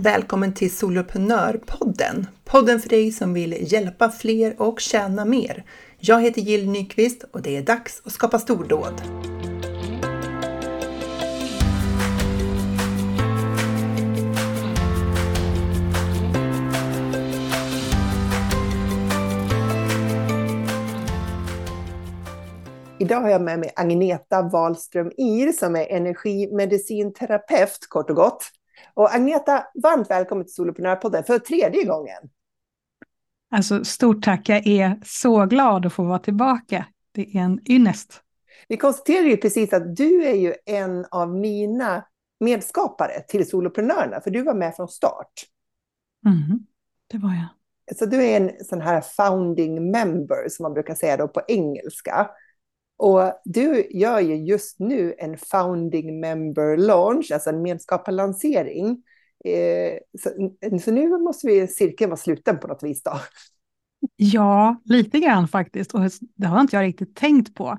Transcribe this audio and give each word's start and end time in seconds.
Välkommen 0.00 0.54
till 0.54 0.76
Soloprenörpodden! 0.76 2.26
Podden 2.44 2.80
för 2.80 2.88
dig 2.88 3.12
som 3.12 3.34
vill 3.34 3.72
hjälpa 3.72 4.10
fler 4.10 4.62
och 4.62 4.80
tjäna 4.80 5.24
mer. 5.24 5.64
Jag 5.98 6.22
heter 6.22 6.40
Jill 6.40 6.70
Nyqvist 6.70 7.24
och 7.32 7.42
det 7.42 7.56
är 7.56 7.62
dags 7.62 8.02
att 8.04 8.12
skapa 8.12 8.38
stordåd. 8.38 9.02
Idag 22.98 23.20
har 23.20 23.30
jag 23.30 23.42
med 23.42 23.58
mig 23.58 23.72
Agneta 23.76 24.42
Wahlström 24.42 25.12
Ir 25.16 25.52
som 25.52 25.76
är 25.76 25.86
energimedicinterapeut 25.86 27.86
kort 27.88 28.10
och 28.10 28.16
gott. 28.16 28.57
Och 28.98 29.14
Agneta, 29.14 29.66
varmt 29.82 30.10
välkommen 30.10 30.44
till 30.44 30.54
Soloprenörpodden 30.54 31.24
för 31.24 31.38
tredje 31.38 31.84
gången. 31.84 32.18
Alltså 33.50 33.84
stort 33.84 34.24
tack, 34.24 34.48
jag 34.48 34.66
är 34.66 35.00
så 35.04 35.46
glad 35.46 35.86
att 35.86 35.92
få 35.92 36.02
vara 36.02 36.18
tillbaka. 36.18 36.86
Det 37.12 37.36
är 37.36 37.40
en 37.40 37.60
ynnest. 37.70 38.22
Vi 38.68 38.76
konstaterade 38.76 39.28
ju 39.28 39.36
precis 39.36 39.72
att 39.72 39.96
du 39.96 40.24
är 40.24 40.34
ju 40.34 40.54
en 40.66 41.06
av 41.10 41.34
mina 41.34 42.04
medskapare 42.40 43.20
till 43.28 43.48
Soloprenörerna, 43.48 44.20
för 44.20 44.30
du 44.30 44.42
var 44.42 44.54
med 44.54 44.76
från 44.76 44.88
start. 44.88 45.32
Mm, 46.26 46.66
det 47.06 47.18
var 47.18 47.30
jag. 47.30 47.98
Så 47.98 48.06
du 48.06 48.24
är 48.24 48.40
en 48.40 48.64
sån 48.64 48.80
här 48.80 49.00
founding 49.00 49.90
member, 49.90 50.48
som 50.48 50.62
man 50.62 50.74
brukar 50.74 50.94
säga 50.94 51.16
då 51.16 51.28
på 51.28 51.42
engelska. 51.48 52.30
Och 52.98 53.32
du 53.44 53.86
gör 53.90 54.20
ju 54.20 54.36
just 54.36 54.78
nu 54.78 55.14
en 55.18 55.38
founding 55.38 56.20
member 56.20 56.76
launch, 56.76 57.30
alltså 57.32 57.50
en 57.50 57.62
medskaparlansering. 57.62 59.02
Eh, 59.44 59.98
så, 60.20 60.30
så, 60.80 60.90
nu 60.90 61.08
måste 61.18 61.46
vi 61.46 61.68
cirkeln 61.68 62.10
vara 62.10 62.16
sluten 62.16 62.58
på 62.58 62.68
något 62.68 62.82
vis 62.82 63.02
då. 63.02 63.20
Ja, 64.16 64.76
lite 64.84 65.20
grann 65.20 65.48
faktiskt. 65.48 65.94
Och 65.94 66.00
det 66.34 66.46
har 66.46 66.60
inte 66.60 66.76
jag 66.76 66.82
riktigt 66.82 67.16
tänkt 67.16 67.54
på. 67.54 67.78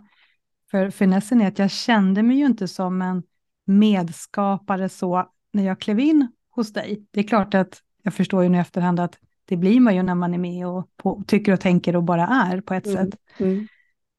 För 0.71 0.89
finessen 0.89 1.41
är 1.41 1.47
att 1.47 1.59
jag 1.59 1.71
kände 1.71 2.23
mig 2.23 2.37
ju 2.37 2.45
inte 2.45 2.67
som 2.67 3.01
en 3.01 3.23
medskapare 3.65 4.89
så 4.89 5.29
när 5.51 5.65
jag 5.65 5.79
klev 5.79 5.99
in 5.99 6.27
hos 6.49 6.73
dig. 6.73 7.05
Det 7.11 7.19
är 7.19 7.23
klart 7.23 7.53
att 7.53 7.81
jag 8.03 8.13
förstår 8.13 8.43
ju 8.43 8.49
nu 8.49 8.57
i 8.57 8.61
efterhand 8.61 8.99
att 8.99 9.17
det 9.45 9.57
blir 9.57 9.79
man 9.79 9.95
ju 9.95 10.03
när 10.03 10.15
man 10.15 10.33
är 10.33 10.37
med 10.37 10.67
och 10.67 10.89
på, 10.97 11.23
tycker 11.27 11.53
och 11.53 11.59
tänker 11.59 11.95
och 11.95 12.03
bara 12.03 12.27
är 12.27 12.61
på 12.61 12.73
ett 12.73 12.85
mm. 12.87 12.97
sätt. 12.97 13.19
Mm. 13.37 13.67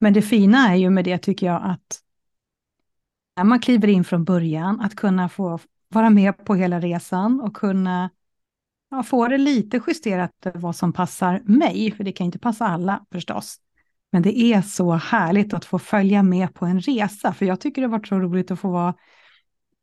Men 0.01 0.13
det 0.13 0.23
fina 0.23 0.69
är 0.73 0.77
ju 0.77 0.91
med 0.91 1.05
det 1.05 1.19
tycker 1.19 1.47
jag 1.47 1.63
att 1.65 2.01
när 3.37 3.45
man 3.45 3.61
kliver 3.61 3.89
in 3.89 4.05
från 4.05 4.25
början, 4.25 4.81
att 4.81 4.95
kunna 4.95 5.29
få 5.29 5.59
vara 5.89 6.11
med 6.11 6.45
på 6.45 6.55
hela 6.55 6.81
resan 6.81 7.41
och 7.41 7.57
kunna 7.57 8.11
ja, 8.91 9.03
få 9.03 9.29
det 9.29 9.39
lite 9.39 9.81
justerat 9.87 10.33
vad 10.55 10.77
som 10.77 10.93
passar 10.93 11.43
mig, 11.45 11.93
för 11.93 12.05
det 12.05 12.13
kan 12.13 12.25
inte 12.25 12.39
passa 12.39 12.67
alla 12.67 13.07
förstås. 13.13 13.57
Men 14.13 14.23
det 14.23 14.39
är 14.39 14.63
så 14.63 14.93
härligt 14.93 15.55
att 15.55 15.65
få 15.65 15.79
följa 15.79 16.23
med 16.23 16.55
på 16.55 16.67
en 16.67 16.81
resa, 16.81 17.33
för 17.33 17.47
jag 17.47 17.61
tycker 17.61 17.83
det 17.83 17.89
har 17.89 17.99
varit 17.99 18.09
så 18.09 18.19
roligt 18.19 18.51
att 18.51 18.61
få 18.61 18.71
vara 18.71 18.95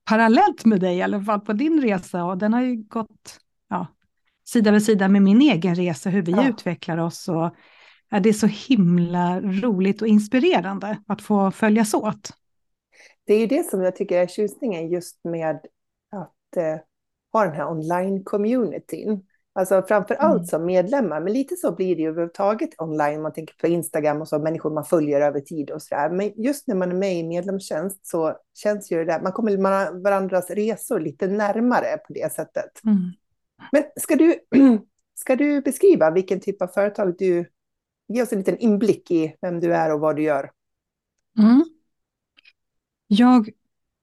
parallellt 0.05 0.65
med 0.65 0.79
dig, 0.79 0.97
i 0.97 1.01
alla 1.01 1.21
fall 1.21 1.39
på 1.39 1.53
din 1.53 1.81
resa, 1.81 2.25
och 2.25 2.37
den 2.37 2.53
har 2.53 2.61
ju 2.61 2.75
gått 2.75 3.39
ja, 3.69 3.87
sida 4.45 4.71
vid 4.71 4.83
sida 4.83 5.07
med 5.07 5.21
min 5.21 5.41
egen 5.41 5.75
resa, 5.75 6.09
hur 6.09 6.21
vi 6.21 6.31
ja. 6.31 6.49
utvecklar 6.49 6.97
oss 6.97 7.27
och 7.27 7.55
Ja, 8.09 8.19
det 8.19 8.29
är 8.29 8.33
så 8.33 8.47
himla 8.47 9.41
roligt 9.41 10.01
och 10.01 10.07
inspirerande 10.07 10.97
att 11.07 11.21
få 11.21 11.51
följas 11.51 11.93
åt. 11.93 12.29
Det 13.25 13.33
är 13.33 13.39
ju 13.39 13.47
det 13.47 13.69
som 13.69 13.81
jag 13.81 13.95
tycker 13.95 14.17
är 14.17 14.27
tjusningen 14.27 14.89
just 14.89 15.23
med 15.23 15.59
att 16.11 16.57
eh, 16.57 16.79
ha 17.33 17.45
den 17.45 17.53
här 17.53 17.65
online-communityn. 17.65 19.21
Alltså 19.53 19.83
framför 19.87 20.15
allt 20.15 20.37
mm. 20.37 20.45
som 20.45 20.65
medlemmar, 20.65 21.21
men 21.21 21.33
lite 21.33 21.55
så 21.55 21.71
blir 21.71 21.95
det 21.95 22.01
ju 22.01 22.07
överhuvudtaget 22.07 22.69
online. 22.81 23.21
Man 23.21 23.33
tänker 23.33 23.55
på 23.55 23.67
Instagram 23.67 24.21
och 24.21 24.27
så, 24.27 24.39
människor 24.39 24.73
man 24.73 24.85
följer 24.85 25.21
över 25.21 25.39
tid 25.39 25.71
och 25.71 25.81
så 25.81 25.95
där. 25.95 26.09
Men 26.09 26.31
just 26.35 26.67
när 26.67 26.75
man 26.75 26.91
är 26.91 26.95
med 26.95 27.15
i 27.15 27.23
medlemstjänst 27.23 28.07
så 28.07 28.35
känns 28.53 28.91
ju 28.91 28.97
det 28.97 29.05
där, 29.05 29.21
man 29.21 29.31
kommer 29.31 30.01
varandras 30.03 30.49
resor 30.49 30.99
lite 30.99 31.27
närmare 31.27 31.97
på 32.07 32.13
det 32.13 32.33
sättet. 32.33 32.83
Mm. 32.85 33.11
Men 33.71 33.83
ska 33.95 34.15
du, 34.15 34.35
ska 35.15 35.35
du 35.35 35.61
beskriva 35.61 36.11
vilken 36.11 36.39
typ 36.39 36.61
av 36.61 36.67
företag 36.67 37.15
du 37.17 37.45
Ge 38.07 38.21
oss 38.21 38.33
en 38.33 38.39
liten 38.39 38.57
inblick 38.57 39.11
i 39.11 39.35
vem 39.41 39.59
du 39.59 39.73
är 39.73 39.93
och 39.93 39.99
vad 39.99 40.15
du 40.15 40.23
gör. 40.23 40.51
Mm. 41.37 41.65
Jag 43.07 43.49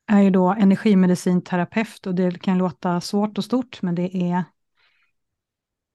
är 0.07 0.21
ju 0.21 0.31
då 0.31 0.49
energimedicinterapeut 0.49 2.07
och 2.07 2.15
det 2.15 2.43
kan 2.43 2.59
låta 2.59 3.01
svårt 3.01 3.39
och 3.39 3.45
stort, 3.45 3.83
men 3.83 3.95
det 3.95 4.17
är 4.17 4.45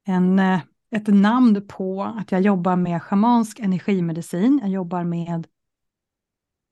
en, 0.07 0.39
eh, 0.39 0.61
ett 0.91 1.07
namn 1.07 1.67
på 1.67 2.03
att 2.03 2.31
jag 2.31 2.41
jobbar 2.41 2.75
med 2.75 3.03
schamansk 3.03 3.59
energimedicin. 3.59 4.59
Jag 4.61 4.71
jobbar 4.71 5.03
med 5.03 5.47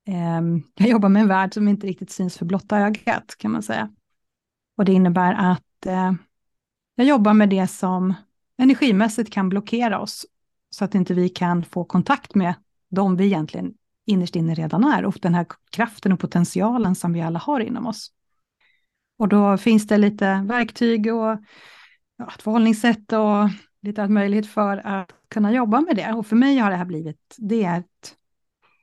eh, 0.07 0.41
jag 0.75 0.89
jobbar 0.89 1.09
med 1.09 1.21
en 1.21 1.27
värld 1.27 1.53
som 1.53 1.67
inte 1.67 1.87
riktigt 1.87 2.11
syns 2.11 2.37
för 2.37 2.45
blotta 2.45 2.79
ögat, 2.79 3.35
kan 3.37 3.51
man 3.51 3.63
säga. 3.63 3.93
Och 4.77 4.85
det 4.85 4.93
innebär 4.93 5.33
att 5.33 5.85
eh, 5.85 6.13
jag 6.95 7.07
jobbar 7.07 7.33
med 7.33 7.49
det 7.49 7.67
som 7.67 8.13
energimässigt 8.57 9.33
kan 9.33 9.49
blockera 9.49 9.99
oss 9.99 10.25
så 10.69 10.85
att 10.85 10.95
inte 10.95 11.13
vi 11.13 11.29
kan 11.29 11.63
få 11.63 11.83
kontakt 11.83 12.35
med 12.35 12.53
de 12.89 13.15
vi 13.15 13.25
egentligen 13.25 13.73
innerst 14.05 14.35
inne 14.35 14.53
redan 14.53 14.83
är 14.83 15.05
och 15.05 15.19
den 15.21 15.33
här 15.33 15.45
kraften 15.71 16.11
och 16.11 16.19
potentialen 16.19 16.95
som 16.95 17.13
vi 17.13 17.21
alla 17.21 17.39
har 17.39 17.59
inom 17.59 17.87
oss. 17.87 18.11
Och 19.17 19.27
då 19.27 19.57
finns 19.57 19.87
det 19.87 19.97
lite 19.97 20.45
verktyg 20.47 21.07
och 21.07 21.37
ja, 22.17 22.27
ett 22.35 22.41
förhållningssätt 22.41 23.13
och 23.13 23.49
lite 23.81 24.01
allt 24.03 24.11
möjligt 24.11 24.47
för 24.47 24.77
att 24.77 25.11
kunna 25.29 25.51
jobba 25.51 25.81
med 25.81 25.95
det. 25.95 26.13
Och 26.13 26.27
för 26.27 26.35
mig 26.35 26.57
har 26.57 26.69
det 26.69 26.75
här 26.75 26.85
blivit, 26.85 27.35
det 27.37 27.63
är 27.63 27.79
ett, 27.79 28.15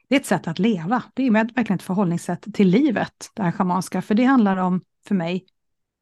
det 0.08 0.14
är 0.14 0.20
ett 0.20 0.26
sätt 0.26 0.48
att 0.48 0.58
leva. 0.58 1.02
Det 1.14 1.26
är 1.26 1.30
verkligen 1.30 1.74
ett 1.74 1.82
förhållningssätt 1.82 2.54
till 2.54 2.68
livet, 2.68 3.30
det 3.34 3.42
här 3.42 3.52
schamanska. 3.52 4.02
För 4.02 4.14
det 4.14 4.24
handlar 4.24 4.56
om, 4.56 4.80
för 5.08 5.14
mig, 5.14 5.46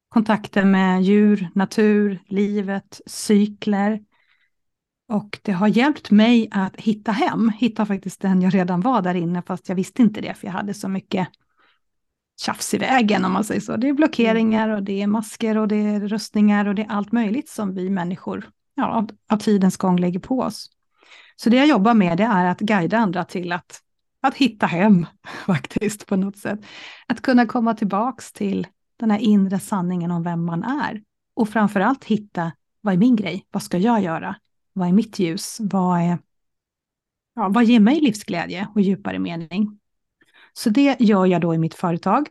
kontakten 0.08 0.70
med 0.70 1.02
djur, 1.02 1.48
natur, 1.54 2.22
livet, 2.26 3.00
cykler, 3.06 4.00
och 5.08 5.38
det 5.42 5.52
har 5.52 5.68
hjälpt 5.68 6.10
mig 6.10 6.48
att 6.50 6.76
hitta 6.76 7.12
hem, 7.12 7.48
hitta 7.48 7.86
faktiskt 7.86 8.20
den 8.20 8.42
jag 8.42 8.54
redan 8.54 8.80
var 8.80 9.02
där 9.02 9.14
inne, 9.14 9.42
fast 9.42 9.68
jag 9.68 9.76
visste 9.76 10.02
inte 10.02 10.20
det, 10.20 10.34
för 10.34 10.46
jag 10.46 10.52
hade 10.52 10.74
så 10.74 10.88
mycket 10.88 11.28
tjafs 12.40 12.74
i 12.74 12.78
vägen 12.78 13.24
om 13.24 13.32
man 13.32 13.44
säger 13.44 13.60
så. 13.60 13.76
Det 13.76 13.88
är 13.88 13.92
blockeringar 13.92 14.68
och 14.68 14.82
det 14.82 15.02
är 15.02 15.06
masker 15.06 15.58
och 15.58 15.68
det 15.68 15.76
är 15.76 16.00
rustningar 16.00 16.68
och 16.68 16.74
det 16.74 16.82
är 16.82 16.90
allt 16.90 17.12
möjligt 17.12 17.48
som 17.48 17.74
vi 17.74 17.90
människor 17.90 18.50
ja, 18.74 18.86
av, 18.86 19.10
av 19.30 19.36
tidens 19.36 19.76
gång 19.76 20.00
lägger 20.00 20.20
på 20.20 20.38
oss. 20.38 20.70
Så 21.36 21.50
det 21.50 21.56
jag 21.56 21.66
jobbar 21.66 21.94
med 21.94 22.18
det 22.18 22.24
är 22.24 22.44
att 22.44 22.60
guida 22.60 22.98
andra 22.98 23.24
till 23.24 23.52
att, 23.52 23.80
att 24.20 24.34
hitta 24.34 24.66
hem 24.66 25.06
faktiskt 25.46 26.06
på 26.06 26.16
något 26.16 26.36
sätt. 26.36 26.60
Att 27.06 27.22
kunna 27.22 27.46
komma 27.46 27.74
tillbaks 27.74 28.32
till 28.32 28.66
den 28.96 29.10
här 29.10 29.18
inre 29.18 29.58
sanningen 29.58 30.10
om 30.10 30.22
vem 30.22 30.44
man 30.44 30.64
är. 30.64 31.02
Och 31.34 31.48
framför 31.48 31.80
allt 31.80 32.04
hitta, 32.04 32.52
vad 32.80 32.94
är 32.94 32.98
min 32.98 33.16
grej? 33.16 33.46
Vad 33.50 33.62
ska 33.62 33.78
jag 33.78 34.02
göra? 34.02 34.36
Vad 34.72 34.88
är 34.88 34.92
mitt 34.92 35.18
ljus? 35.18 35.56
Vad, 35.60 36.00
är, 36.00 36.18
ja, 37.34 37.48
vad 37.48 37.64
ger 37.64 37.80
mig 37.80 38.00
livsglädje 38.00 38.68
och 38.74 38.80
djupare 38.80 39.18
mening? 39.18 39.78
Så 40.52 40.70
det 40.70 41.00
gör 41.00 41.26
jag 41.26 41.40
då 41.40 41.54
i 41.54 41.58
mitt 41.58 41.74
företag. 41.74 42.28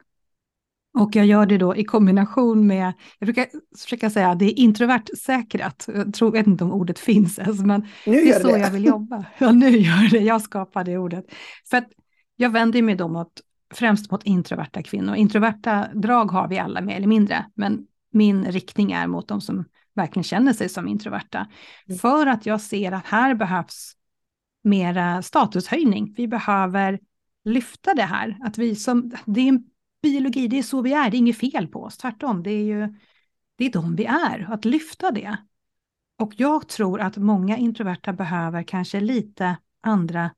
Och 0.93 1.15
jag 1.15 1.25
gör 1.25 1.45
det 1.45 1.57
då 1.57 1.75
i 1.75 1.83
kombination 1.83 2.67
med, 2.67 2.93
jag 3.19 3.27
brukar 3.27 3.45
försöka 3.77 4.09
säga 4.09 4.29
att 4.29 4.39
det 4.39 4.45
är 4.45 4.59
introvert 4.59 5.03
säkrat. 5.23 5.85
Jag 5.87 6.13
tror, 6.13 6.31
vet 6.31 6.47
inte 6.47 6.63
om 6.63 6.71
ordet 6.71 6.99
finns 6.99 7.39
ens, 7.39 7.59
men 7.59 7.87
det 8.05 8.29
är 8.29 8.39
så 8.39 8.47
det. 8.47 8.59
jag 8.59 8.71
vill 8.71 8.85
jobba. 8.85 9.25
Ja, 9.37 9.51
nu 9.51 9.69
gör 9.69 10.11
det, 10.11 10.19
jag 10.19 10.41
skapar 10.41 10.83
det 10.83 10.97
ordet. 10.97 11.25
För 11.69 11.77
att 11.77 11.89
jag 12.35 12.49
vänder 12.49 12.81
mig 12.81 12.95
då 12.95 13.07
mot, 13.07 13.31
främst 13.73 14.11
mot 14.11 14.23
introverta 14.23 14.83
kvinnor. 14.83 15.15
Introverta 15.15 15.87
drag 15.93 16.31
har 16.31 16.47
vi 16.47 16.59
alla 16.59 16.81
mer 16.81 16.95
eller 16.95 17.07
mindre, 17.07 17.45
men 17.55 17.87
min 18.11 18.45
riktning 18.45 18.91
är 18.91 19.07
mot 19.07 19.27
de 19.27 19.41
som 19.41 19.65
verkligen 19.93 20.23
känner 20.23 20.53
sig 20.53 20.69
som 20.69 20.87
introverta. 20.87 21.47
Mm. 21.87 21.99
För 21.99 22.27
att 22.27 22.45
jag 22.45 22.61
ser 22.61 22.91
att 22.91 23.05
här 23.05 23.35
behövs 23.35 23.93
mera 24.63 25.21
statushöjning. 25.21 26.13
Vi 26.17 26.27
behöver 26.27 26.99
lyfta 27.43 27.93
det 27.93 28.03
här. 28.03 28.37
Att 28.41 28.57
vi 28.57 28.75
som, 28.75 29.11
det 29.25 29.41
är 29.41 29.47
en 29.47 29.63
biologi, 30.01 30.47
det 30.47 30.59
är 30.59 30.63
så 30.63 30.81
vi 30.81 30.93
är, 30.93 31.09
det 31.09 31.17
är 31.17 31.19
inget 31.19 31.37
fel 31.37 31.67
på 31.67 31.83
oss. 31.83 31.97
Tvärtom, 31.97 32.43
det 32.43 32.51
är 32.51 32.63
ju 32.63 32.95
det 33.55 33.65
är 33.65 33.71
de 33.71 33.95
vi 33.95 34.05
är, 34.05 34.47
att 34.53 34.65
lyfta 34.65 35.11
det. 35.11 35.37
Och 36.17 36.33
jag 36.37 36.67
tror 36.67 37.01
att 37.01 37.17
många 37.17 37.57
introverta 37.57 38.13
behöver 38.13 38.63
kanske 38.63 38.99
lite 38.99 39.57
andra 39.81 40.31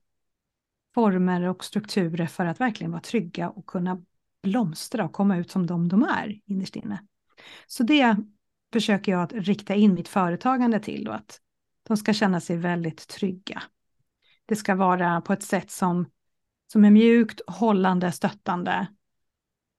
former 0.94 1.42
och 1.42 1.64
strukturer 1.64 2.26
för 2.26 2.46
att 2.46 2.60
verkligen 2.60 2.90
vara 2.90 3.02
trygga 3.02 3.50
och 3.50 3.66
kunna 3.66 4.02
blomstra 4.42 5.04
och 5.04 5.12
komma 5.12 5.36
ut 5.36 5.50
som 5.50 5.66
de 5.66 5.88
de 5.88 6.02
är 6.02 6.40
innerst 6.46 6.76
inne. 6.76 7.02
Så 7.66 7.82
det 7.82 8.16
försöker 8.74 9.12
jag 9.12 9.22
att 9.22 9.32
rikta 9.32 9.74
in 9.74 9.94
mitt 9.94 10.08
företagande 10.08 10.80
till 10.80 11.04
då, 11.04 11.12
att 11.12 11.40
de 11.88 11.96
ska 11.96 12.12
känna 12.12 12.40
sig 12.40 12.56
väldigt 12.56 13.08
trygga. 13.08 13.62
Det 14.46 14.56
ska 14.56 14.74
vara 14.74 15.20
på 15.20 15.32
ett 15.32 15.42
sätt 15.42 15.70
som, 15.70 16.06
som 16.72 16.84
är 16.84 16.90
mjukt, 16.90 17.40
hållande, 17.46 18.12
stöttande. 18.12 18.86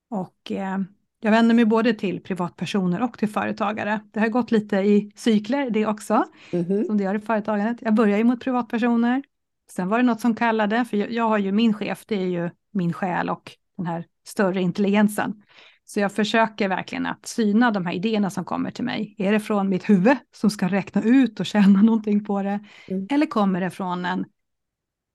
Och 0.09 0.51
eh, 0.51 0.79
Jag 1.21 1.31
vänder 1.31 1.55
mig 1.55 1.65
både 1.65 1.93
till 1.93 2.23
privatpersoner 2.23 3.01
och 3.03 3.17
till 3.17 3.29
företagare. 3.29 3.99
Det 4.13 4.19
har 4.19 4.27
gått 4.27 4.51
lite 4.51 4.77
i 4.77 5.11
cykler 5.15 5.69
det 5.69 5.85
också, 5.85 6.25
mm 6.51 6.65
-hmm. 6.65 6.83
som 6.83 6.97
det 6.97 7.03
gör 7.03 7.15
i 7.15 7.19
företagandet. 7.19 7.77
Jag 7.81 7.93
börjar 7.93 8.17
ju 8.17 8.23
mot 8.23 8.43
privatpersoner. 8.43 9.23
Sen 9.71 9.89
var 9.89 9.97
det 9.97 10.03
något 10.03 10.21
som 10.21 10.35
kallade, 10.35 10.85
för 10.85 10.97
jag, 10.97 11.11
jag 11.11 11.29
har 11.29 11.37
ju 11.37 11.51
min 11.51 11.73
chef, 11.73 12.05
det 12.07 12.15
är 12.15 12.27
ju 12.27 12.49
min 12.71 12.93
själ 12.93 13.29
och 13.29 13.51
den 13.77 13.85
här 13.85 14.05
större 14.25 14.61
intelligensen. 14.61 15.43
Så 15.87 15.99
jag 15.99 16.11
försöker 16.11 16.69
verkligen 16.69 17.05
att 17.05 17.25
syna 17.25 17.71
de 17.71 17.85
här 17.85 17.93
idéerna 17.93 18.29
som 18.29 18.45
kommer 18.45 18.71
till 18.71 18.85
mig. 18.85 19.15
Är 19.17 19.31
det 19.31 19.39
från 19.39 19.69
mitt 19.69 19.89
huvud 19.89 20.17
som 20.35 20.49
ska 20.49 20.67
räkna 20.67 21.01
ut 21.01 21.39
och 21.39 21.45
känna 21.45 21.81
någonting 21.83 22.23
på 22.23 22.43
det? 22.43 22.59
Mm. 22.87 23.07
Eller 23.09 23.25
kommer 23.25 23.61
det 23.61 23.69
från 23.69 24.05
en, 24.05 24.25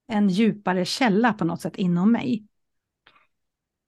en 0.09 0.29
djupare 0.29 0.85
källa 0.85 1.33
på 1.33 1.45
något 1.45 1.61
sätt 1.61 1.77
inom 1.77 2.13
mig? 2.13 2.47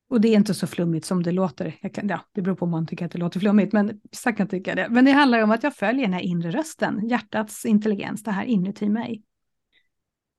Och 0.09 0.21
det 0.21 0.29
är 0.29 0.37
inte 0.37 0.55
så 0.55 0.67
flummigt 0.67 1.07
som 1.07 1.23
det 1.23 1.33
låter. 1.33 1.71
Kan, 1.71 2.09
ja, 2.09 2.21
det 2.33 2.43
beror 2.43 2.55
på 2.55 2.65
om 2.65 2.71
man 2.71 2.87
tycker 2.87 3.07
att 3.07 3.13
det 3.13 3.19
låter 3.19 3.41
flummigt, 3.41 3.73
men 3.73 4.01
vissa 4.11 4.33
kan 4.33 4.49
tycka 4.49 4.75
det. 4.75 4.89
Men 4.91 5.05
det 5.05 5.13
handlar 5.13 5.43
om 5.43 5.51
att 5.51 5.63
jag 5.63 5.77
följer 5.77 6.03
den 6.03 6.13
här 6.13 6.21
inre 6.21 6.51
rösten, 6.51 7.09
hjärtats 7.09 7.65
intelligens, 7.65 8.23
det 8.23 8.31
här 8.31 8.45
inuti 8.45 8.89
mig. 8.89 9.23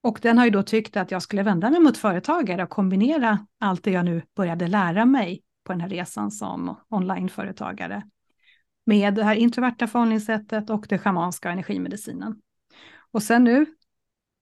Och 0.04 0.20
den 0.22 0.38
har 0.38 0.46
ju 0.46 0.52
då 0.52 0.64
tyckt 0.64 0.98
att 0.98 1.12
jag 1.12 1.22
skulle 1.22 1.44
vända 1.44 1.70
mig 1.70 1.80
mot 1.80 1.98
företagare 1.98 2.64
och 2.64 2.70
kombinera 2.70 3.48
allt 3.60 3.84
det 3.84 3.92
jag 3.92 4.06
nu 4.06 4.22
började 4.36 4.68
lära 4.68 5.06
mig 5.06 5.42
på 5.64 5.74
den 5.74 5.82
här 5.82 5.90
resan 5.90 6.32
som 6.32 6.76
onlineföretagare 6.90 8.04
med 8.86 9.16
det 9.16 9.24
här 9.24 9.36
introverta 9.36 9.88
förhållningssättet 9.88 10.70
och 10.70 10.86
det 10.90 10.98
schamanska 10.98 11.50
och 11.50 11.54
energimedicinen. 11.54 12.42
Och 13.12 13.24
sen 13.24 13.44
nu 13.44 13.66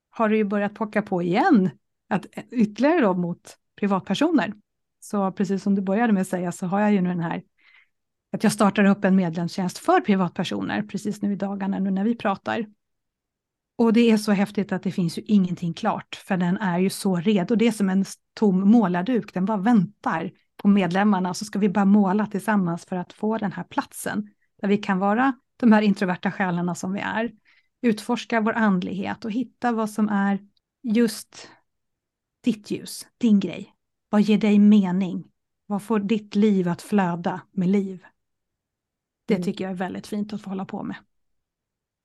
har 0.09 0.29
det 0.29 0.37
ju 0.37 0.43
börjat 0.43 0.73
pocka 0.73 1.01
på 1.01 1.21
igen, 1.21 1.69
att 2.09 2.25
ytterligare 2.51 3.01
då 3.01 3.13
mot 3.13 3.57
privatpersoner. 3.79 4.53
Så 4.99 5.31
precis 5.31 5.63
som 5.63 5.75
du 5.75 5.81
började 5.81 6.13
med 6.13 6.21
att 6.21 6.27
säga 6.27 6.51
så 6.51 6.65
har 6.65 6.79
jag 6.79 6.93
ju 6.93 7.01
nu 7.01 7.09
den 7.09 7.19
här 7.19 7.43
att 8.31 8.43
jag 8.43 8.53
startar 8.53 8.85
upp 8.85 9.05
en 9.05 9.15
medlemstjänst 9.15 9.77
för 9.77 10.01
privatpersoner 10.01 10.81
precis 10.81 11.21
nu 11.21 11.33
i 11.33 11.35
dagarna 11.35 11.79
nu 11.79 11.91
när 11.91 12.03
vi 12.03 12.15
pratar. 12.15 12.65
Och 13.75 13.93
det 13.93 14.11
är 14.11 14.17
så 14.17 14.31
häftigt 14.31 14.71
att 14.71 14.83
det 14.83 14.91
finns 14.91 15.17
ju 15.17 15.21
ingenting 15.21 15.73
klart, 15.73 16.15
för 16.15 16.37
den 16.37 16.57
är 16.57 16.79
ju 16.79 16.89
så 16.89 17.15
redo. 17.15 17.55
Det 17.55 17.67
är 17.67 17.71
som 17.71 17.89
en 17.89 18.05
tom 18.33 18.71
målarduk, 18.71 19.33
den 19.33 19.45
bara 19.45 19.57
väntar 19.57 20.31
på 20.61 20.67
medlemmarna, 20.67 21.33
så 21.33 21.45
ska 21.45 21.59
vi 21.59 21.69
bara 21.69 21.85
måla 21.85 22.27
tillsammans 22.27 22.85
för 22.85 22.95
att 22.95 23.13
få 23.13 23.37
den 23.37 23.51
här 23.51 23.63
platsen, 23.63 24.29
där 24.61 24.67
vi 24.67 24.77
kan 24.77 24.99
vara 24.99 25.33
de 25.57 25.71
här 25.71 25.81
introverta 25.81 26.31
själarna 26.31 26.75
som 26.75 26.93
vi 26.93 26.99
är, 26.99 27.31
utforska 27.81 28.41
vår 28.41 28.53
andlighet 28.53 29.25
och 29.25 29.31
hitta 29.31 29.71
vad 29.71 29.89
som 29.89 30.09
är 30.09 30.39
just 30.83 31.49
ditt 32.43 32.71
ljus, 32.71 33.07
din 33.17 33.39
grej. 33.39 33.75
Vad 34.09 34.21
ger 34.21 34.37
dig 34.37 34.59
mening? 34.59 35.31
Vad 35.65 35.83
får 35.83 35.99
ditt 35.99 36.35
liv 36.35 36.69
att 36.69 36.81
flöda 36.81 37.41
med 37.51 37.69
liv? 37.69 38.05
Det 39.27 39.33
mm. 39.33 39.43
tycker 39.43 39.63
jag 39.63 39.71
är 39.71 39.77
väldigt 39.77 40.07
fint 40.07 40.33
att 40.33 40.41
få 40.41 40.49
hålla 40.49 40.65
på 40.65 40.83
med. 40.83 40.95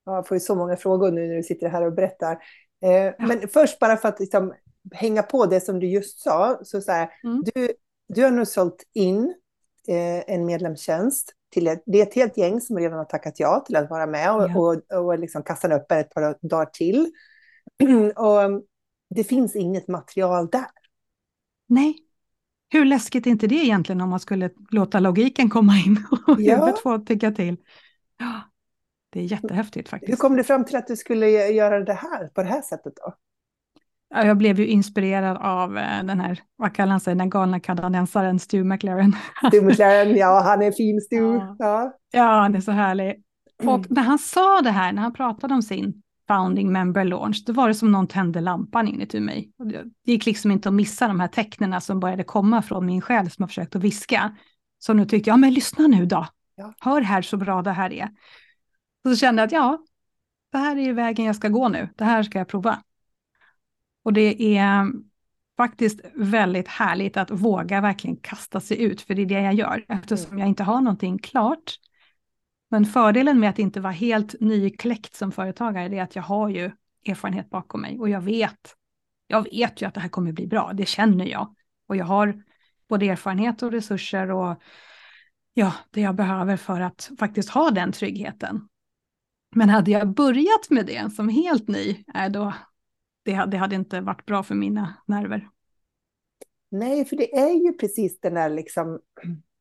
Jag 0.05 0.29
får 0.29 0.35
ju 0.35 0.41
så 0.41 0.55
många 0.55 0.77
frågor 0.77 1.11
nu 1.11 1.29
när 1.29 1.37
du 1.37 1.43
sitter 1.43 1.69
här 1.69 1.83
och 1.83 1.93
berättar. 1.93 2.39
Eh, 2.83 2.91
ja. 2.91 3.15
Men 3.19 3.49
först 3.49 3.79
bara 3.79 3.97
för 3.97 4.09
att 4.09 4.21
liksom 4.21 4.55
hänga 4.93 5.23
på 5.23 5.47
det 5.47 5.61
som 5.61 5.81
du 5.81 5.87
just 5.87 6.19
sa. 6.19 6.61
Så, 6.63 6.81
så 6.81 6.93
här, 6.93 7.11
mm. 7.25 7.43
du, 7.55 7.73
du 8.09 8.23
har 8.25 8.31
nu 8.31 8.47
sålt 8.47 8.83
in 8.95 9.35
eh, 9.89 10.35
en 10.35 10.47
medlemstjänst. 10.47 11.33
Till 11.51 11.67
ett, 11.67 11.83
det 11.87 12.01
är 12.01 12.03
ett 12.03 12.15
helt 12.15 12.37
gäng 12.37 12.61
som 12.61 12.79
redan 12.79 12.99
har 12.99 13.05
tackat 13.05 13.41
ja 13.41 13.61
till 13.67 13.77
att 13.77 13.91
vara 13.91 14.07
med 14.07 14.35
och, 14.35 14.51
ja. 14.51 14.59
och, 14.59 15.05
och 15.05 15.19
liksom 15.19 15.43
kassan 15.43 15.73
upp 15.73 15.93
ett 15.93 16.11
par 16.11 16.49
dagar 16.49 16.67
till. 16.67 17.13
och 18.17 18.63
det 19.15 19.25
finns 19.25 19.57
inget 19.57 19.89
material 19.89 20.49
där. 20.53 20.67
Nej. 21.67 22.03
Hur 22.69 22.85
läskigt 22.85 23.27
är 23.27 23.31
inte 23.31 23.47
det 23.47 23.55
egentligen 23.55 24.01
om 24.01 24.11
man 24.11 24.21
skulle 24.21 24.51
låta 24.71 25.01
logiken 25.01 25.51
komma 25.51 25.73
in 25.87 26.07
och 26.27 26.41
ja. 26.41 26.57
huvudet 26.57 26.79
få 26.79 26.99
tycka 26.99 27.31
till? 27.31 27.57
Ja, 28.19 28.41
det 29.11 29.21
är 29.21 29.25
jättehäftigt 29.25 29.89
faktiskt. 29.89 30.13
Hur 30.13 30.17
kom 30.17 30.37
du 30.37 30.45
fram 30.45 30.65
till 30.65 30.77
att 30.77 30.87
du 30.87 30.97
skulle 30.97 31.29
göra 31.31 31.81
det 31.81 31.93
här 31.93 32.29
på 32.29 32.43
det 32.43 32.49
här 32.49 32.63
sättet 32.63 32.93
då? 32.97 33.15
Jag 34.09 34.37
blev 34.37 34.61
ju 34.61 34.67
inspirerad 34.67 35.37
av 35.37 35.79
eh, 35.79 36.05
den 36.05 36.21
här, 36.21 36.41
vad 36.57 36.75
kallar 36.75 36.91
han 36.91 37.01
sig, 37.01 37.15
den 37.15 37.31
galna 37.31 37.61
kanadensaren 37.61 38.39
Stu 38.39 38.65
McLaren. 38.65 39.13
Stu 39.49 39.63
McLaren, 39.63 40.17
ja 40.17 40.43
han 40.45 40.63
är 40.63 40.73
fin 40.73 41.01
Stu. 41.01 41.17
Ja, 41.17 41.57
ja. 41.59 41.93
ja 42.13 42.41
han 42.41 42.55
är 42.55 42.61
så 42.61 42.73
härlig. 42.73 43.23
Och 43.65 43.91
när 43.91 44.03
han 44.03 44.19
sa 44.19 44.61
det 44.63 44.71
här, 44.71 44.93
när 44.93 45.03
han 45.03 45.13
pratade 45.13 45.55
om 45.55 45.63
sin 45.63 46.03
founding 46.29 46.73
member 46.73 47.05
launch, 47.05 47.45
då 47.47 47.53
var 47.53 47.69
det 47.69 47.75
som 47.75 47.93
någon 47.93 48.07
tände 48.07 48.41
lampan 48.41 48.89
inuti 48.89 49.21
mig. 49.21 49.51
Det 50.05 50.13
gick 50.13 50.27
liksom 50.27 50.51
inte 50.51 50.69
att 50.69 50.75
missa 50.75 51.09
de 51.09 51.21
här 51.21 51.29
tecknen 51.29 51.81
som 51.81 52.01
började 52.01 52.25
komma 52.25 52.63
från 52.63 52.87
min 52.87 53.01
själ 53.01 53.31
som 53.31 53.43
jag 53.43 53.49
försökt 53.49 53.77
att 53.77 53.83
viska. 53.83 54.37
Så 54.79 54.93
nu 54.93 55.05
tyckte 55.05 55.31
jag, 55.31 55.35
ja 55.35 55.37
men 55.37 55.55
lyssna 55.55 55.87
nu 55.87 56.07
då. 56.07 56.27
Ja. 56.55 56.75
Hör 56.81 57.01
här 57.01 57.23
så 57.23 57.37
bra 57.37 57.63
det 57.63 57.71
här 57.71 57.93
är. 57.93 58.09
Och 59.05 59.11
så 59.11 59.17
kände 59.17 59.43
jag 59.43 59.47
att 59.47 59.53
ja, 59.53 59.79
det 60.53 60.59
här 60.59 60.77
är 60.77 60.93
vägen 60.93 61.27
jag 61.27 61.37
ska 61.37 61.49
gå 61.49 61.69
nu. 61.69 61.89
Det 61.97 62.05
här 62.05 62.23
ska 62.23 62.39
jag 62.39 62.49
prova. 62.49 62.83
Och 64.07 64.13
det 64.13 64.57
är 64.57 64.93
faktiskt 65.57 66.01
väldigt 66.15 66.69
härligt 66.69 67.17
att 67.17 67.31
våga 67.31 67.81
verkligen 67.81 68.17
kasta 68.17 68.61
sig 68.61 68.83
ut, 68.83 69.01
för 69.01 69.15
det 69.15 69.23
är 69.23 69.27
det 69.27 69.41
jag 69.41 69.55
gör, 69.55 69.85
eftersom 69.89 70.27
mm. 70.27 70.39
jag 70.39 70.49
inte 70.49 70.63
har 70.63 70.81
någonting 70.81 71.19
klart. 71.19 71.75
Men 72.71 72.85
fördelen 72.85 73.41
med 73.41 73.51
att 73.51 73.59
inte 73.59 73.81
vara 73.81 73.93
helt 73.93 74.35
nykläckt 74.41 75.15
som 75.15 75.33
företagare 75.33 75.97
är 75.97 76.03
att 76.03 76.17
jag 76.17 76.23
har 76.23 76.49
ju 76.49 76.71
erfarenhet 77.07 77.51
bakom 77.51 77.81
mig 77.81 77.99
och 77.99 78.09
jag 78.09 78.21
vet, 78.21 78.75
jag 79.27 79.43
vet 79.43 79.83
ju 79.83 79.87
att 79.87 79.95
det 79.95 80.01
här 80.01 80.09
kommer 80.09 80.33
bli 80.33 80.47
bra, 80.47 80.73
det 80.75 80.87
känner 80.87 81.27
jag. 81.27 81.55
Och 81.89 81.97
jag 81.97 82.05
har 82.05 82.43
både 82.89 83.07
erfarenhet 83.07 83.63
och 83.63 83.73
resurser 83.73 84.31
och 84.31 84.63
ja, 85.55 85.73
det 85.91 86.01
jag 86.01 86.15
behöver 86.15 86.57
för 86.57 86.81
att 86.81 87.11
faktiskt 87.19 87.49
ha 87.49 87.71
den 87.71 87.93
tryggheten. 87.93 88.69
Men 89.55 89.69
hade 89.69 89.91
jag 89.91 90.09
börjat 90.09 90.71
med 90.71 90.87
det 90.87 91.13
som 91.13 91.29
helt 91.29 91.69
ny, 91.69 92.05
är 92.15 92.29
då, 92.29 92.53
det, 93.27 93.47
det 93.51 93.57
hade 93.57 93.75
inte 93.75 94.01
varit 94.01 94.27
bra 94.27 94.43
för 94.43 94.55
mina 94.55 94.95
nerver. 95.07 95.49
Nej, 96.71 97.05
för 97.05 97.17
det 97.17 97.37
är 97.37 97.65
ju 97.65 97.73
precis 97.73 98.21
den 98.21 98.35
där 98.35 98.51
liksom 98.51 99.01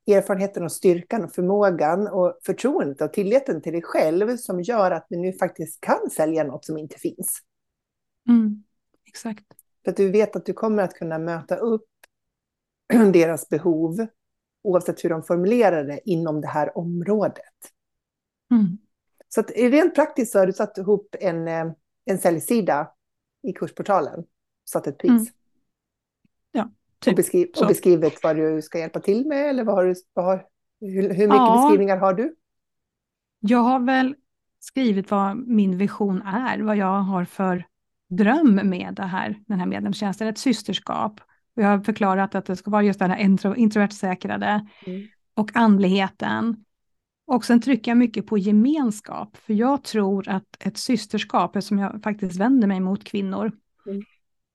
erfarenheten 0.07 0.63
och 0.63 0.71
styrkan 0.71 1.23
och 1.23 1.31
förmågan 1.31 2.07
och 2.07 2.39
förtroendet 2.45 3.01
och 3.01 3.13
tilliten 3.13 3.61
till 3.61 3.73
dig 3.73 3.81
själv 3.81 4.37
som 4.37 4.61
gör 4.61 4.91
att 4.91 5.05
du 5.09 5.17
nu 5.17 5.33
faktiskt 5.33 5.81
kan 5.81 6.09
sälja 6.09 6.43
något 6.43 6.65
som 6.65 6.77
inte 6.77 6.99
finns. 6.99 7.39
Mm, 8.27 8.63
exakt. 9.05 9.45
För 9.83 9.91
att 9.91 9.97
du 9.97 10.11
vet 10.11 10.35
att 10.35 10.45
du 10.45 10.53
kommer 10.53 10.83
att 10.83 10.93
kunna 10.93 11.19
möta 11.19 11.55
upp 11.55 11.89
deras 13.13 13.49
behov 13.49 14.07
oavsett 14.63 15.03
hur 15.03 15.09
de 15.09 15.23
formulerar 15.23 15.83
det 15.83 15.99
inom 16.09 16.41
det 16.41 16.47
här 16.47 16.77
området. 16.77 17.53
Mm. 18.51 18.77
Så 19.29 19.39
att 19.39 19.51
rent 19.51 19.95
praktiskt 19.95 20.31
så 20.31 20.39
har 20.39 20.47
du 20.47 20.53
satt 20.53 20.77
ihop 20.77 21.15
en, 21.19 21.47
eh, 21.47 21.71
en 22.05 22.17
säljsida 22.17 22.94
i 23.45 23.53
kursportalen, 23.53 24.23
satt 24.65 24.87
ett 24.87 24.97
pris. 24.97 25.11
Mm. 25.11 25.25
Ja, 26.51 26.69
typ. 26.99 27.11
och, 27.11 27.15
beskriv, 27.15 27.47
och 27.61 27.67
beskrivit 27.67 28.23
vad 28.23 28.35
du 28.35 28.61
ska 28.61 28.79
hjälpa 28.79 28.99
till 28.99 29.27
med, 29.27 29.49
eller 29.49 29.63
vad 29.63 29.75
har 29.75 29.85
du, 29.85 29.95
vad 30.13 30.25
har, 30.25 30.45
hur, 30.81 31.01
hur 31.01 31.09
mycket 31.09 31.35
ja. 31.35 31.61
beskrivningar 31.61 31.97
har 31.97 32.13
du? 32.13 32.35
Jag 33.39 33.59
har 33.59 33.79
väl 33.79 34.15
skrivit 34.59 35.11
vad 35.11 35.37
min 35.37 35.77
vision 35.77 36.21
är, 36.21 36.59
vad 36.59 36.77
jag 36.77 37.01
har 37.01 37.25
för 37.25 37.65
dröm 38.09 38.55
med 38.55 38.93
det 38.93 39.03
här, 39.03 39.39
den 39.47 39.59
här 39.59 39.67
medlemstjänsten, 39.67 40.27
ett 40.27 40.37
systerskap. 40.37 41.21
Jag 41.53 41.67
har 41.67 41.79
förklarat 41.79 42.35
att 42.35 42.45
det 42.45 42.55
ska 42.55 42.71
vara 42.71 42.83
just 42.83 42.99
den 42.99 43.11
här 43.11 43.17
intro, 43.17 43.55
introvertsäkrade 43.55 44.67
mm. 44.85 45.07
och 45.33 45.51
andligheten. 45.55 46.64
Och 47.27 47.45
sen 47.45 47.61
trycker 47.61 47.91
jag 47.91 47.97
mycket 47.97 48.27
på 48.27 48.37
gemenskap, 48.37 49.37
för 49.37 49.53
jag 49.53 49.83
tror 49.83 50.29
att 50.29 50.45
ett 50.59 50.77
systerskap, 50.77 51.63
som 51.63 51.79
jag 51.79 52.03
faktiskt 52.03 52.39
vänder 52.39 52.67
mig 52.67 52.79
mot 52.79 53.03
kvinnor, 53.03 53.51
mm. 53.87 54.03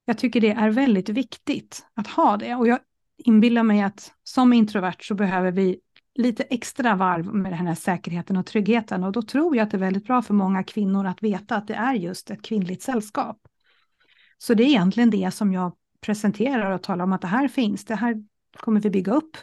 jag 0.04 0.18
tycker 0.18 0.40
det 0.40 0.50
är 0.50 0.70
väldigt 0.70 1.08
viktigt 1.08 1.86
att 1.94 2.06
ha 2.06 2.36
det. 2.36 2.54
Och 2.54 2.68
jag 2.68 2.78
inbillar 3.16 3.62
mig 3.62 3.82
att 3.82 4.12
som 4.22 4.52
introvert 4.52 5.00
så 5.00 5.14
behöver 5.14 5.52
vi 5.52 5.80
lite 6.14 6.42
extra 6.42 6.94
varv 6.94 7.34
med 7.34 7.52
den 7.52 7.66
här 7.66 7.74
säkerheten 7.74 8.36
och 8.36 8.46
tryggheten. 8.46 9.04
Och 9.04 9.12
då 9.12 9.22
tror 9.22 9.56
jag 9.56 9.64
att 9.64 9.70
det 9.70 9.76
är 9.76 9.78
väldigt 9.78 10.06
bra 10.06 10.22
för 10.22 10.34
många 10.34 10.64
kvinnor 10.64 11.06
att 11.06 11.22
veta 11.22 11.56
att 11.56 11.68
det 11.68 11.74
är 11.74 11.94
just 11.94 12.30
ett 12.30 12.42
kvinnligt 12.42 12.82
sällskap. 12.82 13.38
Så 14.38 14.54
det 14.54 14.62
är 14.62 14.68
egentligen 14.68 15.10
det 15.10 15.30
som 15.30 15.52
jag 15.52 15.72
presenterar 16.00 16.70
och 16.70 16.82
talar 16.82 17.04
om 17.04 17.12
att 17.12 17.20
det 17.20 17.26
här 17.26 17.48
finns, 17.48 17.84
det 17.84 17.94
här 17.94 18.24
kommer 18.56 18.80
vi 18.80 18.90
bygga 18.90 19.12
upp. 19.12 19.36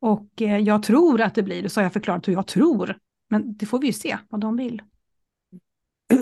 Och 0.00 0.42
eh, 0.42 0.58
jag 0.58 0.82
tror 0.82 1.20
att 1.20 1.34
det 1.34 1.42
blir 1.42 1.68
så 1.68 1.80
har 1.80 1.82
jag 1.82 1.92
förklarat 1.92 2.28
hur 2.28 2.32
jag 2.32 2.46
tror. 2.46 2.98
Men 3.30 3.56
det 3.56 3.66
får 3.66 3.78
vi 3.78 3.86
ju 3.86 3.92
se 3.92 4.18
vad 4.28 4.40
de 4.40 4.56
vill. 4.56 4.82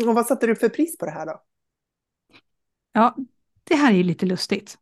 Och 0.06 0.14
vad 0.14 0.26
satte 0.26 0.46
du 0.46 0.56
för 0.56 0.68
pris 0.68 0.98
på 0.98 1.04
det 1.06 1.12
här 1.12 1.26
då? 1.26 1.42
Ja, 2.92 3.16
det 3.64 3.74
här 3.74 3.92
är 3.92 3.96
ju 3.96 4.02
lite 4.02 4.26
lustigt. 4.26 4.78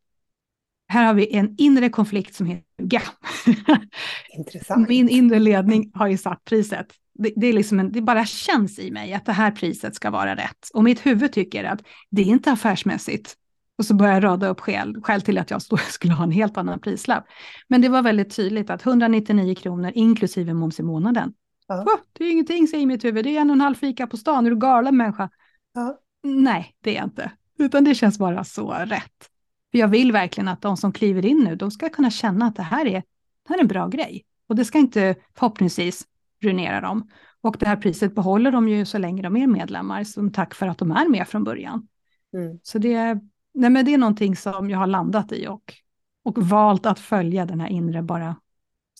Här 0.88 1.04
har 1.04 1.14
vi 1.14 1.36
en 1.36 1.54
inre 1.58 1.88
konflikt 1.88 2.34
som 2.34 2.46
heter 2.46 2.64
ja. 2.76 3.00
Intressant. 4.36 4.88
Min 4.88 5.08
inre 5.08 5.38
ledning 5.38 5.90
har 5.94 6.06
ju 6.06 6.16
satt 6.16 6.44
priset. 6.44 6.86
Det, 7.14 7.32
det, 7.36 7.46
är 7.46 7.52
liksom 7.52 7.80
en, 7.80 7.92
det 7.92 8.02
bara 8.02 8.26
känns 8.26 8.78
i 8.78 8.90
mig 8.90 9.12
att 9.12 9.26
det 9.26 9.32
här 9.32 9.50
priset 9.50 9.94
ska 9.94 10.10
vara 10.10 10.36
rätt. 10.36 10.70
Och 10.74 10.84
mitt 10.84 11.06
huvud 11.06 11.32
tycker 11.32 11.64
att 11.64 11.82
det 12.10 12.22
är 12.22 12.26
inte 12.26 12.52
affärsmässigt. 12.52 13.36
Och 13.78 13.84
så 13.84 13.94
började 13.94 14.16
jag 14.16 14.24
rada 14.24 14.48
upp 14.48 14.60
skäl, 14.60 15.00
skäl 15.02 15.22
till 15.22 15.38
att 15.38 15.50
jag 15.50 15.62
skulle 15.88 16.14
ha 16.14 16.24
en 16.24 16.30
helt 16.30 16.56
annan 16.56 16.80
prislapp. 16.80 17.24
Men 17.68 17.80
det 17.80 17.88
var 17.88 18.02
väldigt 18.02 18.36
tydligt 18.36 18.70
att 18.70 18.86
199 18.86 19.54
kronor 19.54 19.92
inklusive 19.94 20.54
moms 20.54 20.80
i 20.80 20.82
månaden. 20.82 21.32
Ja. 21.66 21.82
Oh, 21.82 22.00
det 22.12 22.24
är 22.24 22.30
ingenting, 22.30 22.68
säger 22.68 22.86
mitt 22.86 23.04
huvud. 23.04 23.24
Det 23.24 23.36
är 23.36 23.40
en 23.40 23.50
och 23.50 23.54
en 23.54 23.60
halv 23.60 23.74
fika 23.74 24.06
på 24.06 24.16
stan. 24.16 24.46
Är 24.46 24.50
du 24.50 24.56
galen 24.56 24.96
människa? 24.96 25.30
Ja. 25.74 25.98
Nej, 26.22 26.74
det 26.80 26.90
är 26.90 26.94
jag 26.94 27.04
inte. 27.04 27.30
Utan 27.58 27.84
det 27.84 27.94
känns 27.94 28.18
bara 28.18 28.44
så 28.44 28.70
rätt. 28.72 29.30
För 29.70 29.78
jag 29.78 29.88
vill 29.88 30.12
verkligen 30.12 30.48
att 30.48 30.62
de 30.62 30.76
som 30.76 30.92
kliver 30.92 31.26
in 31.26 31.38
nu, 31.38 31.56
de 31.56 31.70
ska 31.70 31.88
kunna 31.88 32.10
känna 32.10 32.46
att 32.46 32.56
det 32.56 32.62
här 32.62 32.86
är, 32.86 33.02
det 33.42 33.48
här 33.48 33.56
är 33.56 33.60
en 33.60 33.68
bra 33.68 33.88
grej. 33.88 34.24
Och 34.48 34.56
det 34.56 34.64
ska 34.64 34.78
inte 34.78 35.14
förhoppningsvis 35.34 36.04
ruinera 36.42 36.80
dem. 36.80 37.08
Och 37.40 37.56
det 37.60 37.66
här 37.66 37.76
priset 37.76 38.14
behåller 38.14 38.52
de 38.52 38.68
ju 38.68 38.84
så 38.84 38.98
länge 38.98 39.22
de 39.22 39.36
är 39.36 39.46
medlemmar, 39.46 40.04
som 40.04 40.32
tack 40.32 40.54
för 40.54 40.66
att 40.66 40.78
de 40.78 40.90
är 40.90 41.08
med 41.08 41.28
från 41.28 41.44
början. 41.44 41.88
Mm. 42.36 42.58
Så 42.62 42.78
det, 42.78 43.20
nej 43.54 43.70
men 43.70 43.84
det 43.84 43.94
är 43.94 43.99
någonting 43.99 44.37
som 44.37 44.70
jag 44.70 44.78
har 44.78 44.87
landat 44.87 45.32
i 45.32 45.46
och, 45.46 45.75
och 46.23 46.38
valt 46.38 46.87
att 46.87 46.99
följa 46.99 47.46
den 47.46 47.61
här 47.61 47.68
inre 47.68 48.02
bara 48.02 48.37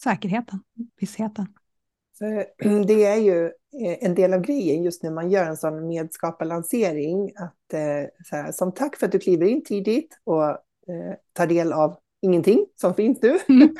säkerheten, 0.04 0.61
vissheten. 1.00 1.46
För 2.18 2.46
det 2.87 3.04
är 3.04 3.16
ju 3.16 3.46
eh, 3.46 3.96
en 4.00 4.14
del 4.14 4.34
av 4.34 4.40
grejen 4.40 4.82
just 4.82 5.02
när 5.02 5.11
man 5.11 5.30
gör 5.30 5.46
en 5.46 5.56
sån 5.56 5.88
medskaparlansering, 5.88 7.32
att 7.37 7.73
eh, 7.73 8.08
så 8.25 8.37
här, 8.37 8.52
som 8.52 8.73
tack 8.73 8.96
för 8.96 9.06
att 9.06 9.12
du 9.12 9.18
kliver 9.18 9.46
in 9.46 9.64
tidigt 9.64 10.20
och 10.25 10.44
eh, 10.44 11.14
tar 11.32 11.46
del 11.46 11.73
av 11.73 11.96
ingenting 12.23 12.66
som 12.76 12.94
finns 12.94 13.23
nu. 13.23 13.38
Mm, 13.49 13.76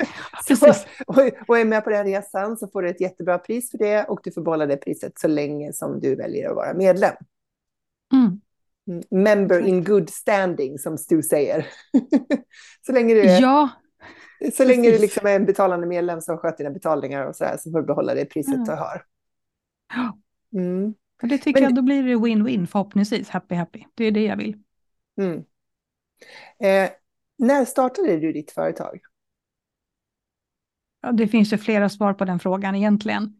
så, 0.47 0.67
och, 1.07 1.17
och, 1.47 1.59
är 1.59 1.65
med 1.65 1.83
på 1.83 1.89
den 1.89 2.05
resan 2.05 2.57
så 2.57 2.67
får 2.67 2.81
du 2.81 2.89
ett 2.89 3.01
jättebra 3.01 3.37
pris 3.37 3.71
för 3.71 3.77
det 3.77 4.03
och 4.03 4.19
du 4.23 4.31
får 4.31 4.41
behålla 4.41 4.65
det 4.65 4.77
priset 4.77 5.19
så 5.19 5.27
länge 5.27 5.73
som 5.73 5.99
du 5.99 6.15
väljer 6.15 6.49
att 6.49 6.55
vara 6.55 6.73
medlem. 6.73 7.15
Mm. 8.13 8.41
Member 9.11 9.59
in 9.59 9.83
good 9.83 10.09
standing, 10.09 10.79
som 10.79 10.97
Stu 10.97 11.21
säger. 11.21 11.67
så 12.85 12.91
länge 12.91 13.13
du 13.13 13.21
är, 13.21 13.41
ja, 13.41 13.69
så 14.53 14.65
länge 14.65 14.91
du 14.91 14.97
liksom 14.97 15.27
är 15.27 15.35
en 15.35 15.45
betalande 15.45 15.87
medlem 15.87 16.21
som 16.21 16.37
sköter 16.37 16.57
dina 16.57 16.73
betalningar 16.73 17.25
och 17.25 17.35
så, 17.35 17.45
här, 17.45 17.57
så 17.57 17.71
får 17.71 17.79
du 17.79 17.85
behålla 17.85 18.13
det 18.13 18.25
priset 18.25 18.53
mm. 18.53 18.65
du 18.65 18.71
har. 18.71 19.03
Mm. 20.53 20.93
Det 21.21 21.37
tycker 21.37 21.61
Men, 21.61 21.63
jag, 21.63 21.75
då 21.75 21.81
blir 21.81 22.03
det 22.03 22.15
win-win 22.15 22.65
förhoppningsvis, 22.65 23.29
happy 23.29 23.55
happy. 23.55 23.83
Det 23.95 24.05
är 24.05 24.11
det 24.11 24.23
jag 24.23 24.37
vill. 24.37 24.57
Mm. 25.21 25.43
Eh, 26.59 26.91
när 27.37 27.65
startade 27.65 28.17
du 28.17 28.33
ditt 28.33 28.51
företag? 28.51 28.99
Ja, 31.01 31.11
det 31.11 31.27
finns 31.27 31.53
ju 31.53 31.57
flera 31.57 31.89
svar 31.89 32.13
på 32.13 32.25
den 32.25 32.39
frågan 32.39 32.75
egentligen. 32.75 33.39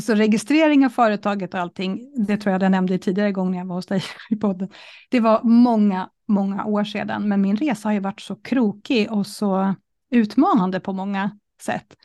Så 0.00 0.14
registrering 0.14 0.86
av 0.86 0.90
företaget 0.90 1.54
och 1.54 1.60
allting, 1.60 2.12
det 2.26 2.36
tror 2.36 2.52
jag 2.52 2.62
jag 2.62 2.70
nämnde 2.70 2.98
tidigare 2.98 3.32
gång 3.32 3.50
när 3.50 3.58
jag 3.58 3.66
var 3.66 3.74
hos 3.74 3.86
dig 3.86 4.02
i 4.30 4.36
podden. 4.36 4.68
Det 5.10 5.20
var 5.20 5.40
många, 5.42 6.10
många 6.28 6.64
år 6.64 6.84
sedan, 6.84 7.28
men 7.28 7.40
min 7.40 7.56
resa 7.56 7.88
har 7.88 7.92
ju 7.92 8.00
varit 8.00 8.20
så 8.20 8.36
krokig 8.36 9.12
och 9.12 9.26
så 9.26 9.74
utmanande 10.10 10.80
på 10.80 10.92
många 10.92 11.38
sätt. 11.62 11.96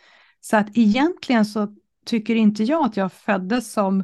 Så 0.41 0.57
att 0.57 0.77
egentligen 0.77 1.45
så 1.45 1.75
tycker 2.05 2.35
inte 2.35 2.63
jag 2.63 2.85
att 2.85 2.97
jag 2.97 3.13
föddes 3.13 3.71
som 3.73 4.03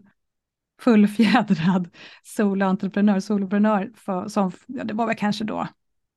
fullfjädrad 0.80 1.90
soloentreprenör, 2.24 3.20
soloprenör, 3.20 3.92
för, 3.96 4.28
som, 4.28 4.52
ja, 4.68 4.84
det 4.84 4.94
var 4.94 5.08
väl 5.08 5.16
kanske 5.16 5.44
då 5.44 5.68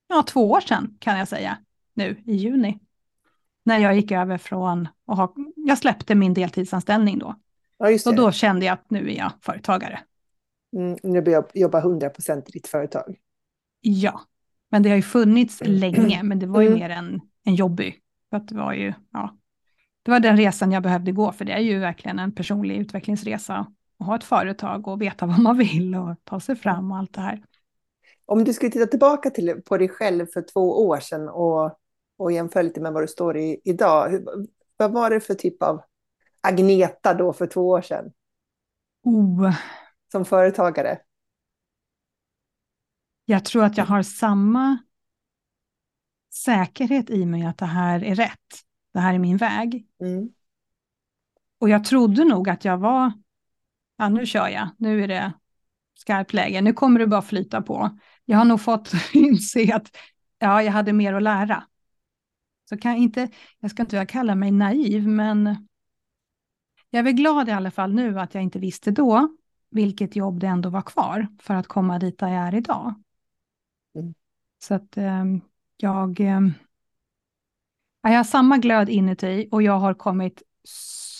ja, 0.08 0.22
två 0.22 0.50
år 0.50 0.60
sedan 0.60 0.96
kan 0.98 1.18
jag 1.18 1.28
säga, 1.28 1.58
nu 1.94 2.22
i 2.26 2.34
juni. 2.34 2.78
När 3.64 3.78
jag 3.78 3.96
gick 3.96 4.10
över 4.10 4.38
från 4.38 4.88
och 5.06 5.16
ha, 5.16 5.34
jag 5.56 5.78
släppte 5.78 6.14
min 6.14 6.34
deltidsanställning 6.34 7.18
då. 7.18 7.34
Ja, 7.90 8.10
och 8.10 8.16
då 8.16 8.32
kände 8.32 8.66
jag 8.66 8.72
att 8.72 8.90
nu 8.90 9.10
är 9.10 9.16
jag 9.16 9.32
företagare. 9.40 10.00
Mm, 10.76 10.98
nu 11.02 11.22
börjar 11.22 11.38
jag 11.38 11.62
jobba 11.62 11.78
100 11.78 12.10
procent 12.10 12.48
i 12.48 12.52
ditt 12.52 12.66
företag. 12.66 13.16
Ja, 13.80 14.20
men 14.70 14.82
det 14.82 14.88
har 14.88 14.96
ju 14.96 15.02
funnits 15.02 15.62
mm. 15.62 15.74
länge, 15.74 16.22
men 16.22 16.38
det 16.38 16.46
var 16.46 16.60
ju 16.60 16.66
mm. 16.66 16.78
mer 16.78 16.90
en, 16.90 17.20
en 17.44 17.54
jobbig. 17.54 18.00
För 18.30 18.36
att 18.36 18.48
det 18.48 18.56
var 18.56 18.72
ju, 18.72 18.92
ja, 19.12 19.36
det 20.02 20.10
var 20.10 20.20
den 20.20 20.36
resan 20.36 20.72
jag 20.72 20.82
behövde 20.82 21.12
gå, 21.12 21.32
för 21.32 21.44
det 21.44 21.52
är 21.52 21.60
ju 21.60 21.78
verkligen 21.78 22.18
en 22.18 22.32
personlig 22.32 22.76
utvecklingsresa. 22.76 23.66
Att 23.98 24.06
ha 24.06 24.16
ett 24.16 24.24
företag 24.24 24.88
och 24.88 25.02
veta 25.02 25.26
vad 25.26 25.38
man 25.38 25.58
vill 25.58 25.94
och 25.94 26.14
ta 26.24 26.40
sig 26.40 26.56
fram 26.56 26.92
och 26.92 26.98
allt 26.98 27.14
det 27.14 27.20
här. 27.20 27.42
Om 28.26 28.44
du 28.44 28.52
skulle 28.52 28.70
titta 28.70 28.86
tillbaka 28.86 29.30
till, 29.30 29.62
på 29.64 29.78
dig 29.78 29.88
själv 29.88 30.26
för 30.26 30.42
två 30.52 30.86
år 30.86 31.00
sedan 31.00 31.28
och, 31.28 31.78
och 32.18 32.32
jämföra 32.32 32.62
lite 32.62 32.80
med 32.80 32.92
vad 32.92 33.02
du 33.02 33.08
står 33.08 33.36
i 33.36 33.60
idag. 33.64 34.08
Hur, 34.08 34.24
vad 34.76 34.92
var 34.92 35.10
det 35.10 35.20
för 35.20 35.34
typ 35.34 35.62
av 35.62 35.80
Agneta 36.46 37.14
då 37.14 37.32
för 37.32 37.46
två 37.46 37.68
år 37.68 37.82
sedan? 37.82 38.12
Oh. 39.02 39.54
Som 40.12 40.24
företagare? 40.24 40.98
Jag 43.24 43.44
tror 43.44 43.64
att 43.64 43.76
jag 43.76 43.84
har 43.84 44.02
samma 44.02 44.78
säkerhet 46.34 47.10
i 47.10 47.26
mig 47.26 47.46
att 47.46 47.58
det 47.58 47.66
här 47.66 48.04
är 48.04 48.14
rätt. 48.14 48.64
Det 48.92 49.00
här 49.00 49.14
är 49.14 49.18
min 49.18 49.36
väg. 49.36 49.86
Mm. 50.00 50.28
Och 51.58 51.68
jag 51.68 51.84
trodde 51.84 52.24
nog 52.24 52.48
att 52.48 52.64
jag 52.64 52.78
var, 52.78 53.12
ja 53.96 54.08
nu 54.08 54.26
kör 54.26 54.48
jag, 54.48 54.68
nu 54.78 55.04
är 55.04 55.08
det 55.08 55.32
skarpt 55.94 56.32
läge, 56.32 56.60
nu 56.60 56.72
kommer 56.72 57.00
det 57.00 57.06
bara 57.06 57.22
flyta 57.22 57.62
på 57.62 57.98
jag 58.24 58.38
har 58.38 58.44
nog 58.44 58.60
fått 58.60 58.92
inse 59.12 59.74
att 59.74 59.96
ja, 60.38 60.62
jag 60.62 60.72
hade 60.72 60.92
mer 60.92 61.14
att 61.14 61.22
lära. 61.22 61.64
Så 62.68 62.76
kan 62.76 62.90
jag 62.90 63.00
inte, 63.00 63.28
jag 63.60 63.70
ska 63.70 63.82
inte 63.82 64.06
kalla 64.06 64.34
mig 64.34 64.50
naiv, 64.50 65.08
men 65.08 65.68
jag 66.94 66.98
är 66.98 67.04
väl 67.04 67.12
glad 67.12 67.48
i 67.48 67.52
alla 67.52 67.70
fall 67.70 67.94
nu 67.94 68.20
att 68.20 68.34
jag 68.34 68.42
inte 68.42 68.58
visste 68.58 68.90
då 68.90 69.36
vilket 69.70 70.16
jobb 70.16 70.40
det 70.40 70.46
ändå 70.46 70.68
var 70.68 70.82
kvar 70.82 71.26
för 71.40 71.54
att 71.54 71.66
komma 71.66 71.98
dit 71.98 72.18
där 72.18 72.28
jag 72.28 72.46
är 72.48 72.54
idag. 72.54 72.94
Mm. 73.94 74.14
Så 74.64 74.74
att 74.74 74.96
eh, 74.96 75.24
jag, 75.76 76.20
eh, 76.20 76.40
jag 78.02 78.10
har 78.10 78.24
samma 78.24 78.58
glöd 78.58 78.88
inuti 78.88 79.48
och 79.50 79.62
jag 79.62 79.78
har 79.78 79.94
kommit 79.94 80.42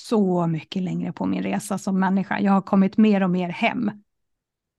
så 0.09 0.47
mycket 0.47 0.83
längre 0.83 1.12
på 1.12 1.26
min 1.26 1.43
resa 1.43 1.78
som 1.78 2.00
människa. 2.00 2.40
Jag 2.40 2.52
har 2.52 2.62
kommit 2.62 2.97
mer 2.97 3.23
och 3.23 3.31
mer 3.31 3.49
hem. 3.49 3.85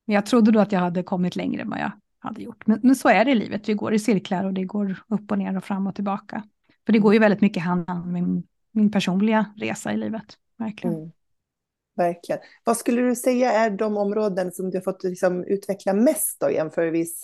Men 0.06 0.16
jag 0.16 0.26
trodde 0.26 0.52
då 0.52 0.60
att 0.60 0.72
jag 0.72 0.80
hade 0.80 1.04
kommit 1.04 1.36
längre 1.36 1.62
än 1.62 1.70
vad 1.70 1.80
jag 1.80 1.92
hade 2.20 2.42
gjort. 2.42 2.68
Men, 2.68 2.80
men 2.84 2.96
så 2.96 3.10
är 3.10 3.26
det 3.26 3.32
i 3.32 3.36
livet, 3.36 3.70
vi 3.70 3.74
går 3.74 3.94
i 3.94 4.00
cirklar 4.00 4.44
och 4.44 4.54
det 4.54 4.64
går 4.64 5.04
upp 5.08 5.32
och 5.32 5.38
ner 5.38 5.58
och 5.58 5.64
fram 5.64 5.88
och 5.88 5.96
tillbaka. 5.96 6.44
För 6.86 6.94
det 6.94 7.00
går 7.00 7.14
ju 7.14 7.20
väldigt 7.20 7.42
mycket 7.42 7.64
hand 7.64 7.86
i 7.88 7.92
hand 7.92 8.06
med 8.06 8.24
min, 8.24 8.44
min 8.72 8.92
personliga 8.92 9.46
resa 9.58 9.94
i 9.94 9.98
livet, 9.98 10.38
verkligen. 10.58 10.96
Mm. 10.96 11.12
Verkligen. 11.96 12.42
Vad 12.64 12.78
skulle 12.78 13.02
du 13.02 13.16
säga 13.16 13.52
är 13.52 13.70
de 13.70 13.98
områden 13.98 14.52
som 14.52 14.70
du 14.70 14.78
har 14.78 14.84
fått 14.84 15.04
liksom 15.04 15.44
utveckla 15.44 15.94
mest 15.94 16.40
då 16.40 16.52
jämförvis, 16.52 17.24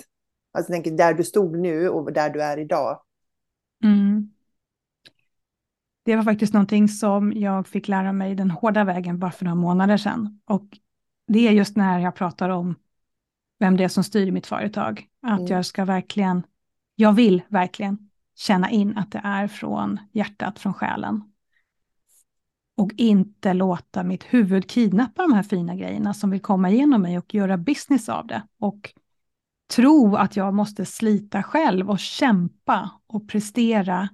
alltså 0.54 0.72
tänker 0.72 0.92
där 0.92 1.14
du 1.14 1.24
stod 1.24 1.60
nu 1.60 1.90
och 1.90 2.14
där 2.14 2.30
du 2.30 2.44
är 2.44 2.58
idag? 2.58 3.02
Mm. 3.84 4.32
Det 6.04 6.16
var 6.16 6.24
faktiskt 6.24 6.54
någonting 6.54 6.88
som 6.88 7.34
jag 7.34 7.68
fick 7.68 7.88
lära 7.88 8.14
mig 8.14 8.36
den 8.36 8.52
hårda 8.52 8.84
vägen 8.84 9.20
bara 9.20 9.32
för 9.32 9.46
några 9.46 9.56
månader 9.56 9.98
sedan. 9.98 10.42
Och 10.46 10.66
det 11.28 11.48
är 11.48 11.52
just 11.52 11.78
när 11.78 12.00
jag 12.00 12.16
pratar 12.16 12.50
om 12.50 12.76
vem 13.60 13.78
det 13.78 13.84
är 13.84 13.88
som 13.88 14.04
styr 14.04 14.32
mitt 14.32 14.48
företag. 14.48 15.08
Att 15.22 15.40
mm. 15.40 15.52
jag 15.52 15.66
ska 15.66 15.86
verkligen, 15.86 16.44
jag 16.96 17.14
vill 17.14 17.42
verkligen 17.48 18.10
känna 18.36 18.70
in 18.70 18.98
att 18.98 19.12
det 19.12 19.22
är 19.24 19.48
från 19.48 20.00
hjärtat, 20.12 20.60
från 20.60 20.74
själen. 20.74 21.31
Och 22.82 22.92
inte 22.98 23.54
låta 23.54 24.04
mitt 24.04 24.24
huvud 24.24 24.70
kidnappa 24.70 25.22
de 25.22 25.34
här 25.34 25.44
fina 25.44 25.76
grejerna 25.76 26.14
som 26.14 26.30
vill 26.30 26.42
komma 26.42 26.70
igenom 26.70 27.02
mig 27.02 27.18
och 27.18 27.34
göra 27.34 27.58
business 27.58 28.10
av 28.10 28.28
det. 28.28 28.44
Och 28.60 28.94
tro 29.74 30.16
att 30.16 30.36
jag 30.36 30.54
måste 30.54 30.86
slita 30.86 31.44
själv 31.44 31.90
och 31.90 32.00
kämpa 32.00 32.90
och 33.08 33.30
prestera. 33.30 34.10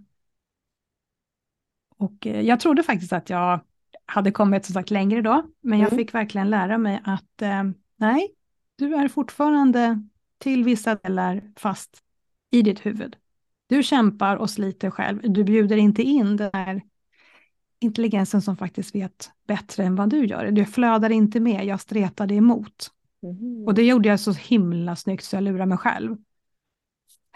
Och 1.98 2.28
eh, 2.28 2.42
jag 2.42 2.60
trodde 2.60 2.84
faktiskt 2.84 3.14
att 3.14 3.30
jag 3.30 3.60
hade 4.06 4.32
kommit 4.32 4.66
som 4.66 4.74
sagt 4.74 4.92
längre 4.92 5.22
då, 5.22 5.44
men 5.62 5.80
jag 5.80 5.94
mm. 5.94 5.98
fick 5.98 6.14
verkligen 6.14 6.50
lära 6.50 6.78
mig 6.78 7.02
att 7.04 7.42
eh, 7.42 7.64
nej, 7.96 8.30
du 8.76 8.96
är 8.96 9.08
fortfarande 9.08 10.02
till 10.38 10.64
vissa 10.64 10.96
delar 10.96 11.42
fast 11.56 12.04
i 12.52 12.62
ditt 12.62 12.86
huvud. 12.86 13.16
Du 13.68 13.84
kämpar 13.84 14.36
och 14.36 14.50
sliter 14.50 14.90
själv. 14.90 15.32
Du 15.32 15.44
bjuder 15.44 15.78
inte 15.78 16.04
in 16.04 16.38
den 16.38 16.50
här 16.54 16.82
intelligensen 17.80 18.42
som 18.42 18.58
faktiskt 18.58 18.96
vet 18.96 19.32
bättre 19.48 19.84
än 19.84 19.96
vad 19.96 20.10
du 20.10 20.26
gör. 20.26 20.52
Du 20.52 20.66
flödar 20.66 21.10
inte 21.10 21.40
med, 21.40 21.66
jag 21.66 21.82
stretade 21.82 22.36
emot. 22.36 22.92
Mm. 23.24 23.68
Och 23.68 23.74
det 23.74 23.84
gjorde 23.84 24.10
jag 24.10 24.20
så 24.20 24.32
himla 24.32 24.96
snyggt 24.96 25.24
så 25.24 25.36
jag 25.36 25.44
lurade 25.44 25.66
mig 25.66 25.78
själv. 25.78 26.18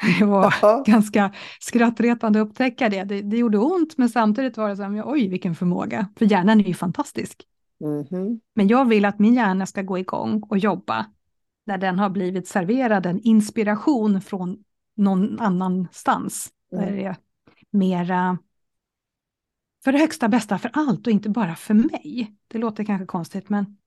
Det 0.20 0.26
var 0.26 0.46
Aha. 0.46 0.84
ganska 0.88 1.32
skrattretande 1.60 2.42
att 2.42 2.48
upptäcka 2.48 2.90
det. 2.90 3.04
det. 3.04 3.22
det. 3.22 3.38
gjorde 3.38 3.58
ont, 3.58 3.98
men 3.98 4.10
samtidigt 4.10 4.58
var 4.58 4.70
det 4.70 4.76
så 4.76 4.84
här, 4.84 5.04
oj 5.06 5.28
vilken 5.28 5.56
förmåga. 5.56 6.08
För 6.18 6.26
hjärnan 6.26 6.60
är 6.60 6.64
ju 6.64 6.74
fantastisk. 6.74 7.44
Mm. 7.82 8.40
Men 8.56 8.68
jag 8.68 8.86
vill 8.86 9.06
att 9.06 9.20
min 9.20 9.34
hjärna 9.34 9.66
ska 9.66 9.82
gå 9.82 9.98
igång 9.98 10.44
och 10.50 10.58
jobba 10.58 11.06
när 11.66 11.78
den 11.78 12.00
har 12.00 12.10
blivit 12.10 12.48
serverad 12.48 13.06
en 13.06 13.20
inspiration 13.20 14.22
från 14.22 14.64
någon 14.98 15.40
annanstans. 15.40 16.50
Mm. 16.74 16.86
Där 16.86 16.96
det 16.96 17.04
är 17.04 17.16
mera 17.72 18.38
för 19.84 19.92
det 19.92 19.98
högsta 19.98 20.28
bästa 20.28 20.58
för 20.58 20.72
allt 20.74 21.08
och 21.08 21.14
inte 21.14 21.30
bara 21.30 21.56
för 21.56 21.74
mig. 21.74 22.36
Det 22.48 22.58
låter 22.58 22.84
kanske 22.84 23.06
konstigt, 23.06 23.50
men 23.50 23.78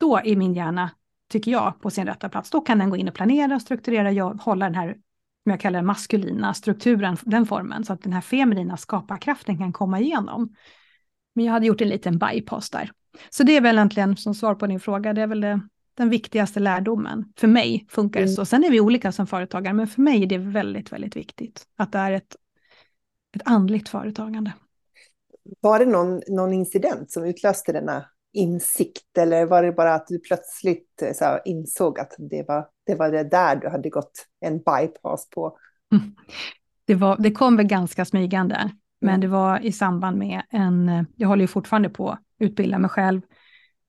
då 0.00 0.16
är 0.24 0.36
min 0.36 0.54
hjärna, 0.54 0.90
tycker 1.30 1.50
jag, 1.50 1.80
på 1.80 1.90
sin 1.90 2.06
rätta 2.06 2.28
plats. 2.28 2.50
Då 2.50 2.60
kan 2.60 2.78
den 2.78 2.90
gå 2.90 2.96
in 2.96 3.08
och 3.08 3.14
planera, 3.14 3.60
strukturera, 3.60 4.32
hålla 4.40 4.66
den 4.66 4.74
här 4.74 4.96
som 5.48 5.50
jag 5.50 5.60
kallar 5.60 5.78
den 5.78 5.86
maskulina 5.86 6.54
strukturen, 6.54 7.16
den 7.22 7.46
formen, 7.46 7.84
så 7.84 7.92
att 7.92 8.02
den 8.02 8.12
här 8.12 8.20
feminina 8.20 8.76
skaparkraften 8.76 9.58
kan 9.58 9.72
komma 9.72 10.00
igenom. 10.00 10.54
Men 11.34 11.44
jag 11.44 11.52
hade 11.52 11.66
gjort 11.66 11.80
en 11.80 11.88
liten 11.88 12.18
bypass 12.18 12.70
där. 12.70 12.90
Så 13.30 13.42
det 13.42 13.56
är 13.56 13.60
väl 13.60 13.76
egentligen, 13.76 14.16
som 14.16 14.34
svar 14.34 14.54
på 14.54 14.66
din 14.66 14.80
fråga, 14.80 15.12
det 15.12 15.22
är 15.22 15.26
väl 15.26 15.40
det, 15.40 15.60
den 15.94 16.10
viktigaste 16.10 16.60
lärdomen. 16.60 17.32
För 17.36 17.48
mig 17.48 17.86
funkar 17.88 18.20
det 18.20 18.26
mm. 18.26 18.34
så. 18.34 18.44
Sen 18.44 18.64
är 18.64 18.70
vi 18.70 18.80
olika 18.80 19.12
som 19.12 19.26
företagare, 19.26 19.74
men 19.74 19.86
för 19.86 20.02
mig 20.02 20.22
är 20.22 20.26
det 20.26 20.38
väldigt, 20.38 20.92
väldigt 20.92 21.16
viktigt 21.16 21.66
att 21.76 21.92
det 21.92 21.98
är 21.98 22.12
ett, 22.12 22.36
ett 23.36 23.42
andligt 23.44 23.88
företagande. 23.88 24.52
Var 25.60 25.78
det 25.78 25.86
någon, 25.86 26.22
någon 26.28 26.52
incident 26.52 27.10
som 27.10 27.24
utlöste 27.24 27.72
denna 27.72 28.04
insikt 28.32 29.18
eller 29.18 29.46
var 29.46 29.62
det 29.62 29.72
bara 29.72 29.94
att 29.94 30.06
du 30.06 30.18
plötsligt 30.18 31.02
eh, 31.02 31.12
så 31.12 31.24
här, 31.24 31.40
insåg 31.44 31.98
att 32.00 32.14
det 32.18 32.44
var, 32.48 32.66
det 32.86 32.94
var 32.94 33.10
det 33.10 33.24
där 33.24 33.56
du 33.56 33.68
hade 33.68 33.90
gått 33.90 34.12
en 34.40 34.58
bypass 34.58 35.30
på? 35.30 35.58
Mm. 35.92 36.14
Det, 36.84 36.94
var, 36.94 37.16
det 37.18 37.30
kom 37.30 37.56
väl 37.56 37.66
ganska 37.66 38.04
smygande, 38.04 38.54
mm. 38.54 38.70
men 39.00 39.20
det 39.20 39.28
var 39.28 39.60
i 39.60 39.72
samband 39.72 40.18
med 40.18 40.42
en, 40.50 41.06
jag 41.16 41.28
håller 41.28 41.42
ju 41.42 41.48
fortfarande 41.48 41.88
på 41.88 42.10
att 42.10 42.20
utbilda 42.38 42.78
mig 42.78 42.90
själv 42.90 43.20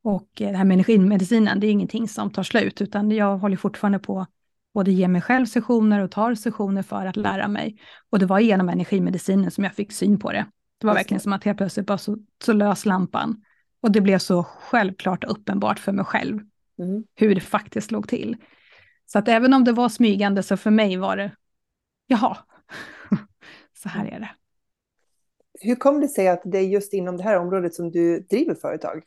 och 0.04 0.30
det 0.38 0.46
här 0.46 0.66
med 0.66 0.76
energimedicinen, 0.76 1.60
det 1.60 1.68
är 1.68 1.72
ingenting 1.72 2.08
som 2.08 2.32
tar 2.32 2.44
slut, 2.44 2.82
utan 2.82 3.12
jag 3.12 3.38
håller 3.38 3.58
fortfarande 3.58 4.00
på 4.00 4.26
både 4.74 4.92
ge 4.92 5.08
mig 5.08 5.22
själv 5.22 5.46
sessioner 5.46 6.04
och 6.04 6.12
tar 6.12 6.36
sessioner 6.36 6.84
för 6.84 7.06
att 7.06 7.16
lära 7.16 7.48
mig. 7.48 7.80
Och 8.10 8.20
det 8.20 8.26
var 8.26 8.40
genom 8.40 8.70
energimedicinen 8.70 9.52
som 9.52 9.64
jag 9.64 9.74
fick 9.74 9.92
syn 9.92 10.20
på 10.20 10.32
det. 10.32 10.46
Det 10.80 10.88
var 10.88 10.94
verkligen 10.94 11.22
som 11.22 11.34
att 11.34 11.44
helt 11.44 11.58
plötsligt 11.58 11.86
bara 11.86 11.98
så, 11.98 12.18
så 12.44 12.54
lös 12.54 12.86
lampan. 12.86 13.44
Och 13.82 13.92
det 13.92 14.02
blev 14.02 14.20
så 14.20 14.44
självklart 14.44 15.24
och 15.24 15.32
uppenbart 15.32 15.80
för 15.80 15.92
mig 15.92 16.06
själv 16.06 16.40
mm. 16.80 17.04
hur 17.16 17.36
det 17.36 17.42
faktiskt 17.42 17.92
låg 17.92 18.08
till. 18.08 18.38
Så 19.06 19.20
att 19.20 19.28
även 19.28 19.54
om 19.54 19.64
det 19.64 19.72
var 19.72 19.90
smygande 19.90 20.44
så 20.44 20.58
för 20.58 20.72
mig 20.72 20.98
var 20.98 21.18
det, 21.18 21.32
jaha, 22.08 22.38
så 23.74 23.90
här 23.90 24.06
är 24.06 24.20
det. 24.20 24.30
Hur 25.62 25.76
kom 25.76 26.02
det 26.02 26.08
sig 26.08 26.28
att 26.28 26.42
det 26.46 26.58
är 26.58 26.68
just 26.68 26.94
inom 26.94 27.18
det 27.18 27.24
här 27.24 27.38
området 27.38 27.74
som 27.74 27.92
du 27.92 28.20
driver 28.20 28.56
företag? 28.56 29.04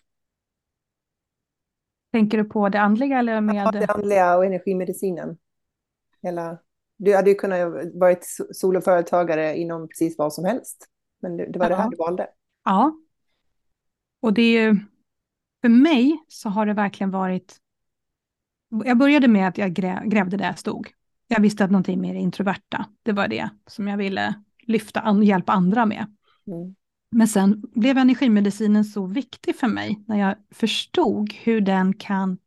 Tänker 2.13 2.39
du 2.39 2.45
på 2.45 2.69
det 2.69 2.81
andliga 2.81 3.19
eller 3.19 3.41
med? 3.41 3.57
Ja, 3.57 3.71
det 3.71 3.87
andliga 3.87 4.37
och 4.37 4.47
energimedicinen. 4.47 5.39
Hela... 6.23 6.59
Du 6.97 7.17
hade 7.17 7.31
ju 7.31 7.37
kunnat 7.37 7.73
vara 7.95 8.17
soloföretagare 8.53 9.57
inom 9.57 9.89
precis 9.89 10.19
vad 10.19 10.33
som 10.33 10.45
helst. 10.45 10.92
Men 11.23 11.37
det, 11.37 11.59
var 11.59 11.65
ja. 11.65 11.69
det 11.69 11.83
här 11.83 11.91
du 11.91 11.97
valde. 11.97 12.27
Ja. 12.65 12.97
Och 14.21 14.33
det 14.33 14.43
är 14.43 14.63
ju, 14.63 14.81
för 15.61 15.69
mig 15.69 16.25
så 16.29 16.49
har 16.49 16.67
det 16.67 16.75
verkligen 16.75 17.11
varit, 17.11 17.57
jag 18.85 18.99
började 18.99 19.29
med 19.29 19.49
att 19.49 19.59
jag 19.59 19.73
grävde 19.73 20.37
där 20.37 20.45
jag 20.45 20.59
stod. 20.59 20.89
Jag 21.27 21.41
visste 21.41 21.65
att 21.65 21.71
någonting 21.71 22.01
mer 22.01 22.15
introverta, 22.15 22.87
det 23.03 23.13
var 23.13 23.29
det 23.29 23.51
som 23.67 23.89
jag 23.89 23.97
ville 23.97 24.35
lyfta, 24.63 25.11
och 25.11 25.25
hjälpa 25.25 25.53
andra 25.53 25.87
med. 25.87 26.17
Mm. 26.47 26.75
Men 27.11 27.29
sen 27.29 27.63
blev 27.75 27.99
energimedicinen 27.99 28.85
så 28.85 29.07
viktig 29.07 29.57
för 29.57 29.69
mig 29.69 30.05
när 30.07 30.19
jag 30.19 30.35
förstod 30.51 31.33
hur 31.33 31.61
den 31.61 31.95
kan 31.95 32.39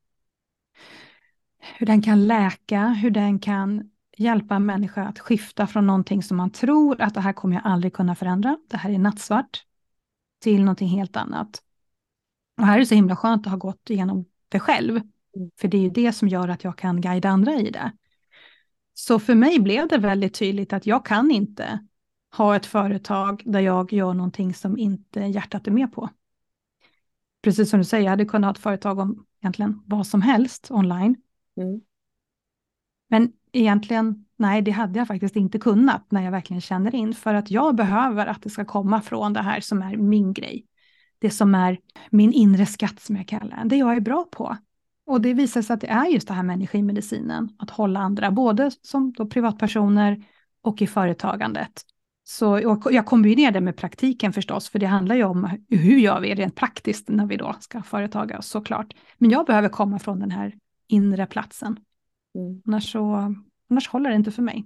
hur 1.77 1.86
den 1.86 2.01
kan 2.01 2.27
läka, 2.27 2.88
hur 2.88 3.12
den 3.12 3.39
kan 3.39 3.91
hjälpa 4.15 4.55
en 4.55 4.65
människa 4.65 5.03
att 5.03 5.19
skifta 5.19 5.67
från 5.67 5.88
någonting 5.88 6.24
som 6.24 6.38
man 6.38 6.51
tror 6.51 7.01
att 7.01 7.13
det 7.13 7.22
här 7.22 7.34
kommer 7.34 7.55
jag 7.55 7.65
aldrig 7.65 7.93
kunna 7.93 8.15
förändra, 8.15 8.57
det 8.69 8.77
här 8.77 8.89
är 8.89 9.00
nattsvart, 9.00 9.63
till 10.41 10.60
någonting 10.60 10.88
helt 10.88 11.15
annat. 11.15 11.62
Och 12.57 12.65
här 12.65 12.75
är 12.75 12.79
det 12.79 12.86
så 12.86 12.95
himla 12.95 13.15
skönt 13.15 13.48
att 13.48 13.51
ha 13.51 13.57
gått 13.57 13.89
igenom 13.89 14.25
det 14.50 14.60
själv, 14.60 14.95
mm. 14.98 15.51
för 15.60 15.67
det 15.67 15.77
är 15.77 15.81
ju 15.81 15.89
det 15.89 16.13
som 16.13 16.27
gör 16.27 16.48
att 16.48 16.63
jag 16.63 16.77
kan 16.77 17.01
guida 17.01 17.29
andra 17.29 17.53
i 17.53 17.72
det. 17.72 17.91
Så 18.93 19.19
för 19.19 19.36
mig 19.36 19.60
blev 19.60 19.88
det 19.88 19.98
väldigt 19.98 20.34
tydligt 20.34 20.74
att 20.74 20.86
jag 20.86 21.05
kan 21.05 21.31
inte 21.31 21.79
ha 22.38 22.55
ett 22.55 22.65
företag 22.65 23.43
där 23.45 23.60
jag 23.60 23.93
gör 23.93 24.13
någonting 24.13 24.53
som 24.53 24.77
inte 24.77 25.19
hjärtat 25.19 25.67
är 25.67 25.72
med 25.72 25.93
på. 25.93 26.09
Precis 27.42 27.70
som 27.70 27.79
du 27.79 27.83
säger, 27.83 28.03
jag 28.03 28.09
hade 28.09 28.25
kunnat 28.25 28.48
ha 28.48 28.51
ett 28.51 28.63
företag 28.63 29.00
om 29.00 29.25
egentligen 29.42 29.81
vad 29.85 30.07
som 30.07 30.22
helst 30.22 30.72
online. 30.72 31.16
Mm. 31.57 31.81
Men 33.09 33.31
egentligen, 33.51 34.25
nej, 34.37 34.61
det 34.61 34.72
hade 34.72 35.00
jag 35.00 35.07
faktiskt 35.07 35.35
inte 35.35 35.59
kunnat 35.59 36.11
när 36.11 36.22
jag 36.22 36.31
verkligen 36.31 36.61
känner 36.61 36.96
in, 36.96 37.13
för 37.13 37.33
att 37.33 37.51
jag 37.51 37.75
behöver 37.75 38.25
att 38.25 38.41
det 38.41 38.50
ska 38.50 38.65
komma 38.65 39.01
från 39.01 39.33
det 39.33 39.41
här 39.41 39.59
som 39.59 39.81
är 39.81 39.98
min 39.98 40.33
grej. 40.33 40.65
Det 41.20 41.29
som 41.29 41.55
är 41.55 41.79
min 42.09 42.33
inre 42.33 42.65
skatt 42.65 43.00
som 43.00 43.15
jag 43.15 43.27
kallar 43.27 43.63
det, 43.63 43.70
det 43.70 43.75
jag 43.75 43.96
är 43.96 44.00
bra 44.00 44.25
på. 44.31 44.57
Och 45.05 45.22
det 45.22 45.33
visar 45.33 45.61
sig 45.61 45.74
att 45.74 45.81
det 45.81 45.87
är 45.87 46.05
just 46.05 46.27
det 46.27 46.33
här 46.33 46.44
med 46.44 46.53
energimedicinen, 46.53 47.50
att 47.59 47.70
hålla 47.70 48.00
andra, 48.00 48.31
både 48.31 48.72
som 48.81 49.13
då 49.13 49.25
privatpersoner 49.25 50.24
och 50.61 50.81
i 50.81 50.87
företagandet. 50.87 51.81
Så 52.24 52.79
jag 52.91 53.05
kombinerar 53.05 53.51
det 53.51 53.61
med 53.61 53.77
praktiken 53.77 54.33
förstås, 54.33 54.70
för 54.70 54.79
det 54.79 54.85
handlar 54.85 55.15
ju 55.15 55.24
om 55.24 55.50
hur 55.70 55.98
gör 55.98 56.20
vi 56.20 56.35
rent 56.35 56.55
praktiskt 56.55 57.09
när 57.09 57.25
vi 57.25 57.37
då 57.37 57.55
ska 57.59 57.81
företaga 57.81 58.37
oss 58.37 58.48
såklart. 58.48 58.94
Men 59.18 59.29
jag 59.29 59.46
behöver 59.46 59.70
komma 59.70 60.00
från 60.00 60.20
den 60.20 60.31
här 60.31 60.53
inre 60.87 61.25
platsen. 61.25 61.77
Mm. 62.35 62.61
Annars, 62.65 62.91
så, 62.91 63.33
annars 63.69 63.89
håller 63.89 64.09
det 64.09 64.15
inte 64.15 64.31
för 64.31 64.41
mig. 64.41 64.65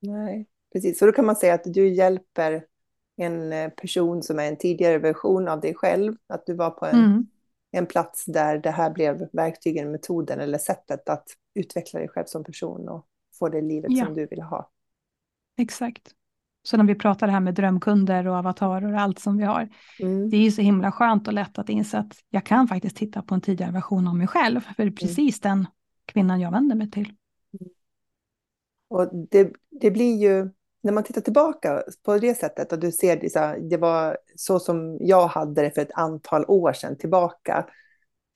Nej, 0.00 0.46
precis. 0.72 0.98
Så 0.98 1.06
då 1.06 1.12
kan 1.12 1.26
man 1.26 1.36
säga 1.36 1.54
att 1.54 1.64
du 1.64 1.88
hjälper 1.88 2.64
en 3.16 3.52
eh, 3.52 3.68
person 3.68 4.22
som 4.22 4.38
är 4.38 4.48
en 4.48 4.56
tidigare 4.56 4.98
version 4.98 5.48
av 5.48 5.60
dig 5.60 5.74
själv. 5.74 6.14
Att 6.26 6.46
du 6.46 6.54
var 6.54 6.70
på 6.70 6.86
en, 6.86 7.04
mm. 7.04 7.26
en 7.70 7.86
plats 7.86 8.24
där 8.24 8.58
det 8.58 8.70
här 8.70 8.90
blev 8.90 9.28
verktygen, 9.32 9.92
metoden 9.92 10.40
eller 10.40 10.58
sättet 10.58 11.08
att 11.08 11.28
utveckla 11.54 12.00
dig 12.00 12.08
själv 12.08 12.24
som 12.26 12.44
person 12.44 12.88
och 12.88 13.06
få 13.38 13.48
det 13.48 13.60
livet 13.60 13.90
ja. 13.92 14.04
som 14.04 14.14
du 14.14 14.26
vill 14.26 14.42
ha. 14.42 14.70
Exakt. 15.58 16.14
Så 16.62 16.76
när 16.76 16.84
vi 16.84 16.94
pratar 16.94 17.26
det 17.26 17.32
här 17.32 17.40
med 17.40 17.54
drömkunder 17.54 18.26
och 18.26 18.34
avatarer 18.34 18.92
och 18.92 19.00
allt 19.00 19.18
som 19.18 19.36
vi 19.36 19.44
har, 19.44 19.68
mm. 20.00 20.30
det 20.30 20.36
är 20.36 20.40
ju 20.40 20.50
så 20.50 20.62
himla 20.62 20.92
skönt 20.92 21.28
och 21.28 21.34
lätt 21.34 21.58
att 21.58 21.68
inse 21.68 21.98
att 21.98 22.16
jag 22.30 22.44
kan 22.44 22.68
faktiskt 22.68 22.96
titta 22.96 23.22
på 23.22 23.34
en 23.34 23.40
tidigare 23.40 23.72
version 23.72 24.08
av 24.08 24.16
mig 24.16 24.26
själv, 24.26 24.60
för 24.60 24.74
det 24.76 24.82
är 24.82 24.86
mm. 24.86 24.94
precis 24.94 25.44
mm. 25.44 25.58
den 25.58 25.66
kvinnan 26.12 26.40
jag 26.40 26.50
vänder 26.50 26.76
mig 26.76 26.90
till. 26.90 27.12
Och 28.88 29.08
det, 29.30 29.52
det 29.80 29.90
blir 29.90 30.16
ju, 30.16 30.50
när 30.82 30.92
man 30.92 31.04
tittar 31.04 31.20
tillbaka 31.20 31.82
på 32.02 32.18
det 32.18 32.34
sättet 32.34 32.72
och 32.72 32.78
du 32.78 32.92
ser 32.92 33.16
det, 33.16 33.68
det 33.68 33.76
var 33.76 34.18
så 34.36 34.60
som 34.60 34.98
jag 35.00 35.26
hade 35.26 35.62
det 35.62 35.70
för 35.70 35.82
ett 35.82 35.94
antal 35.94 36.44
år 36.48 36.72
sedan 36.72 36.96
tillbaka. 36.96 37.66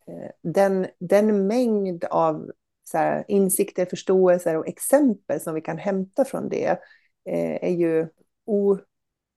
Eh, 0.07 0.31
den, 0.53 0.87
den 0.99 1.47
mängd 1.47 2.05
av 2.05 2.51
här, 2.93 3.25
insikter, 3.29 3.87
förståelser 3.87 4.57
och 4.57 4.69
exempel 4.69 5.41
som 5.41 5.55
vi 5.55 5.61
kan 5.61 5.79
hämta 5.79 6.25
från 6.25 6.49
det 6.49 6.79
eh, 7.25 7.65
är 7.65 7.77
ju 7.77 8.09
o, 8.45 8.79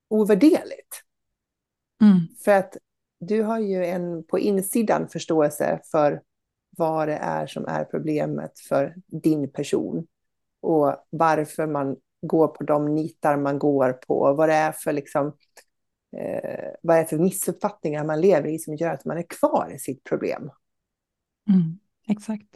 ovärderligt. 0.10 1.04
Mm. 2.02 2.19
För 2.43 2.52
att 2.52 2.78
du 3.19 3.41
har 3.41 3.60
ju 3.60 3.86
en 3.86 4.23
på 4.23 4.39
insidan 4.39 5.08
förståelse 5.08 5.80
för 5.91 6.21
vad 6.77 7.07
det 7.07 7.15
är 7.15 7.47
som 7.47 7.65
är 7.65 7.83
problemet 7.83 8.59
för 8.59 8.95
din 9.07 9.51
person 9.51 10.07
och 10.61 10.95
varför 11.09 11.67
man 11.67 11.95
går 12.21 12.47
på 12.47 12.63
de 12.63 12.95
nitar 12.95 13.37
man 13.37 13.59
går 13.59 13.93
på, 13.93 14.33
vad 14.33 14.49
det 14.49 14.55
är 14.55 14.71
för 14.71 14.93
liksom, 14.93 15.27
eh, 16.17 16.69
vad 16.81 16.97
är 16.97 17.05
för 17.05 17.17
missuppfattningar 17.17 18.03
man 18.03 18.21
lever 18.21 18.49
i 18.49 18.59
som 18.59 18.75
gör 18.75 18.93
att 18.93 19.05
man 19.05 19.17
är 19.17 19.25
kvar 19.29 19.71
i 19.75 19.79
sitt 19.79 20.03
problem. 20.03 20.51
Mm, 21.49 21.79
exakt. 22.07 22.47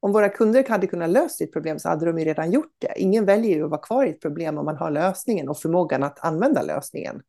Om 0.00 0.12
våra 0.12 0.28
kunder 0.28 0.68
hade 0.68 0.86
kunnat 0.86 1.10
lösa 1.10 1.28
sitt 1.28 1.52
problem 1.52 1.78
så 1.78 1.88
hade 1.88 2.06
de 2.06 2.18
ju 2.18 2.24
redan 2.24 2.50
gjort 2.50 2.74
det. 2.78 2.92
Ingen 2.96 3.24
väljer 3.24 3.56
ju 3.56 3.64
att 3.64 3.70
vara 3.70 3.80
kvar 3.80 4.06
i 4.06 4.10
ett 4.10 4.20
problem 4.20 4.58
om 4.58 4.64
man 4.64 4.76
har 4.76 4.90
lösningen 4.90 5.48
och 5.48 5.58
förmågan 5.58 6.02
att 6.02 6.24
använda 6.24 6.62
lösningen. 6.62 7.22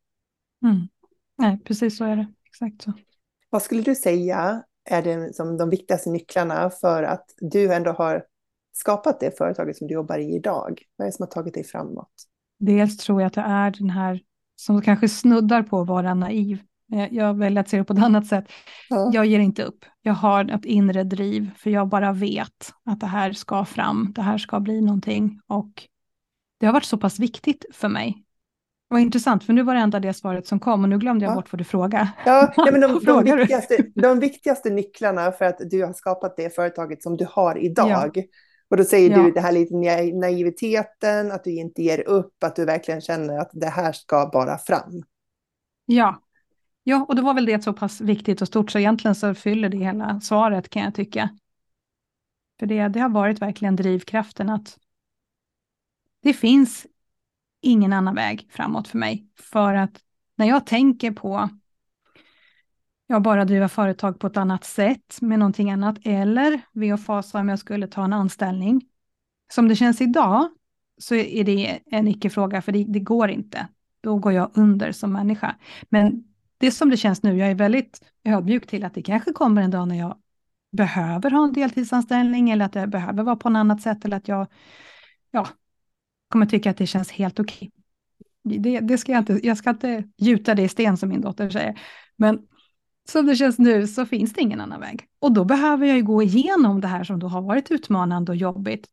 Mm. 0.62 0.88
Nej, 1.38 1.60
precis 1.64 1.98
så 1.98 2.04
är 2.04 2.16
det. 2.16 2.26
Exakt 2.46 2.82
så. 2.82 2.92
Vad 3.50 3.62
skulle 3.62 3.82
du 3.82 3.94
säga 3.94 4.64
är 4.90 5.02
det 5.02 5.34
som 5.34 5.56
de 5.56 5.70
viktigaste 5.70 6.10
nycklarna 6.10 6.70
för 6.70 7.02
att 7.02 7.24
du 7.40 7.74
ändå 7.74 7.92
har 7.92 8.24
skapat 8.72 9.20
det 9.20 9.38
företaget 9.38 9.76
som 9.76 9.86
du 9.86 9.94
jobbar 9.94 10.18
i 10.18 10.34
idag? 10.34 10.82
Vad 10.96 11.06
är 11.06 11.10
det 11.10 11.16
som 11.16 11.22
har 11.22 11.30
tagit 11.30 11.54
dig 11.54 11.64
framåt? 11.64 12.12
Dels 12.58 12.96
tror 12.96 13.20
jag 13.20 13.26
att 13.26 13.34
det 13.34 13.40
är 13.40 13.70
den 13.70 13.90
här 13.90 14.20
som 14.56 14.82
kanske 14.82 15.08
snuddar 15.08 15.62
på 15.62 15.80
att 15.80 15.88
vara 15.88 16.14
naiv. 16.14 16.58
Jag 17.10 17.38
väljer 17.38 17.60
att 17.60 17.68
se 17.68 17.78
det 17.78 17.84
på 17.84 17.92
ett 17.92 18.02
annat 18.02 18.26
sätt. 18.26 18.44
Ja. 18.88 19.10
Jag 19.14 19.26
ger 19.26 19.38
inte 19.38 19.62
upp. 19.62 19.84
Jag 20.02 20.12
har 20.12 20.50
ett 20.50 20.64
inre 20.64 21.04
driv, 21.04 21.50
för 21.56 21.70
jag 21.70 21.88
bara 21.88 22.12
vet 22.12 22.72
att 22.84 23.00
det 23.00 23.06
här 23.06 23.32
ska 23.32 23.64
fram, 23.64 24.12
det 24.14 24.22
här 24.22 24.38
ska 24.38 24.60
bli 24.60 24.80
någonting. 24.80 25.40
Och 25.46 25.82
det 26.58 26.66
har 26.66 26.72
varit 26.72 26.84
så 26.84 26.98
pass 26.98 27.18
viktigt 27.18 27.64
för 27.72 27.88
mig 27.88 28.24
vad 28.88 29.00
intressant, 29.00 29.44
för 29.44 29.52
nu 29.52 29.62
var 29.62 29.74
det 29.74 29.80
enda 29.80 30.00
det 30.00 30.14
svaret 30.14 30.46
som 30.46 30.60
kom 30.60 30.82
och 30.82 30.88
nu 30.88 30.98
glömde 30.98 31.24
jag 31.24 31.32
ja. 31.32 31.34
bort 31.34 31.52
vad 31.52 31.60
du 31.60 31.64
frågade. 31.64 32.10
Ja, 32.26 32.52
ja 32.56 32.68
men 32.72 32.80
de, 33.04 33.04
de, 33.04 33.24
viktigaste, 33.24 33.76
de 33.94 34.20
viktigaste 34.20 34.70
nycklarna 34.70 35.32
för 35.32 35.44
att 35.44 35.58
du 35.70 35.84
har 35.84 35.92
skapat 35.92 36.36
det 36.36 36.54
företaget 36.54 37.02
som 37.02 37.16
du 37.16 37.26
har 37.30 37.58
idag. 37.58 38.10
Ja. 38.14 38.22
Och 38.70 38.76
då 38.76 38.84
säger 38.84 39.10
ja. 39.10 39.22
du 39.22 39.30
det 39.30 39.40
här 39.40 39.52
lite 39.52 39.74
naiviteten, 40.14 41.32
att 41.32 41.44
du 41.44 41.50
inte 41.50 41.82
ger 41.82 42.08
upp, 42.08 42.44
att 42.44 42.56
du 42.56 42.64
verkligen 42.64 43.00
känner 43.00 43.38
att 43.38 43.50
det 43.52 43.68
här 43.68 43.92
ska 43.92 44.30
bara 44.32 44.58
fram. 44.58 45.02
Ja, 45.86 46.22
ja 46.82 47.06
och 47.08 47.16
då 47.16 47.22
var 47.22 47.34
väl 47.34 47.46
det 47.46 47.64
så 47.64 47.72
pass 47.72 48.00
viktigt 48.00 48.42
och 48.42 48.48
stort 48.48 48.70
så 48.70 48.78
egentligen 48.78 49.14
så 49.14 49.34
fyller 49.34 49.68
det 49.68 49.78
hela 49.78 50.20
svaret 50.20 50.70
kan 50.70 50.82
jag 50.82 50.94
tycka. 50.94 51.28
För 52.58 52.66
det, 52.66 52.88
det 52.88 53.00
har 53.00 53.08
varit 53.08 53.42
verkligen 53.42 53.76
drivkraften 53.76 54.50
att 54.50 54.78
det 56.22 56.32
finns 56.32 56.86
ingen 57.60 57.92
annan 57.92 58.14
väg 58.14 58.48
framåt 58.50 58.88
för 58.88 58.98
mig. 58.98 59.26
För 59.40 59.74
att 59.74 60.00
när 60.36 60.46
jag 60.46 60.66
tänker 60.66 61.10
på 61.10 61.48
jag 63.10 63.22
bara 63.22 63.44
driva 63.44 63.68
företag 63.68 64.20
på 64.20 64.26
ett 64.26 64.36
annat 64.36 64.64
sätt 64.64 65.18
med 65.20 65.38
någonting 65.38 65.70
annat 65.70 65.98
eller 66.04 66.60
ve 66.72 66.92
och 66.92 67.00
fasa 67.00 67.40
om 67.40 67.48
jag 67.48 67.58
skulle 67.58 67.86
ta 67.86 68.04
en 68.04 68.12
anställning. 68.12 68.82
Som 69.52 69.68
det 69.68 69.76
känns 69.76 70.00
idag 70.00 70.48
så 70.98 71.14
är 71.14 71.44
det 71.44 71.78
en 71.86 72.08
icke-fråga 72.08 72.62
för 72.62 72.72
det, 72.72 72.84
det, 72.84 73.00
går 73.00 73.30
inte. 73.30 73.68
Då 74.00 74.16
går 74.16 74.32
jag 74.32 74.50
under 74.54 74.92
som 74.92 75.12
människa. 75.12 75.56
Men 75.88 76.24
det 76.58 76.70
som 76.70 76.90
det 76.90 76.96
känns 76.96 77.22
nu, 77.22 77.36
jag 77.36 77.50
är 77.50 77.54
väldigt 77.54 78.00
ödmjuk 78.24 78.66
till 78.66 78.84
att 78.84 78.94
det 78.94 79.02
kanske 79.02 79.32
kommer 79.32 79.62
en 79.62 79.70
dag 79.70 79.88
när 79.88 79.98
jag 79.98 80.16
behöver 80.72 81.30
ha 81.30 81.44
en 81.44 81.52
deltidsanställning 81.52 82.50
eller 82.50 82.64
att 82.64 82.74
jag 82.74 82.90
behöver 82.90 83.22
vara 83.22 83.36
på 83.36 83.50
något 83.50 83.60
annat 83.60 83.82
sätt 83.82 84.04
eller 84.04 84.16
att 84.16 84.28
jag 84.28 84.46
ja, 85.30 85.48
kommer 86.28 86.46
tycka 86.46 86.70
att 86.70 86.76
det 86.76 86.86
känns 86.86 87.10
helt 87.10 87.40
okej. 87.40 87.70
Det, 88.44 88.80
det, 88.80 88.98
ska 88.98 89.12
jag, 89.12 89.20
inte, 89.20 89.40
jag 89.42 89.56
ska 89.56 89.70
inte 89.70 90.04
gjuta 90.16 90.54
det 90.54 90.62
i 90.62 90.68
sten 90.68 90.96
som 90.96 91.08
min 91.08 91.20
dotter 91.20 91.50
säger. 91.50 91.80
Men 92.16 92.38
som 93.08 93.26
det 93.26 93.36
känns 93.36 93.58
nu 93.58 93.86
så 93.86 94.06
finns 94.06 94.32
det 94.32 94.40
ingen 94.40 94.60
annan 94.60 94.80
väg. 94.80 95.04
Och 95.20 95.32
då 95.32 95.44
behöver 95.44 95.86
jag 95.86 95.96
ju 95.96 96.02
gå 96.02 96.22
igenom 96.22 96.80
det 96.80 96.88
här 96.88 97.04
som 97.04 97.18
då 97.18 97.28
har 97.28 97.42
varit 97.42 97.70
utmanande 97.70 98.32
och 98.32 98.36
jobbigt. 98.36 98.86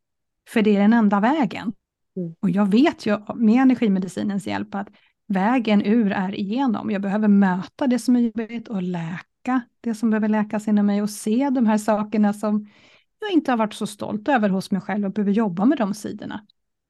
För 0.50 0.62
det 0.62 0.76
är 0.76 0.80
den 0.80 0.93
enda 0.93 1.19
vägen. 1.19 1.74
Mm. 2.17 2.36
Och 2.39 2.50
jag 2.50 2.71
vet 2.71 3.06
ju 3.06 3.19
med 3.36 3.62
energimedicinens 3.62 4.48
hjälp 4.48 4.76
att 4.76 4.88
vägen 5.28 5.82
ur 5.86 6.12
är 6.12 6.36
igenom. 6.36 6.91
Jag 6.91 7.02
behöver 7.02 7.28
möta 7.28 7.88
det 7.88 8.00
som 8.00 8.15
är 8.15 8.19
jobbigt 8.19 8.67
och 8.67 8.84
läka 8.84 9.62
det 9.82 9.95
som 9.95 10.10
behöver 10.10 10.30
läkas 10.30 10.67
inom 10.67 10.86
mig 10.86 11.02
och 11.02 11.10
se 11.10 11.50
de 11.50 11.65
här 11.65 11.78
sakerna 11.78 12.34
som 12.34 12.69
jag 13.19 13.32
inte 13.32 13.52
har 13.52 13.58
varit 13.58 13.74
så 13.74 13.88
stolt 13.88 14.28
över 14.28 14.50
hos 14.50 14.71
mig 14.71 14.82
själv 14.82 15.06
och 15.06 15.13
behöver 15.13 15.32
jobba 15.32 15.65
med 15.65 15.78
de 15.78 15.93
sidorna. 15.93 16.45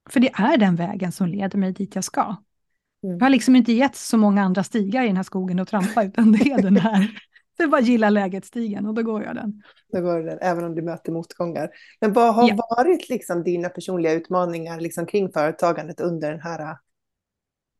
För 0.08 0.20
det 0.20 0.32
är 0.34 0.56
den 0.56 0.76
vägen 0.76 1.12
som 1.12 1.26
leder 1.26 1.58
mig 1.58 1.72
dit 1.72 1.94
jag 1.94 2.04
ska. 2.04 2.22
Mm. 2.22 3.18
Jag 3.18 3.24
har 3.24 3.30
liksom 3.30 3.56
inte 3.56 3.72
gett 3.72 3.96
så 3.96 4.18
många 4.18 4.42
andra 4.42 4.64
stigar 4.64 5.04
i 5.04 5.06
den 5.06 5.16
här 5.16 5.22
skogen 5.22 5.58
att 5.58 5.68
trampa, 5.68 6.04
utan 6.04 6.32
det 6.32 6.50
är 6.50 6.62
den 6.62 6.76
här. 6.76 7.10
Det 7.58 7.66
bara 7.66 7.80
gilla 7.80 8.10
läget-stigen 8.10 8.86
och 8.86 8.94
då 8.94 9.02
går 9.02 9.22
jag 9.22 9.34
den. 9.34 9.62
Då 9.92 10.00
går 10.00 10.22
den, 10.22 10.38
även 10.40 10.64
om 10.64 10.74
du 10.74 10.82
möter 10.82 11.12
motgångar. 11.12 11.70
Men 12.00 12.12
vad 12.12 12.34
har 12.34 12.48
ja. 12.48 12.66
varit 12.76 13.08
liksom 13.08 13.42
dina 13.42 13.68
personliga 13.68 14.12
utmaningar 14.12 14.80
liksom 14.80 15.06
kring 15.06 15.32
företagandet 15.32 16.00
under, 16.00 16.30
den 16.30 16.40
här, 16.40 16.76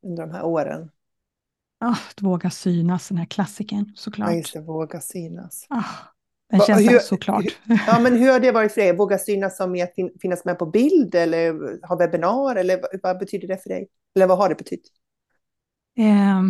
under 0.03 0.27
de 0.27 0.33
här 0.33 0.45
åren? 0.45 0.91
Oh, 1.85 1.99
att 2.11 2.23
våga 2.23 2.51
synas, 2.51 3.09
den 3.09 3.19
här 3.19 3.25
klassikern 3.27 3.93
såklart. 3.97 4.29
Ja, 4.29 4.37
just 4.37 4.53
det, 4.53 4.61
våga 4.61 5.01
synas. 5.01 5.67
Oh, 5.71 5.93
den 6.51 6.61
känns 6.61 6.91
hur, 6.91 6.99
såklart. 6.99 7.45
Hur, 7.65 7.81
ja, 7.87 8.01
men 8.01 8.17
hur 8.17 8.33
har 8.33 8.41
det 8.41 8.53
varit 8.53 8.73
för 8.73 8.81
dig? 8.81 8.97
Våga 8.97 9.19
synas 9.19 9.57
som 9.57 9.83
att 9.83 10.21
finnas 10.21 10.45
med 10.45 10.59
på 10.59 10.67
bild 10.67 11.15
eller 11.15 11.53
ha 11.87 11.97
webbinar? 11.97 12.57
Eller 12.57 12.81
vad 13.03 13.19
betyder 13.19 13.49
det 13.49 13.63
för 13.63 13.69
dig? 13.69 13.89
Eller 14.15 14.27
vad 14.27 14.39
har 14.39 14.49
det 14.49 14.55
betytt? 14.55 14.89
Eh, 15.99 16.43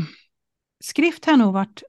skrift 0.84 1.24
har 1.24 1.32
jag 1.32 1.38
nog 1.38 1.52
varit 1.52 1.82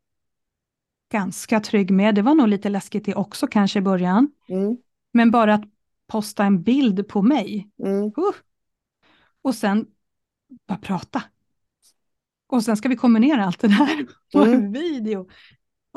ganska 1.11 1.59
trygg 1.59 1.91
med. 1.91 2.15
Det 2.15 2.21
var 2.21 2.35
nog 2.35 2.47
lite 2.47 2.69
läskigt 2.69 3.05
det 3.05 3.15
också 3.15 3.47
kanske 3.47 3.79
i 3.79 3.81
början. 3.81 4.31
Mm. 4.49 4.77
Men 5.13 5.31
bara 5.31 5.53
att 5.53 5.63
posta 6.07 6.43
en 6.43 6.63
bild 6.63 7.07
på 7.07 7.21
mig. 7.21 7.69
Mm. 7.83 8.03
Uh. 8.03 8.33
Och 9.41 9.55
sen 9.55 9.85
bara 10.67 10.77
prata. 10.77 11.23
Och 12.47 12.63
sen 12.63 12.77
ska 12.77 12.89
vi 12.89 12.95
kombinera 12.95 13.45
allt 13.45 13.59
det 13.59 13.67
här 13.67 14.05
på 14.33 14.39
mm. 14.39 14.71
video. 14.71 15.27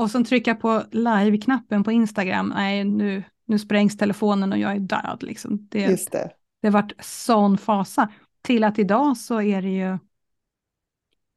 Och 0.00 0.10
sen 0.10 0.24
trycka 0.24 0.54
på 0.54 0.82
live-knappen 0.90 1.84
på 1.84 1.92
Instagram. 1.92 2.52
Nej, 2.56 2.84
nu, 2.84 3.22
nu 3.44 3.58
sprängs 3.58 3.96
telefonen 3.96 4.52
och 4.52 4.58
jag 4.58 4.72
är 4.72 4.80
död. 4.80 5.18
Liksom. 5.20 5.68
Det, 5.70 5.80
Just 5.80 6.12
det. 6.12 6.30
det 6.60 6.68
har 6.68 6.72
varit 6.72 6.92
sån 7.04 7.58
fasa. 7.58 8.08
Till 8.42 8.64
att 8.64 8.78
idag 8.78 9.16
så 9.16 9.40
är 9.40 9.62
det 9.62 9.68
ju 9.68 9.98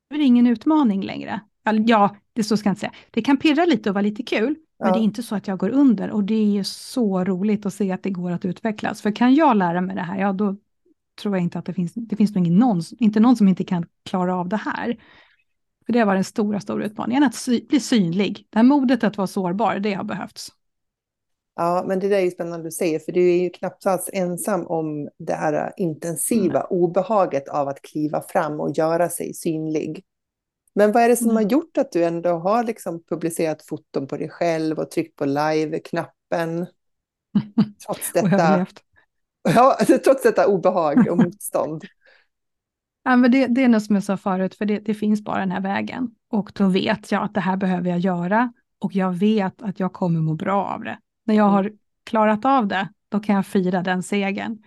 det 0.09 0.15
är 0.15 0.25
ingen 0.25 0.47
utmaning 0.47 1.01
längre. 1.01 1.39
Ja, 1.85 2.15
det 2.33 2.43
så 2.43 2.57
ska 2.57 2.69
jag 2.69 2.71
inte 2.71 2.79
säga. 2.79 2.93
Det 3.11 3.21
kan 3.21 3.37
pirra 3.37 3.65
lite 3.65 3.89
och 3.89 3.93
vara 3.93 4.01
lite 4.01 4.23
kul, 4.23 4.55
ja. 4.77 4.85
men 4.85 4.93
det 4.93 4.99
är 4.99 5.03
inte 5.03 5.23
så 5.23 5.35
att 5.35 5.47
jag 5.47 5.59
går 5.59 5.69
under 5.69 6.11
och 6.11 6.23
det 6.23 6.35
är 6.35 6.51
ju 6.51 6.63
så 6.63 7.23
roligt 7.23 7.65
att 7.65 7.73
se 7.73 7.91
att 7.91 8.03
det 8.03 8.09
går 8.09 8.31
att 8.31 8.45
utvecklas. 8.45 9.01
För 9.01 9.11
kan 9.11 9.35
jag 9.35 9.57
lära 9.57 9.81
mig 9.81 9.95
det 9.95 10.01
här, 10.01 10.19
ja 10.19 10.33
då 10.33 10.55
tror 11.21 11.35
jag 11.35 11.43
inte 11.43 11.59
att 11.59 11.65
det 11.65 11.73
finns, 11.73 11.93
det 11.93 12.15
finns 12.15 12.35
nog 12.35 12.47
ingen 12.47 12.59
någon, 12.59 12.81
inte 12.99 13.19
någon 13.19 13.35
som 13.35 13.47
inte 13.47 13.63
kan 13.63 13.85
klara 14.03 14.35
av 14.35 14.49
det 14.49 14.57
här. 14.57 14.97
För 15.85 15.93
det 15.93 16.05
var 16.05 16.13
den 16.13 16.23
stora, 16.23 16.59
stora 16.59 16.85
utmaningen, 16.85 17.23
att 17.23 17.35
sy 17.35 17.65
bli 17.67 17.79
synlig. 17.79 18.47
Det 18.49 18.57
här 18.57 18.63
modet 18.63 19.03
att 19.03 19.17
vara 19.17 19.27
sårbar, 19.27 19.79
det 19.79 19.93
har 19.93 20.03
behövts. 20.03 20.49
Ja, 21.55 21.85
men 21.87 21.99
det 21.99 22.09
där 22.09 22.17
är 22.17 22.21
ju 22.21 22.31
spännande 22.31 22.67
du 22.67 22.71
säger, 22.71 22.99
för 22.99 23.11
du 23.11 23.31
är 23.31 23.37
ju 23.37 23.49
knappt 23.49 23.85
alls 23.85 24.09
ensam 24.13 24.67
om 24.67 25.09
det 25.17 25.33
här 25.33 25.73
intensiva 25.77 26.59
mm. 26.59 26.67
obehaget 26.69 27.49
av 27.49 27.67
att 27.67 27.81
kliva 27.81 28.21
fram 28.21 28.59
och 28.59 28.71
göra 28.77 29.09
sig 29.09 29.33
synlig. 29.33 30.03
Men 30.75 30.91
vad 30.91 31.03
är 31.03 31.09
det 31.09 31.15
som 31.15 31.29
mm. 31.29 31.35
har 31.35 31.51
gjort 31.51 31.77
att 31.77 31.91
du 31.91 32.03
ändå 32.03 32.29
har 32.29 32.63
liksom 32.63 33.03
publicerat 33.03 33.65
foton 33.65 34.07
på 34.07 34.17
dig 34.17 34.29
själv 34.29 34.79
och 34.79 34.91
tryckt 34.91 35.15
på 35.15 35.25
live-knappen? 35.25 36.65
Trots 37.85 38.11
detta, 38.13 38.65
ja, 39.55 39.77
trots 40.03 40.23
detta 40.23 40.47
obehag 40.47 41.07
och 41.09 41.17
motstånd. 41.17 41.83
Ja, 43.03 43.15
men 43.15 43.31
det, 43.31 43.47
det 43.47 43.63
är 43.63 43.67
något 43.67 43.83
som 43.83 43.95
jag 43.95 44.03
sa 44.03 44.17
förut, 44.17 44.55
för 44.55 44.65
det, 44.65 44.79
det 44.79 44.93
finns 44.93 45.23
bara 45.23 45.39
den 45.39 45.51
här 45.51 45.61
vägen. 45.61 46.11
Och 46.29 46.51
då 46.55 46.67
vet 46.67 47.11
jag 47.11 47.23
att 47.23 47.33
det 47.33 47.39
här 47.39 47.57
behöver 47.57 47.89
jag 47.89 47.99
göra 47.99 48.53
och 48.79 48.95
jag 48.95 49.11
vet 49.11 49.61
att 49.61 49.79
jag 49.79 49.93
kommer 49.93 50.21
må 50.21 50.33
bra 50.33 50.65
av 50.65 50.83
det. 50.83 50.97
När 51.25 51.35
jag 51.35 51.47
mm. 51.47 51.53
har 51.53 51.71
klarat 52.03 52.45
av 52.45 52.67
det, 52.67 52.89
då 53.09 53.19
kan 53.19 53.35
jag 53.35 53.45
fira 53.45 53.83
den 53.83 54.03
segern. 54.03 54.63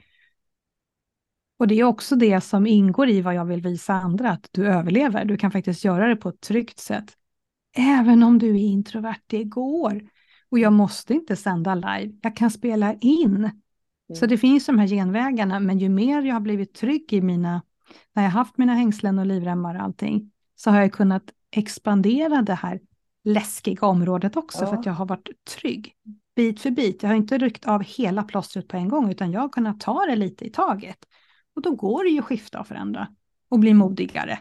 Och 1.59 1.68
det 1.68 1.75
är 1.75 1.85
också 1.85 2.16
det 2.16 2.40
som 2.40 2.66
ingår 2.66 3.09
i 3.09 3.20
vad 3.20 3.35
jag 3.35 3.44
vill 3.44 3.61
visa 3.61 3.94
andra, 3.94 4.31
att 4.31 4.49
du 4.51 4.66
överlever. 4.66 5.25
Du 5.25 5.37
kan 5.37 5.51
faktiskt 5.51 5.85
göra 5.85 6.09
det 6.09 6.16
på 6.16 6.29
ett 6.29 6.40
tryggt 6.40 6.79
sätt. 6.79 7.12
Även 7.77 8.22
om 8.22 8.38
du 8.38 8.51
är 8.51 8.64
introvert, 8.64 9.20
det 9.27 9.44
går. 9.44 10.03
Och 10.51 10.59
jag 10.59 10.72
måste 10.72 11.14
inte 11.14 11.37
sända 11.37 11.75
live, 11.75 12.12
jag 12.22 12.37
kan 12.37 12.51
spela 12.51 12.94
in. 12.94 13.37
Mm. 13.37 13.53
Så 14.16 14.27
det 14.27 14.38
finns 14.38 14.66
de 14.66 14.79
här 14.79 14.87
genvägarna, 14.87 15.61
men 15.61 15.79
ju 15.79 15.88
mer 15.88 16.22
jag 16.22 16.35
har 16.35 16.40
blivit 16.40 16.75
trygg 16.75 17.12
i 17.12 17.20
mina, 17.20 17.62
när 18.12 18.22
jag 18.22 18.31
haft 18.31 18.59
mina 18.59 18.75
hängslen 18.75 19.18
och 19.18 19.27
livremmar 19.27 19.75
och 19.75 19.83
allting, 19.83 20.31
så 20.57 20.70
har 20.70 20.81
jag 20.81 20.92
kunnat 20.92 21.22
expandera 21.51 22.42
det 22.42 22.55
här 22.55 22.81
läskiga 23.25 23.87
området 23.87 24.37
också, 24.37 24.64
ja. 24.64 24.66
för 24.66 24.77
att 24.77 24.87
jag 24.87 24.92
har 24.92 25.07
varit 25.07 25.29
trygg 25.44 25.94
bit 26.37 26.61
för 26.61 26.70
bit. 26.70 27.03
Jag 27.03 27.11
har 27.11 27.16
inte 27.16 27.38
ryckt 27.38 27.68
av 27.68 27.83
hela 27.83 28.22
plåstret 28.22 28.68
på 28.68 28.77
en 28.77 28.88
gång, 28.88 29.11
utan 29.11 29.31
jag 29.31 29.40
har 29.40 29.49
kunnat 29.49 29.81
ta 29.81 30.07
det 30.07 30.16
lite 30.16 30.44
i 30.44 30.51
taget. 30.51 30.99
Och 31.55 31.62
då 31.62 31.75
går 31.75 32.05
det 32.05 32.11
ju 32.11 32.18
att 32.18 32.25
skifta 32.25 32.61
och 32.61 32.66
förändra 32.66 33.09
och 33.49 33.59
bli 33.59 33.75
modigare. 33.75 34.38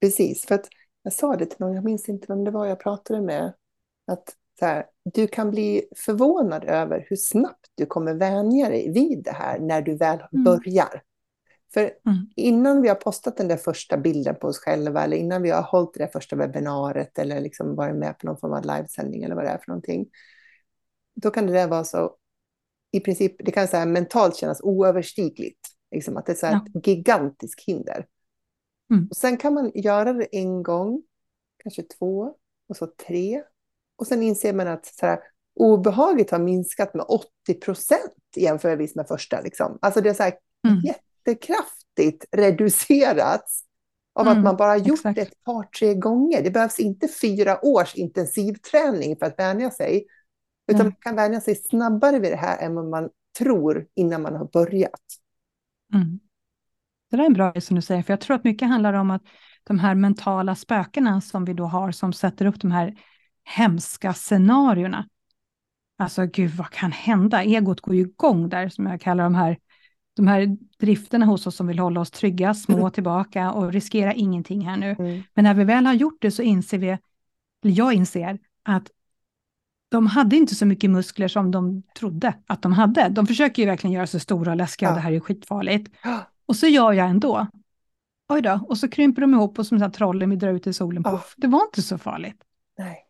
Precis, 0.00 0.46
för 0.46 0.54
att 0.54 0.68
jag 1.02 1.12
sa 1.12 1.36
det 1.36 1.46
till 1.46 1.56
någon, 1.60 1.74
jag 1.74 1.84
minns 1.84 2.08
inte 2.08 2.26
vem 2.28 2.44
det 2.44 2.50
var 2.50 2.66
jag 2.66 2.80
pratade 2.80 3.20
med, 3.20 3.54
att 4.06 4.34
så 4.58 4.66
här, 4.66 4.84
du 5.14 5.26
kan 5.26 5.50
bli 5.50 5.82
förvånad 5.96 6.64
över 6.64 7.06
hur 7.08 7.16
snabbt 7.16 7.66
du 7.74 7.86
kommer 7.86 8.14
vänja 8.14 8.68
dig 8.68 8.92
vid 8.92 9.24
det 9.24 9.32
här 9.32 9.58
när 9.58 9.82
du 9.82 9.96
väl 9.96 10.18
mm. 10.32 10.44
börjar. 10.44 11.02
För 11.74 11.80
mm. 11.80 12.18
innan 12.36 12.82
vi 12.82 12.88
har 12.88 12.94
postat 12.94 13.36
den 13.36 13.48
där 13.48 13.56
första 13.56 13.96
bilden 13.96 14.34
på 14.34 14.46
oss 14.46 14.58
själva 14.58 15.04
eller 15.04 15.16
innan 15.16 15.42
vi 15.42 15.50
har 15.50 15.62
hållit 15.62 15.94
det 15.94 15.98
där 15.98 16.10
första 16.12 16.36
webbinariet 16.36 17.18
eller 17.18 17.40
liksom 17.40 17.74
varit 17.74 17.96
med 17.96 18.18
på 18.18 18.26
någon 18.26 18.38
form 18.38 18.52
av 18.52 18.64
livesändning 18.64 19.22
eller 19.22 19.34
vad 19.34 19.44
det 19.44 19.50
är 19.50 19.58
för 19.58 19.68
någonting, 19.68 20.06
då 21.14 21.30
kan 21.30 21.46
det 21.46 21.52
där 21.52 21.68
vara 21.68 21.84
så, 21.84 22.16
i 22.90 23.00
princip, 23.00 23.36
det 23.38 23.50
kan 23.50 23.68
så 23.68 23.76
här 23.76 23.86
mentalt 23.86 24.36
kännas 24.36 24.60
oöverstigligt. 24.60 25.60
Liksom 25.90 26.16
att 26.16 26.26
det 26.26 26.32
är 26.32 26.36
så 26.36 26.46
ja. 26.46 26.66
ett 26.76 26.86
gigantiskt 26.86 27.64
hinder. 27.64 28.06
Mm. 28.90 29.06
Och 29.10 29.16
sen 29.16 29.36
kan 29.36 29.54
man 29.54 29.72
göra 29.74 30.12
det 30.12 30.36
en 30.36 30.62
gång, 30.62 31.02
kanske 31.62 31.82
två, 31.82 32.34
och 32.68 32.76
så 32.76 32.86
tre. 32.86 33.42
Och 33.96 34.06
sen 34.06 34.22
inser 34.22 34.52
man 34.52 34.68
att 34.68 34.86
så 34.86 35.06
här, 35.06 35.18
obehaget 35.54 36.30
har 36.30 36.38
minskat 36.38 36.94
med 36.94 37.06
80 37.08 37.54
procent 37.54 38.14
jämförelsevis 38.36 38.94
med 38.94 39.08
första. 39.08 39.40
Liksom. 39.40 39.78
Alltså 39.82 40.00
det 40.00 40.10
är 40.10 40.14
så 40.14 40.22
här 40.22 40.38
mm. 40.68 40.82
Jättekraftigt 41.28 42.24
reducerats 42.32 43.64
av 44.14 44.26
mm, 44.26 44.38
att 44.38 44.44
man 44.44 44.56
bara 44.56 44.76
gjort 44.76 44.98
exakt. 44.98 45.16
det 45.16 45.22
ett 45.22 45.44
par, 45.44 45.62
tre 45.62 45.94
gånger. 45.94 46.42
Det 46.42 46.50
behövs 46.50 46.78
inte 46.78 47.08
fyra 47.08 47.64
års 47.64 47.94
intensivträning 47.94 49.16
för 49.16 49.26
att 49.26 49.38
vänja 49.38 49.70
sig, 49.70 50.06
utan 50.68 50.80
mm. 50.80 50.92
man 50.92 51.00
kan 51.00 51.16
vänja 51.16 51.40
sig 51.40 51.54
snabbare 51.54 52.18
vid 52.18 52.32
det 52.32 52.36
här 52.36 52.58
än 52.58 52.74
vad 52.74 52.88
man 52.88 53.08
tror 53.38 53.86
innan 53.94 54.22
man 54.22 54.36
har 54.36 54.44
börjat. 54.44 55.02
Mm. 55.94 56.20
Det 57.10 57.16
där 57.16 57.22
är 57.22 57.26
en 57.26 57.32
bra 57.32 57.50
grej 57.50 57.60
som 57.60 57.76
du 57.76 57.82
säger, 57.82 58.02
för 58.02 58.12
jag 58.12 58.20
tror 58.20 58.36
att 58.36 58.44
mycket 58.44 58.68
handlar 58.68 58.92
om 58.92 59.10
att 59.10 59.22
de 59.64 59.78
här 59.78 59.94
mentala 59.94 60.54
spökena 60.54 61.20
som 61.20 61.44
vi 61.44 61.52
då 61.52 61.64
har, 61.64 61.92
som 61.92 62.12
sätter 62.12 62.46
upp 62.46 62.60
de 62.60 62.70
här 62.70 62.94
hemska 63.44 64.14
scenarierna. 64.14 65.08
Alltså 65.98 66.26
gud, 66.26 66.50
vad 66.50 66.70
kan 66.70 66.92
hända? 66.92 67.42
Egot 67.42 67.80
går 67.80 67.94
ju 67.94 68.00
igång 68.00 68.48
där, 68.48 68.68
som 68.68 68.86
jag 68.86 69.00
kallar 69.00 69.24
de 69.24 69.34
här, 69.34 69.58
de 70.18 70.28
här 70.28 70.56
drifterna 70.78 71.26
hos 71.26 71.46
oss 71.46 71.56
som 71.56 71.66
vill 71.66 71.78
hålla 71.78 72.00
oss 72.00 72.10
trygga, 72.10 72.54
små 72.54 72.78
mm. 72.78 72.90
tillbaka 72.90 73.52
och 73.52 73.72
riskera 73.72 74.14
ingenting 74.14 74.66
här 74.66 74.76
nu. 74.76 74.96
Mm. 74.98 75.22
Men 75.34 75.44
när 75.44 75.54
vi 75.54 75.64
väl 75.64 75.86
har 75.86 75.94
gjort 75.94 76.18
det 76.20 76.30
så 76.30 76.42
inser 76.42 76.78
vi, 76.78 76.88
eller 76.88 77.74
jag 77.74 77.92
inser, 77.92 78.38
att 78.62 78.90
de 79.88 80.06
hade 80.06 80.36
inte 80.36 80.54
så 80.54 80.66
mycket 80.66 80.90
muskler 80.90 81.28
som 81.28 81.50
de 81.50 81.82
trodde 81.98 82.34
att 82.46 82.62
de 82.62 82.72
hade. 82.72 83.08
De 83.08 83.26
försöker 83.26 83.62
ju 83.62 83.66
verkligen 83.66 83.94
göra 83.94 84.06
sig 84.06 84.20
stora 84.20 84.50
och 84.50 84.56
läskiga, 84.56 84.88
ja. 84.88 84.94
det 84.94 85.00
här 85.00 85.12
är 85.12 85.20
skitfarligt. 85.20 85.96
Och 86.46 86.56
så 86.56 86.66
gör 86.66 86.92
jag 86.92 87.08
ändå. 87.08 87.46
Oj 88.28 88.42
då, 88.42 88.60
och 88.68 88.78
så 88.78 88.88
krymper 88.88 89.22
de 89.22 89.34
ihop 89.34 89.58
och 89.58 89.66
som 89.66 89.92
trollen 89.92 90.30
vi 90.30 90.36
drar 90.36 90.52
ut 90.52 90.66
i 90.66 90.72
solen. 90.72 91.02
Ja. 91.06 91.10
Puff. 91.10 91.34
Det 91.36 91.46
var 91.46 91.62
inte 91.62 91.82
så 91.82 91.98
farligt. 91.98 92.42
Nej. 92.78 93.07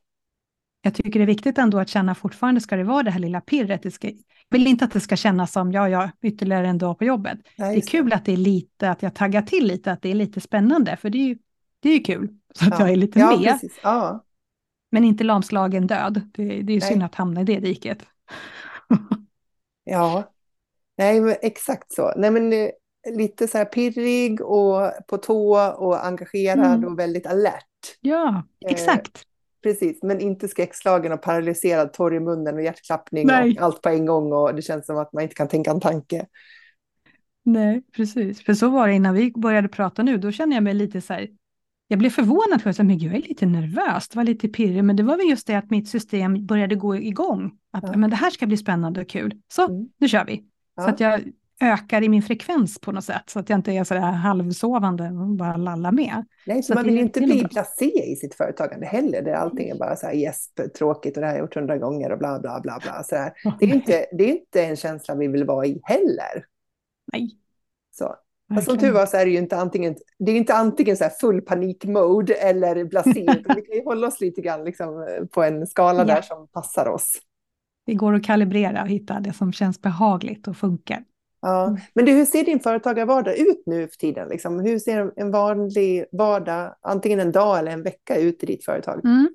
Jag 0.83 0.95
tycker 0.95 1.19
det 1.19 1.25
är 1.25 1.27
viktigt 1.27 1.59
ändå 1.59 1.79
att 1.79 1.89
känna 1.89 2.15
fortfarande 2.15 2.61
ska 2.61 2.77
det 2.77 2.85
vara 2.85 3.03
det 3.03 3.11
här 3.11 3.21
lilla 3.21 3.41
pirret. 3.41 3.83
Det 3.83 3.91
ska, 3.91 4.07
jag 4.09 4.15
vill 4.51 4.67
inte 4.67 4.85
att 4.85 4.93
det 4.93 5.01
ska 5.01 5.17
kännas 5.17 5.53
som, 5.53 5.73
ja, 5.73 5.89
ja, 5.89 6.11
ytterligare 6.23 6.69
en 6.69 6.79
dag 6.79 6.99
på 6.99 7.05
jobbet. 7.05 7.39
Nej, 7.59 7.75
Det 7.75 7.81
är 7.81 7.87
kul 7.89 8.13
att 8.13 8.25
det 8.25 8.33
är 8.33 8.37
lite, 8.37 8.91
att 8.91 9.03
jag 9.03 9.15
taggar 9.15 9.43
till 9.43 9.67
lite, 9.67 9.93
att 9.93 10.03
det 10.03 10.09
är 10.11 10.15
lite 10.15 10.41
spännande, 10.41 10.97
för 10.97 11.11
det 11.11 11.19
är 11.19 11.27
ju, 11.27 11.39
det 11.81 11.89
är 11.89 11.95
ju 11.95 12.01
kul. 12.01 12.29
Så 12.55 12.65
att 12.65 12.71
Ja. 12.71 12.81
jag 12.81 12.91
är 12.93 12.97
lite 12.97 13.19
Ja, 13.19 13.39
med. 13.41 13.59
Ja. 13.83 14.25
men 14.91 15.05
inte 15.05 15.25
lamslagen 15.25 15.87
död. 15.87 16.21
Det, 16.35 16.45
det 16.45 16.53
är 16.53 16.57
ju 16.57 16.65
Nej. 16.65 16.81
synd 16.81 17.03
att 17.03 17.15
hamna 17.15 17.41
i 17.41 17.45
det 17.45 17.61
diket. 17.61 17.99
Ja, 19.85 20.33
nej 20.99 21.21
men 21.21 21.37
exakt 21.43 21.93
så. 21.93 22.13
Nej 22.17 22.31
men 22.31 22.53
eh, 22.53 22.69
lite 23.17 23.49
så 23.49 23.59
här 23.59 23.65
pirrig 23.65 24.41
och 24.41 24.91
på 25.09 25.17
tå 25.19 25.59
och 25.73 26.07
engagerad 26.07 26.75
Mm. 26.75 26.85
och 26.93 26.99
väldigt 26.99 27.27
alert. 27.27 27.65
Ja, 28.01 28.43
Eh, 28.67 28.73
exakt. 28.73 29.23
Precis, 29.63 30.03
men 30.03 30.21
inte 30.21 30.49
skräckslagen 30.49 31.13
och 31.13 31.23
paralyserad, 31.23 31.93
torr 31.93 32.15
i 32.15 32.21
munnen 32.21 32.55
och 32.55 32.63
hjärtklappning 32.63 33.27
Nej. 33.27 33.57
och 33.59 33.65
allt 33.65 33.83
på 33.83 33.89
en 33.89 34.07
gång 34.07 34.33
och 34.33 34.55
det 34.55 34.63
känns 34.63 34.87
som 34.87 34.99
att 34.99 35.13
man 35.13 35.23
inte 35.23 35.35
kan 35.35 35.49
tänka 35.49 35.71
en 35.71 35.81
tanke. 35.81 36.27
Nej, 37.45 37.83
precis. 37.97 38.43
För 38.45 38.55
så 38.55 38.69
var 38.69 38.89
det 38.89 38.95
innan 38.95 39.15
vi 39.15 39.33
började 39.37 39.69
prata 39.69 40.03
nu, 40.03 40.19
då 40.19 40.33
kände 40.33 40.55
jag 40.57 40.65
mig 40.65 40.75
lite 40.75 41.01
så 41.01 41.13
här, 41.13 41.29
jag 41.89 41.99
blev 41.99 42.11
förvånad, 42.11 42.63
för 42.63 42.69
jag 42.69 42.75
sa, 42.77 42.83
men 42.83 42.99
gud, 42.99 43.13
jag 43.13 43.19
är 43.25 43.29
lite 43.29 43.47
nervös, 43.47 44.09
det 44.09 44.17
var 44.17 44.25
lite 44.25 44.49
pirrig, 44.49 44.85
men 44.85 44.97
det 44.97 45.03
var 45.03 45.17
väl 45.17 45.29
just 45.31 45.47
det 45.47 45.55
att 45.55 45.71
mitt 45.71 45.89
system 45.89 46.47
började 46.47 46.75
gå 46.75 46.97
igång. 46.97 47.51
Att 47.73 47.85
Ja. 47.85 47.97
men 47.97 48.11
det 48.11 48.17
här 48.17 48.31
ska 48.31 48.47
bli 48.47 48.57
spännande 48.57 49.01
och 49.01 49.09
kul. 49.09 49.35
Så, 49.49 49.69
Mm. 49.69 49.89
nu 49.99 50.09
kör 50.09 50.25
vi. 50.25 50.45
Ja. 50.77 50.83
Så 50.83 50.89
att 50.89 51.01
jag 51.01 51.21
ökar 51.61 52.03
i 52.03 52.09
min 52.09 52.23
frekvens 52.23 52.79
på 52.81 52.93
något 52.93 53.05
sätt, 53.05 53.23
så 53.27 53.39
att 53.39 53.49
jag 53.51 53.59
inte 53.59 53.73
är 53.73 53.85
så 53.85 53.95
där 53.95 54.01
halvsovande 54.01 55.05
och 55.05 55.29
bara 55.37 55.57
lallar 55.57 55.93
med. 55.93 56.25
Nej, 56.47 56.63
Så 56.63 56.67
så 56.73 56.75
man 56.75 56.85
vill 56.85 56.95
ju 56.95 57.01
inte 57.01 57.21
bli 57.21 57.39
bra. 57.41 57.49
blasé 57.49 58.13
i 58.13 58.17
sitt 58.17 58.35
företagande 58.35 58.87
heller, 58.87 59.23
där 59.23 59.33
allting 59.33 59.69
är 59.71 59.75
bara 59.79 59.97
så 59.97 60.07
här 60.07 60.13
gäsp, 60.15 60.61
tråkigt 60.79 61.17
och 61.17 61.21
det 61.21 61.27
här 61.27 61.33
har 61.35 61.39
jag 61.39 61.45
gjort 61.45 61.55
hundra 61.55 61.79
gånger 61.79 62.13
och 62.13 62.19
bla 62.19 62.39
bla 62.41 62.61
bla 62.61 62.79
bla. 62.83 63.03
Så 63.03 63.17
här. 63.17 63.33
Det, 63.61 63.65
är 63.67 63.75
inte, 63.75 64.07
det 64.13 64.25
är 64.25 64.29
inte 64.29 64.65
en 64.65 64.77
känsla 64.77 65.15
vi 65.15 65.29
vill 65.29 65.45
vara 65.45 65.67
i 65.67 65.81
heller. 65.85 66.45
Nej, 67.13 67.31
Så. 67.91 68.15
Fast 68.55 68.67
som 68.69 68.79
tur 68.79 68.93
var 68.93 69.07
så 69.07 69.17
är 69.17 69.25
det 69.25 69.31
ju 69.31 69.39
inte 69.39 69.57
antingen, 69.57 69.97
det 70.19 70.33
är 70.33 70.37
inte 70.37 70.55
antingen 70.55 70.97
så 70.97 71.09
full 71.21 71.41
panik-mode 71.43 72.35
eller 72.35 72.85
blasé, 72.85 73.13
vi 73.49 73.63
kan 73.63 73.77
ju 73.77 73.85
hålla 73.85 74.07
oss 74.07 74.21
lite 74.21 74.41
grann 74.41 74.65
liksom 74.65 75.09
på 75.33 75.43
en 75.43 75.67
skala 75.67 75.99
Ja. 75.99 76.05
där 76.05 76.23
som 76.23 76.49
passar 76.49 76.89
oss. 76.89 77.13
Det 77.87 77.95
går 77.95 78.15
att 78.15 78.25
kalibrera 78.25 78.83
och 78.83 78.89
hitta 78.89 79.21
det 79.21 79.33
som 79.33 79.53
känns 79.53 79.83
behagligt 79.83 80.49
och 80.49 80.57
funkar. 80.57 81.05
Ja. 81.41 81.67
Mm. 81.67 81.81
Men 81.95 82.05
du, 82.05 82.13
hur 82.13 82.25
ser 82.25 82.45
din 82.45 82.61
företagarvardag 82.61 83.39
ut 83.39 83.63
nu 83.67 83.89
för 83.89 83.97
tiden? 83.97 84.29
Liksom? 84.29 84.61
Hur 84.61 84.79
ser 84.79 85.13
en 85.17 85.31
vanlig 85.31 86.05
vardag, 86.13 86.75
antingen 86.81 87.21
en 87.21 87.33
dag 87.33 87.59
eller 87.59 87.73
en 87.73 87.83
vecka, 87.83 88.17
ut 88.17 88.43
i 88.43 88.47
ditt 88.47 88.65
företag? 88.65 89.05
Mm. 89.05 89.29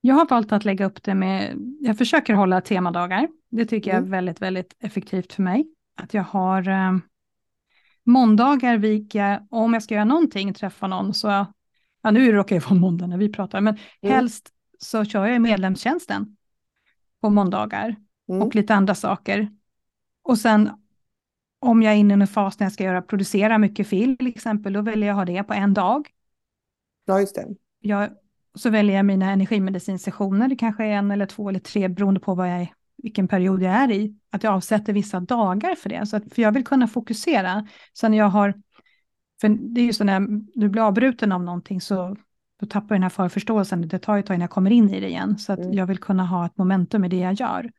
Jag 0.00 0.14
har 0.14 0.26
valt 0.28 0.52
att 0.52 0.64
lägga 0.64 0.86
upp 0.86 1.02
det 1.02 1.14
med, 1.14 1.58
jag 1.80 1.98
försöker 1.98 2.34
hålla 2.34 2.60
temadagar. 2.60 3.28
Det 3.50 3.66
tycker 3.66 3.90
jag 3.90 3.98
Mm. 3.98 4.08
är 4.12 4.16
väldigt, 4.16 4.42
väldigt 4.42 4.76
effektivt 4.80 5.32
för 5.32 5.42
mig. 5.42 5.66
Att 5.96 6.14
jag 6.14 6.22
har 6.22 6.68
eh, 6.68 6.92
måndagar 8.04 8.76
vilka, 8.78 9.42
om 9.50 9.72
jag 9.74 9.82
ska 9.82 9.94
göra 9.94 10.04
någonting, 10.04 10.54
träffa 10.54 10.86
någon, 10.86 11.14
så, 11.14 11.46
ja 12.02 12.10
nu 12.10 12.32
råkar 12.32 12.56
det 12.56 12.64
vara 12.70 12.80
måndag 12.80 13.06
när 13.06 13.18
vi 13.18 13.28
pratar, 13.32 13.60
men 13.60 13.76
Mm. 14.02 14.14
helst 14.14 14.48
så 14.78 15.04
kör 15.04 15.26
jag 15.26 15.40
medlemstjänsten 15.42 16.36
på 17.20 17.30
måndagar 17.30 17.96
Mm. 18.28 18.42
och 18.42 18.54
lite 18.54 18.74
andra 18.74 18.94
saker. 18.94 19.48
Och 20.22 20.38
sen 20.38 20.70
om 21.60 21.82
jag 21.82 21.92
är 21.92 21.96
inne 21.96 22.14
i 22.14 22.20
en 22.20 22.26
fas 22.26 22.58
när 22.60 22.64
jag 22.64 22.72
ska 22.72 22.84
göra, 22.84 23.02
producera 23.02 23.58
mycket 23.58 23.88
film 23.88 24.16
till 24.16 24.26
exempel, 24.26 24.72
då 24.72 24.82
väljer 24.82 25.08
jag 25.08 25.14
ha 25.14 25.24
det 25.24 25.42
på 25.42 25.54
en 25.54 25.74
dag. 25.74 26.08
Ja, 27.04 27.20
just 27.20 27.34
det. 27.34 27.46
Jag, 27.80 28.10
så 28.54 28.70
väljer 28.70 28.96
jag 28.96 29.06
mina 29.06 29.30
energimedicinsessioner, 29.30 30.48
det 30.48 30.56
kanske 30.56 30.84
är 30.84 30.90
en 30.92 31.10
eller 31.10 31.26
två 31.26 31.48
eller 31.48 31.60
tre 31.60 31.88
beroende 31.88 32.20
på 32.20 32.34
vad 32.34 32.50
jag 32.50 32.60
är, 32.60 32.68
vilken 33.02 33.28
period 33.28 33.62
jag 33.62 33.72
är 33.72 33.90
i, 33.90 34.14
att 34.30 34.42
jag 34.42 34.54
avsätter 34.54 34.92
vissa 34.92 35.20
dagar 35.20 35.74
för 35.74 35.88
det. 35.88 36.06
Så 36.06 36.16
att, 36.16 36.34
för 36.34 36.42
jag 36.42 36.52
vill 36.52 36.64
kunna 36.64 36.88
fokusera. 36.88 37.66
Sen 37.98 38.14
jag 38.14 38.28
har, 38.28 38.54
för 39.40 39.48
det 39.48 39.80
är 39.80 39.84
ju 39.84 39.92
så 39.92 40.04
när 40.04 40.20
du 40.54 40.68
blir 40.68 40.82
avbruten 40.82 41.32
av 41.32 41.42
någonting 41.42 41.80
så 41.80 42.16
då 42.60 42.66
tappar 42.66 42.86
jag 42.94 42.96
den 42.96 43.02
här 43.02 43.10
förförståelsen. 43.10 43.88
Det 43.88 43.98
tar 43.98 44.14
ju 44.16 44.20
ett 44.20 44.26
tag 44.26 44.34
innan 44.34 44.40
jag 44.40 44.50
kommer 44.50 44.70
in 44.70 44.90
i 44.90 45.00
det 45.00 45.08
igen. 45.08 45.38
Så 45.38 45.52
att 45.52 45.58
Mm. 45.58 45.72
jag 45.72 45.86
vill 45.86 45.98
kunna 45.98 46.26
ha 46.26 46.46
ett 46.46 46.56
momentum 46.58 47.04
i 47.04 47.08
det 47.08 47.16
jag 47.16 47.34
gör. 47.34 47.70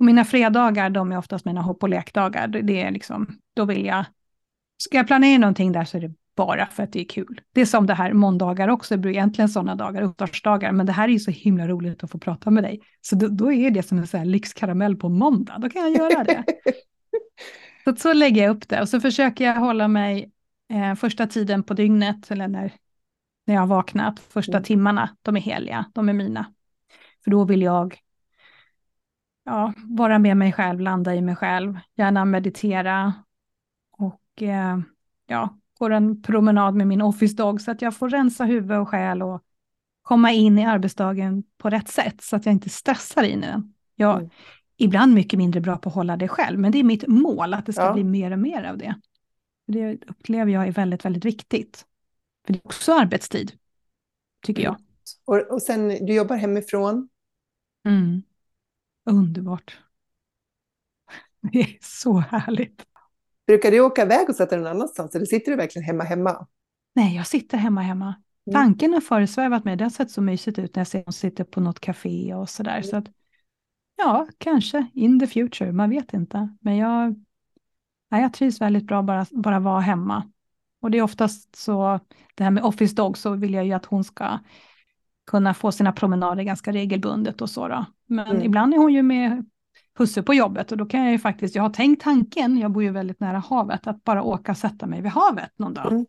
Och 0.00 0.06
mina 0.06 0.24
fredagar, 0.24 0.90
de 0.90 1.12
är 1.12 1.18
oftast 1.18 1.44
mina 1.44 1.62
hopp 1.62 1.82
och 1.82 1.88
lekdagar. 1.88 2.48
Det- 2.48 2.82
är 2.82 2.90
liksom, 2.90 3.38
då 3.56 3.64
vill 3.64 3.84
jag, 3.86 4.04
ska 4.76 4.96
jag 4.96 5.06
planera 5.06 5.38
någonting 5.38 5.72
där 5.72 5.84
så 5.84 5.96
är 5.96 6.00
det 6.00 6.14
bara 6.36 6.66
för 6.66 6.82
att 6.82 6.92
det 6.92 7.00
är 7.00 7.04
kul. 7.04 7.40
Det 7.52 7.60
är 7.60 7.66
som 7.66 7.86
det 7.86 7.94
här 7.94 8.12
måndagar 8.12 8.68
också, 8.68 8.94
det 8.94 8.98
blir 8.98 9.10
egentligen 9.10 9.48
sådana 9.48 9.74
dagar, 9.74 10.02
uppstartsdagar, 10.02 10.72
men 10.72 10.86
det 10.86 10.92
här 10.92 11.08
är 11.08 11.12
ju 11.12 11.18
så 11.18 11.30
himla 11.30 11.68
roligt 11.68 12.04
att 12.04 12.10
få 12.10 12.18
prata 12.18 12.50
med 12.50 12.64
dig. 12.64 12.80
Så 13.00 13.16
då, 13.16 13.28
då 13.28 13.52
är 13.52 13.70
det 13.70 13.82
som 13.82 13.98
en 13.98 14.06
sån 14.06 14.18
här 14.20 14.24
lyxkaramell 14.26 14.96
på 14.96 15.08
måndag, 15.08 15.58
då 15.58 15.70
kan 15.70 15.82
jag 15.82 16.10
göra 16.10 16.24
det. 16.24 16.44
så, 17.84 17.96
så 17.96 18.12
lägger 18.12 18.42
jag 18.42 18.56
upp 18.56 18.68
det 18.68 18.80
och 18.80 18.88
så 18.88 19.00
försöker 19.00 19.44
jag 19.44 19.54
hålla 19.54 19.88
mig 19.88 20.30
eh, 20.72 20.94
första 20.94 21.26
tiden 21.26 21.62
på 21.62 21.74
dygnet, 21.74 22.30
eller 22.30 22.48
när, 22.48 22.72
när 23.46 23.54
jag 23.54 23.62
har 23.62 23.66
vaknat, 23.66 24.20
första 24.20 24.52
Mm. 24.52 24.62
timmarna, 24.64 25.16
de 25.22 25.36
är 25.36 25.40
heliga, 25.40 25.84
de 25.94 26.08
är 26.08 26.12
mina. 26.12 26.52
För 27.24 27.30
då 27.30 27.44
vill 27.44 27.62
jag 27.62 27.96
ja, 29.44 29.72
vara 29.76 30.18
med 30.18 30.36
mig 30.36 30.52
själv, 30.52 30.80
landa 30.80 31.14
i 31.14 31.20
mig 31.20 31.36
själv, 31.36 31.78
gärna 31.96 32.24
meditera 32.24 33.14
och 33.98 34.42
eh, 34.42 34.78
ja, 35.26 35.58
gå 35.78 35.88
en 35.88 36.22
promenad 36.22 36.74
med 36.74 36.86
min 36.86 37.02
office 37.02 37.36
dog 37.36 37.60
så 37.60 37.70
att 37.70 37.82
jag 37.82 37.96
får 37.96 38.08
rensa 38.08 38.44
huvud 38.44 38.78
och 38.78 38.88
själ 38.88 39.22
och 39.22 39.42
komma 40.02 40.32
in 40.32 40.58
i 40.58 40.64
arbetsdagen 40.64 41.42
på 41.58 41.70
rätt 41.70 41.88
sätt 41.88 42.22
så 42.22 42.36
att 42.36 42.46
jag 42.46 42.52
inte 42.52 42.68
stressar 42.70 43.22
in 43.22 43.44
i 43.44 43.46
den. 43.46 43.74
Jag 43.94 44.14
är 44.16 44.18
Mm. 44.18 44.30
ibland 44.76 45.14
mycket 45.14 45.38
mindre 45.38 45.60
bra 45.60 45.76
på 45.76 45.88
att 45.88 45.94
hålla 45.94 46.16
det 46.16 46.28
själv, 46.28 46.58
men 46.58 46.72
det 46.72 46.78
är 46.78 46.84
mitt 46.84 47.06
mål 47.08 47.54
att 47.54 47.66
det 47.66 47.72
ska 47.72 47.82
Ja. 47.82 47.92
bli 47.92 48.04
mer 48.04 48.30
och 48.30 48.38
mer 48.38 48.64
av 48.64 48.78
det. 48.78 48.94
Det 49.66 50.04
upplever 50.06 50.52
jag 50.52 50.66
är 50.68 50.72
väldigt, 50.72 51.04
väldigt 51.04 51.24
viktigt. 51.24 51.86
För 52.46 52.52
det 52.52 52.58
är 52.58 52.66
också 52.66 52.92
arbetstid, 52.92 53.52
tycker 54.46 54.62
jag. 54.62 54.76
Och, 55.24 55.52
och 55.52 55.62
sen, 55.62 55.88
du 55.88 56.14
jobbar 56.14 56.36
hemifrån. 56.36 57.08
Mm. 57.88 58.22
Underbart. 59.04 59.78
Det 61.52 61.60
är 61.60 61.78
så 61.80 62.18
härligt. 62.18 62.86
Brukar 63.46 63.70
du 63.70 63.80
åka 63.80 64.02
iväg 64.02 64.28
och 64.28 64.34
sätta 64.34 64.56
dig 64.56 64.64
någon 64.64 64.76
annanstans, 64.76 65.14
eller 65.14 65.26
sitter 65.26 65.50
du 65.50 65.56
verkligen 65.56 65.86
hemma 65.86 66.04
hemma? 66.04 66.46
Nej, 66.94 67.16
jag 67.16 67.26
sitter 67.26 67.58
hemma 67.58 67.80
hemma. 67.80 68.14
Mm. 68.46 68.54
Tanken 68.54 68.92
har 68.92 69.00
föresvävat 69.00 69.64
mig. 69.64 69.76
Det 69.76 69.84
har 69.84 69.90
sett 69.90 70.10
så 70.10 70.22
mysigt 70.22 70.58
ut 70.58 70.76
när 70.76 70.80
jag 70.80 70.86
ser 70.86 71.04
dem 71.04 71.12
sitta 71.12 71.44
på 71.44 71.60
något 71.60 71.80
café 71.80 72.34
och 72.34 72.48
sådär. 72.48 72.76
Mm. 72.76 72.82
Så 72.82 72.96
att, 72.96 73.04
ja, 73.96 74.28
kanske 74.38 74.86
in 74.94 75.20
the 75.20 75.26
future, 75.26 75.72
man 75.72 75.90
vet 75.90 76.14
inte. 76.14 76.56
Men 76.60 76.76
jag, 76.76 77.24
nej, 78.10 78.22
jag 78.22 78.32
trivs 78.32 78.60
väldigt 78.60 78.86
bra 78.86 79.02
bara, 79.02 79.26
bara 79.30 79.60
vara 79.60 79.80
hemma. 79.80 80.30
Och 80.80 80.90
det 80.90 80.98
är 80.98 81.02
oftast 81.02 81.56
så, 81.56 82.00
det 82.34 82.44
här 82.44 82.50
med 82.50 82.64
office 82.64 82.94
dog, 82.94 83.18
så 83.18 83.34
vill 83.34 83.54
jag 83.54 83.66
ju 83.66 83.72
att 83.72 83.84
hon 83.84 84.04
ska 84.04 84.38
kunna 85.26 85.54
få 85.54 85.72
sina 85.72 85.92
promenader 85.92 86.42
ganska 86.42 86.72
regelbundet 86.72 87.40
och 87.40 87.50
så 87.50 87.68
då. 87.68 87.84
Men 88.06 88.26
Mm. 88.28 88.42
ibland 88.42 88.74
är 88.74 88.78
hon 88.78 88.92
ju 88.92 89.02
med 89.02 89.46
husse 89.98 90.22
på 90.22 90.34
jobbet 90.34 90.72
och 90.72 90.78
då 90.78 90.86
kan 90.86 91.00
jag 91.02 91.12
ju 91.12 91.18
faktiskt, 91.18 91.54
jag 91.54 91.62
har 91.62 91.70
tänkt 91.70 92.02
tanken, 92.02 92.58
jag 92.58 92.70
bor 92.72 92.82
ju 92.82 92.90
väldigt 92.90 93.20
nära 93.20 93.38
havet, 93.38 93.86
att 93.86 94.04
bara 94.04 94.22
åka 94.22 94.52
och 94.52 94.58
sätta 94.58 94.86
mig 94.86 95.00
vid 95.02 95.12
havet 95.12 95.50
någon 95.56 95.74
dag. 95.74 95.92
Mm. 95.92 96.06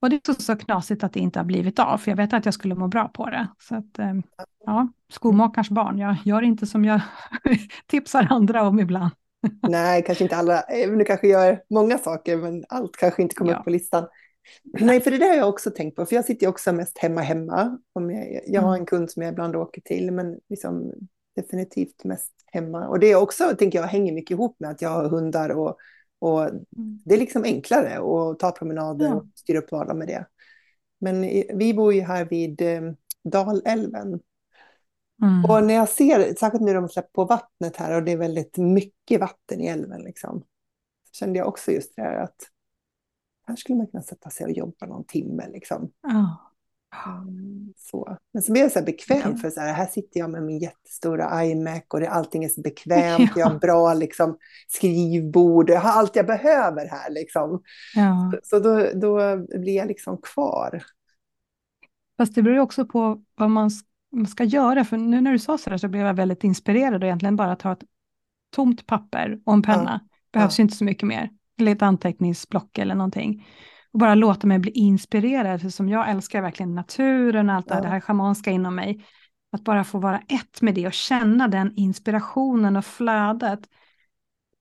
Och 0.00 0.10
det 0.10 0.16
är 0.28 0.34
så, 0.34 0.42
så 0.42 0.56
knasigt 0.56 1.04
att 1.04 1.12
det 1.12 1.20
inte 1.20 1.38
har 1.38 1.44
blivit 1.44 1.78
av, 1.78 1.98
för 1.98 2.10
jag 2.10 2.16
vet 2.16 2.32
att 2.32 2.44
jag 2.44 2.54
skulle 2.54 2.74
må 2.74 2.88
bra 2.88 3.08
på 3.08 3.30
det. 3.30 3.46
Så 3.58 3.74
att, 3.74 3.98
eh, 3.98 4.12
ja, 4.66 4.88
skomakarens 5.12 5.70
barn, 5.70 5.98
jag 5.98 6.16
gör 6.24 6.42
inte 6.42 6.66
som 6.66 6.84
jag 6.84 7.00
tipsar 7.86 8.26
andra 8.30 8.62
om 8.68 8.80
ibland. 8.80 9.10
Nej, 9.68 10.02
kanske 10.06 10.24
inte 10.24 10.36
alla. 10.36 10.60
Även 10.60 10.98
Du 10.98 11.04
kanske 11.04 11.28
gör 11.28 11.60
många 11.70 11.98
saker, 11.98 12.36
men 12.36 12.64
allt 12.68 12.96
kanske 12.96 13.22
inte 13.22 13.34
kommer 13.34 13.52
Ja. 13.52 13.58
upp 13.58 13.64
på 13.64 13.70
listan. 13.70 14.06
Nej, 14.80 15.00
för 15.00 15.10
det 15.10 15.18
där 15.18 15.28
har 15.28 15.34
jag 15.36 15.48
också 15.48 15.70
tänkt 15.70 15.96
på, 15.96 16.06
för 16.06 16.16
jag 16.16 16.24
sitter 16.24 16.46
ju 16.46 16.50
också 16.50 16.72
mest 16.72 16.98
hemma 16.98 17.20
hemma. 17.20 17.78
Om 17.92 18.10
jag, 18.10 18.40
jag 18.46 18.62
har 18.62 18.68
Mm. 18.68 18.80
en 18.80 18.86
kund 18.86 19.10
som 19.10 19.22
jag 19.22 19.32
ibland 19.32 19.56
åker 19.56 19.80
till, 19.80 20.12
men 20.12 20.38
liksom 20.48 20.92
definitivt 21.36 22.04
mest 22.04 22.32
hemma. 22.46 22.88
Och 22.88 22.98
det 23.00 23.06
är 23.12 23.16
också, 23.16 23.56
tänker 23.58 23.78
jag, 23.78 23.86
hänger 23.86 24.12
mycket 24.12 24.30
ihop 24.30 24.56
med 24.60 24.70
att 24.70 24.82
jag 24.82 24.90
har 24.90 25.08
hundar 25.08 25.48
och, 25.50 25.76
och 26.18 26.50
det 27.04 27.14
är 27.14 27.18
liksom 27.18 27.44
enklare 27.44 27.98
att 27.98 28.38
ta 28.38 28.50
promenader 28.52 29.14
och 29.14 29.24
styra 29.34 29.58
upp 29.58 29.72
vardagen 29.72 29.98
med 29.98 30.08
det. 30.08 30.26
Men 31.00 31.20
vi 31.58 31.74
bor 31.74 31.94
ju 31.94 32.00
här 32.00 32.24
vid 32.24 32.62
eh, 32.62 32.82
Dalälven 33.24 34.20
Mm. 35.22 35.44
och 35.44 35.64
när 35.64 35.74
jag 35.74 35.88
ser, 35.88 36.34
särskilt 36.34 36.62
nu 36.64 36.74
de 36.74 36.88
släpper 36.88 37.10
på 37.12 37.24
vattnet 37.24 37.76
här 37.76 37.94
och 37.96 38.02
det 38.02 38.12
är 38.12 38.16
väldigt 38.16 38.56
mycket 38.56 39.20
vatten 39.20 39.60
i 39.60 39.66
älven 39.66 40.02
liksom. 40.02 40.44
Så 41.04 41.12
kände 41.18 41.38
jag 41.38 41.48
också 41.48 41.72
just 41.72 41.96
det 41.96 42.02
här 42.02 42.16
att 42.16 42.36
här 43.46 43.56
skulle 43.56 43.76
man 43.76 43.86
kunna 43.86 44.02
sätta 44.02 44.30
sig 44.30 44.46
och 44.46 44.52
jobba 44.52 44.86
någon 44.86 45.04
timme 45.04 45.48
liksom. 45.48 45.90
Ja. 46.02 46.52
Mm, 47.06 47.72
så. 47.76 48.16
Men 48.32 48.42
så 48.42 48.52
blir 48.52 48.62
jag 48.62 48.72
så 48.72 48.78
här 48.78 48.86
bekväm 48.86 49.18
Okej. 49.18 49.36
för 49.36 49.50
så 49.50 49.60
här, 49.60 49.72
här 49.72 49.86
sitter 49.86 50.20
jag 50.20 50.30
med 50.30 50.42
min 50.42 50.58
jättestora 50.58 51.44
iMac 51.44 51.82
och 51.88 52.00
det, 52.00 52.10
allting 52.10 52.44
är 52.44 52.48
så 52.48 52.60
bekvämt. 52.60 53.18
Jag 53.36 53.38
Ja. 53.46 53.48
har 53.48 53.58
bra 53.58 53.94
liksom, 53.94 54.38
skrivbord, 54.68 55.70
jag 55.70 55.80
har 55.80 55.90
allt 55.90 56.16
jag 56.16 56.26
behöver 56.26 56.86
här. 56.86 57.10
Liksom. 57.10 57.62
Ja. 57.94 58.32
Så 58.42 58.58
då, 58.58 58.86
då 58.94 59.36
blir 59.58 59.76
jag 59.76 59.88
liksom 59.88 60.18
kvar. 60.22 60.82
Fast 62.16 62.34
det 62.34 62.42
beror 62.42 62.56
ju 62.56 62.62
också 62.62 62.86
på 62.86 63.22
vad 63.34 63.50
man, 63.50 63.70
ska 64.28 64.44
göra. 64.44 64.84
För 64.84 64.96
nu 64.96 65.20
när 65.20 65.32
du 65.32 65.38
sa 65.38 65.58
så 65.58 65.70
där 65.70 65.76
så 65.78 65.88
blev 65.88 66.06
jag 66.06 66.14
väldigt 66.14 66.44
inspirerad 66.44 67.02
och 67.02 67.06
egentligen 67.06 67.36
bara 67.36 67.56
ta 67.56 67.72
ett 67.72 67.84
tomt 68.54 68.86
papper 68.86 69.40
och 69.44 69.54
en 69.54 69.62
penna. 69.62 70.00
Behövs 70.32 70.58
ja. 70.58 70.62
ju 70.62 70.64
inte 70.64 70.76
så 70.76 70.84
mycket 70.84 71.08
mer. 71.08 71.30
Eller 71.58 71.72
ett 71.72 71.82
anteckningsblock 71.82 72.78
eller 72.78 72.94
någonting. 72.94 73.46
Och 73.92 73.98
bara 73.98 74.14
låta 74.14 74.46
mig 74.46 74.58
bli 74.58 74.70
inspirerad. 74.70 75.60
För 75.62 75.68
som 75.68 75.88
jag 75.88 76.10
älskar 76.10 76.42
verkligen 76.42 76.74
naturen 76.74 77.48
och 77.50 77.54
allt 77.56 77.66
Ja. 77.70 77.80
det 77.80 77.88
här 77.88 78.00
schamanska 78.00 78.50
inom 78.50 78.74
mig. 78.74 79.04
Att 79.52 79.64
bara 79.64 79.84
få 79.84 79.98
vara 79.98 80.18
ett 80.28 80.62
med 80.62 80.74
det 80.74 80.86
och 80.86 80.92
känna 80.92 81.48
den 81.48 81.72
inspirationen 81.76 82.76
och 82.76 82.84
flödet. 82.84 83.60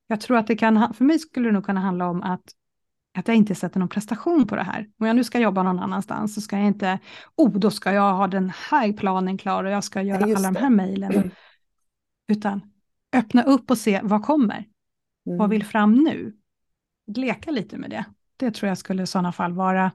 Jag 0.08 0.22
tror 0.22 0.38
att 0.38 0.48
det 0.48 0.56
kan, 0.56 0.94
för 0.94 1.04
mig 1.06 1.20
skulle 1.20 1.48
det 1.50 1.54
nog 1.54 1.66
kunna 1.66 1.80
handla 1.82 2.08
om 2.10 2.22
att 2.24 2.42
att 3.18 3.28
jag 3.28 3.38
inte 3.38 3.56
sätter 3.56 3.80
någon 3.80 3.90
prestation 3.90 4.48
på 4.48 4.56
det 4.56 4.64
här. 4.64 4.88
Om 5.00 5.08
jag 5.08 5.16
nu 5.16 5.24
ska 5.24 5.40
jobba 5.40 5.64
någon 5.64 5.80
annanstans 5.80 6.36
så 6.36 6.42
ska 6.42 6.58
jag 6.58 6.68
inte, 6.68 7.00
oh, 7.36 7.52
då 7.60 7.72
ska 7.72 7.92
jag 7.94 8.14
ha 8.14 8.28
den 8.28 8.52
här 8.70 8.94
planen 8.94 9.38
klar 9.38 9.64
och 9.64 9.72
jag 9.72 9.84
ska 9.84 10.02
göra 10.02 10.28
just 10.28 10.38
alla 10.40 10.48
de 10.48 10.54
det. 10.54 10.60
här 10.60 10.70
mejlen. 10.70 11.32
Utan 12.28 12.62
öppna 13.16 13.44
upp 13.44 13.72
och 13.72 13.78
se 13.78 14.00
vad 14.04 14.24
kommer, 14.24 14.66
Mm. 15.28 15.38
vad 15.38 15.50
vill 15.50 15.66
fram 15.66 15.94
nu? 15.94 16.34
Leka 17.08 17.52
lite 17.52 17.78
med 17.78 17.90
det. 17.90 18.06
Det 18.38 18.52
tror 18.52 18.68
jag 18.68 18.78
skulle 18.78 19.04
i 19.04 19.08
sådana 19.08 19.32
fall 19.32 19.54
vara 19.54 19.92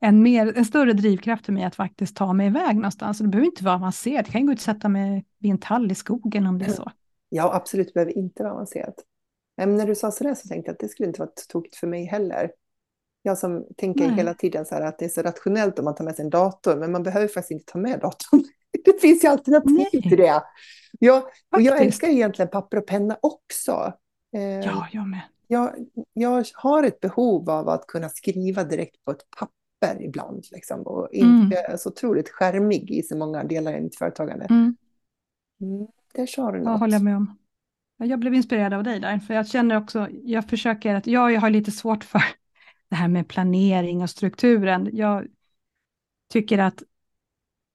en, 0.00 0.22
mer, 0.22 0.58
en 0.58 0.64
större 0.64 0.92
drivkraft 0.92 1.46
för 1.46 1.52
mig 1.52 1.64
att 1.64 1.74
faktiskt 1.74 2.16
ta 2.16 2.32
mig 2.32 2.46
iväg 2.46 2.76
någonstans. 2.76 3.18
Det 3.18 3.28
behöver 3.28 3.46
inte 3.46 3.64
vara 3.64 3.74
avancerat, 3.74 4.26
jag 4.26 4.32
kan 4.32 4.46
gå 4.46 4.52
ut 4.52 4.58
och 4.58 4.62
sätta 4.62 4.88
mig 4.88 5.24
vid 5.38 5.50
en 5.50 5.58
tall 5.58 5.92
i 5.92 5.94
skogen 5.94 6.46
om 6.46 6.58
det 6.58 6.64
är 6.64 6.70
så. 6.70 6.90
Ja, 7.28 7.54
absolut, 7.54 7.86
det 7.86 7.94
behöver 7.94 8.18
inte 8.18 8.42
vara 8.42 8.52
avancerat. 8.52 8.94
Men 9.56 9.76
när 9.76 9.86
du 9.86 9.94
sa 9.94 10.10
sådär 10.10 10.34
så 10.34 10.48
tänkte 10.48 10.68
jag 10.68 10.72
att 10.72 10.80
det 10.80 10.88
skulle 10.88 11.06
inte 11.06 11.20
vara 11.20 11.30
tokigt 11.48 11.76
för 11.76 11.86
mig 11.86 12.04
heller. 12.04 12.50
Jag 13.22 13.38
som 13.38 13.66
tänker 13.76 14.06
Nej. 14.06 14.16
hela 14.16 14.34
tiden 14.34 14.66
så 14.66 14.74
här 14.74 14.82
att 14.82 14.98
det 14.98 15.04
är 15.04 15.08
så 15.08 15.22
rationellt 15.22 15.78
om 15.78 15.84
man 15.84 15.94
tar 15.94 16.04
med 16.04 16.16
sig 16.16 16.24
en 16.24 16.30
dator, 16.30 16.76
men 16.76 16.92
man 16.92 17.02
behöver 17.02 17.28
faktiskt 17.28 17.50
inte 17.50 17.72
ta 17.72 17.78
med 17.78 18.00
datorn. 18.00 18.44
Det 18.84 19.00
finns 19.00 19.24
ju 19.24 19.28
alternativ 19.28 19.88
Nej. 19.92 20.02
till 20.02 20.16
det. 20.16 20.42
Ja, 20.98 21.30
och 21.54 21.62
jag 21.62 21.80
älskar 21.82 22.08
egentligen 22.08 22.50
papper 22.50 22.76
och 22.76 22.86
penna 22.86 23.18
också. 23.22 23.92
Eh, 24.36 24.42
Ja, 24.42 24.88
jag 24.92 25.08
med. 25.08 25.20
Jag, 25.50 25.74
jag 26.12 26.44
har 26.54 26.82
ett 26.82 27.00
behov 27.00 27.50
av 27.50 27.68
att 27.68 27.86
kunna 27.86 28.08
skriva 28.08 28.64
direkt 28.64 29.04
på 29.04 29.10
ett 29.10 29.24
papper 29.38 30.02
ibland. 30.02 30.44
Liksom, 30.52 30.82
och 30.82 31.08
inte 31.12 31.56
är 31.56 31.76
så 31.76 31.88
otroligt 31.88 32.28
skärmig 32.28 32.90
i 32.90 33.02
så 33.02 33.16
många 33.16 33.44
delar 33.44 33.78
i 33.78 33.80
mitt 33.80 33.96
företagande. 33.96 34.44
Mm. 34.44 34.76
Mm, 35.60 35.86
där 36.14 36.26
sa 36.26 36.52
du 36.52 36.60
något. 36.60 36.80
håller 36.80 36.92
jag 36.92 37.02
med 37.02 37.16
om. 37.16 37.38
Ja, 37.96 38.06
Jag 38.06 38.18
blev 38.18 38.34
inspirerad 38.34 38.74
av 38.74 38.84
dig 38.84 39.00
där, 39.00 39.18
för 39.18 39.34
jag 39.34 39.48
känner 39.48 39.76
också, 39.76 40.08
jag 40.10 40.48
försöker 40.48 40.94
att, 40.94 41.06
ja, 41.06 41.30
jag 41.30 41.40
har 41.40 41.50
lite 41.50 41.70
svårt 41.70 42.04
för 42.04 42.22
det 42.88 42.96
här 42.96 43.08
med 43.08 43.28
planering 43.28 44.02
och 44.02 44.10
strukturen. 44.10 44.88
Jag 44.92 45.26
tycker 46.32 46.58
att 46.58 46.82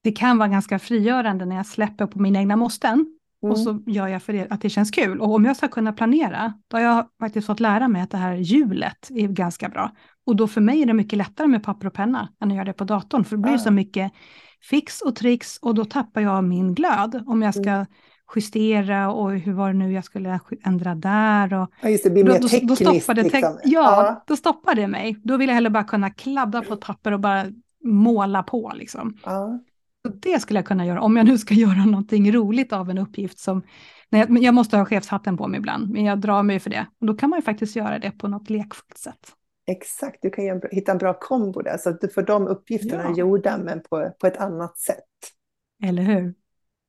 det 0.04 0.12
kan 0.12 0.38
vara 0.38 0.50
ganska 0.50 0.80
frigörande 0.80 1.46
när 1.46 1.56
jag 1.56 1.66
släpper 1.66 2.08
på 2.08 2.20
mina 2.20 2.40
egna 2.40 2.56
måsten 2.56 3.14
och 3.51 3.58
Mm. 3.58 3.63
så 3.86 3.91
gör 3.91 4.08
jag 4.08 4.23
för 4.23 4.34
det, 4.34 4.47
att 4.49 4.62
det 4.62 4.69
känns 4.69 4.91
kul. 4.91 5.21
Och 5.21 5.34
om 5.36 5.45
jag 5.45 5.55
ska 5.58 5.67
kunna 5.67 5.93
planera, 5.93 6.53
då 6.67 6.77
har 6.77 6.81
jag 6.84 7.05
faktiskt 7.19 7.47
fått 7.47 7.60
lära 7.60 7.88
mig 7.88 8.01
att 8.01 8.12
det 8.12 8.17
här 8.17 8.34
hjulet 8.34 9.10
är 9.15 9.27
ganska 9.27 9.69
bra. 9.69 9.91
Och 10.25 10.36
då 10.36 10.47
för 10.47 10.62
mig 10.62 10.81
är 10.81 10.86
det 10.86 10.93
mycket 10.93 11.17
lättare 11.17 11.47
med 11.47 11.63
papper 11.63 11.88
och 11.88 11.93
penna 11.93 12.29
än 12.41 12.49
att 12.51 12.55
göra 12.55 12.65
det 12.65 12.73
på 12.73 12.84
datorn, 12.84 13.23
för 13.23 13.36
det 13.38 13.41
blir 13.41 13.58
så 13.58 13.71
mycket 13.71 14.12
fix 14.69 15.01
och 15.01 15.15
tricks 15.15 15.58
och 15.62 15.75
då 15.75 15.86
tappar 15.86 16.21
jag 16.21 16.43
min 16.43 16.73
glöd 16.75 17.23
om 17.27 17.41
jag 17.41 17.53
ska 17.53 17.69
Mm. 17.69 17.86
justera 18.36 19.12
och 19.12 19.31
hur 19.31 19.53
var 19.53 19.67
det 19.67 19.73
nu 19.79 19.93
jag 19.93 20.03
skulle 20.05 20.39
ändra 20.63 20.95
där. 20.95 21.53
Och 21.53 21.69
Ja, 21.81 21.89
just 21.89 22.03
det, 22.03 22.10
blir 22.10 22.23
då, 22.23 22.34
mer 22.34 22.39
då, 22.39 22.47
tekniskt. 22.47 22.86
då, 22.86 22.91
stoppade 22.93 23.23
te- 23.23 23.29
liksom. 23.38 23.58
ja, 23.63 24.23
då 24.27 24.36
stoppar 24.36 24.75
det 24.75 24.88
mig. 24.88 25.21
Då 25.23 25.38
vill 25.38 25.47
jag 25.49 25.55
hellre 25.55 25.69
bara 25.69 25.84
kunna 25.84 26.10
kladda 26.10 26.62
på 26.62 26.73
ett 26.73 26.79
papper 26.81 27.12
och 27.12 27.19
bara 27.19 27.45
måla 27.84 28.43
på. 28.43 28.71
Liksom. 28.75 29.17
ja. 29.25 29.60
Det 30.10 30.39
skulle 30.39 30.60
jag 30.60 30.65
kunna 30.68 30.86
göra 30.86 31.02
om 31.02 31.18
jag 31.18 31.26
nu 31.26 31.38
ska 31.38 31.54
göra 31.54 31.86
någonting 31.86 32.32
roligt 32.32 32.74
av 32.74 32.89
en 32.89 32.98
uppgift 32.98 33.39
som... 33.39 33.62
Nej, 34.10 34.26
jag, 34.30 34.44
jag 34.44 34.54
måste 34.54 34.78
ha 34.78 34.86
chefshatten 34.86 35.38
på 35.38 35.48
mig 35.48 35.58
ibland, 35.60 35.89
men 35.89 36.06
jag 36.06 36.20
drar 36.22 36.44
mig 36.44 36.60
för 36.60 36.70
det. 36.70 36.86
Och 37.00 37.08
då 37.08 37.13
kan 37.13 37.30
man 37.30 37.39
ju 37.39 37.44
faktiskt 37.44 37.76
göra 37.76 38.00
det 38.00 38.12
på 38.12 38.28
något 38.28 38.50
lekfullt 38.50 38.98
sätt. 38.98 39.32
Exakt, 39.68 40.18
du 40.22 40.30
kan 40.30 40.62
hitta 40.72 40.91
en 40.91 40.98
bra 40.98 41.13
kombo 41.13 41.62
där 41.62 41.78
så 41.78 41.89
att 41.89 42.02
du 42.02 42.10
får 42.10 42.22
de 42.22 42.48
uppgifterna 42.48 43.04
Ja. 43.04 43.15
gjorda 43.18 43.58
men 43.58 43.82
på, 43.89 44.12
på 44.20 44.28
ett 44.28 44.38
annat 44.38 44.78
sätt. 44.78 45.04
Eller 45.84 46.04
hur? 46.04 46.34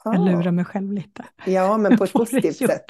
Jag 0.05 0.15
Ja. 0.15 0.19
lurar 0.25 0.51
mig 0.51 0.65
själv 0.65 0.93
lite. 0.93 1.25
Ja, 1.47 1.79
men 1.79 1.97
på 1.99 2.05
ett 2.05 2.13
positivt 2.13 2.57
sätt. 2.57 2.85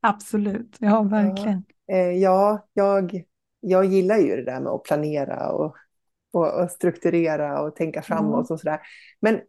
Absolut, 0.00 0.76
ja 0.78 1.02
verkligen. 1.02 1.64
Eh, 1.92 1.98
Ja, 1.98 2.66
jag, 2.72 3.22
jag 3.60 3.84
gillar 3.84 4.16
ju 4.16 4.36
det 4.36 4.44
där 4.44 4.60
med 4.60 4.72
att 4.72 4.82
planera 4.84 5.50
och, 5.52 5.76
och, 6.32 6.62
och 6.62 6.70
strukturera 6.70 7.60
och 7.62 7.76
tänka 7.76 8.02
framåt 8.02 8.50
och 8.50 8.60
sådär. 8.60 8.80
Men 9.20 9.40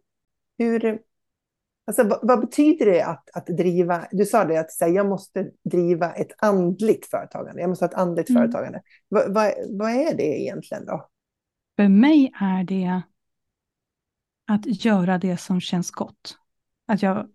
hur, 0.62 1.00
alltså, 1.86 2.04
vad, 2.04 2.18
vad 2.22 2.40
betyder 2.40 2.86
det 2.86 3.04
att, 3.04 3.30
att 3.34 3.46
driva, 3.46 4.06
du 4.10 4.24
sa 4.24 4.44
det 4.44 4.60
att 4.60 4.66
här, 4.80 4.88
jag 4.88 5.06
måste 5.06 5.50
driva 5.64 6.12
ett 6.12 6.32
andligt 6.38 7.06
företagande, 7.06 7.60
jag 7.60 7.68
måste 7.68 7.84
ha 7.84 7.90
ett 7.90 7.98
andligt 7.98 8.30
Mm. 8.30 8.42
företagande. 8.42 8.82
Vad, 9.08 9.34
vad, 9.34 9.52
vad 9.68 9.90
är 9.90 10.16
det 10.16 10.40
egentligen 10.40 10.86
då? 10.86 11.08
För 11.76 11.88
mig 11.88 12.32
är 12.40 12.64
det 12.64 13.02
att 14.46 14.84
göra 14.84 15.18
det 15.18 15.36
som 15.36 15.60
känns 15.60 15.90
gott. 15.90 16.38
Att 16.86 17.02
jag 17.02 17.28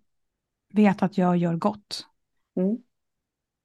vet 0.74 1.04
att 1.04 1.18
jag 1.18 1.38
gör 1.38 1.56
gott. 1.56 2.06
Mm. 2.56 2.78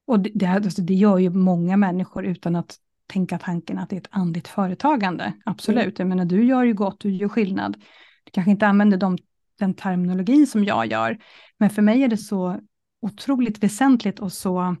Och 0.05 0.19
det, 0.19 0.31
det, 0.33 0.45
alltså 0.45 0.81
det 0.81 0.93
gör 0.93 1.17
ju 1.17 1.29
många 1.29 1.77
människor 1.77 2.25
utan 2.25 2.55
att 2.55 2.77
tänka 3.07 3.39
tanken 3.39 3.77
att 3.77 3.89
det 3.89 3.95
är 3.95 4.01
ett 4.01 4.07
andligt 4.09 4.47
företagande. 4.47 5.33
Absolut, 5.45 5.99
jag 5.99 6.07
menar 6.07 6.25
du 6.25 6.45
gör 6.45 6.63
ju 6.63 6.73
gott, 6.73 6.99
du 6.99 7.11
gör 7.11 7.29
skillnad. 7.29 7.77
Du 8.23 8.31
kanske 8.31 8.51
inte 8.51 8.67
använder 8.67 8.97
de, 8.97 9.17
den 9.59 9.73
terminologin 9.73 10.47
som 10.47 10.63
jag 10.63 10.85
gör, 10.85 11.17
men 11.57 11.69
för 11.69 11.81
mig 11.81 12.03
är 12.03 12.07
det 12.07 12.17
så 12.17 12.59
otroligt 13.01 13.63
väsentligt 13.63 14.19
och 14.19 14.33
så, 14.33 14.75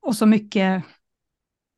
och 0.00 0.16
så 0.16 0.26
mycket 0.26 0.84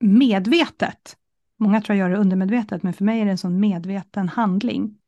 medvetet. 0.01 1.17
Många 1.57 1.81
tror 1.81 1.99
jag 1.99 2.09
gör 2.09 2.17
det 2.17 2.21
undermedvetet, 2.21 2.83
men 2.83 2.93
för 2.93 3.05
mig 3.05 3.21
är 3.21 3.25
det 3.25 3.31
en 3.31 3.39
sån 3.39 3.61
medveten 3.61 4.29
handling. 4.29 4.99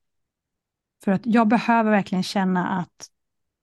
För 1.05 1.13
att 1.13 1.27
jag 1.27 1.49
behöver 1.49 1.91
verkligen 1.91 2.23
känna 2.23 2.69
att 2.69 3.11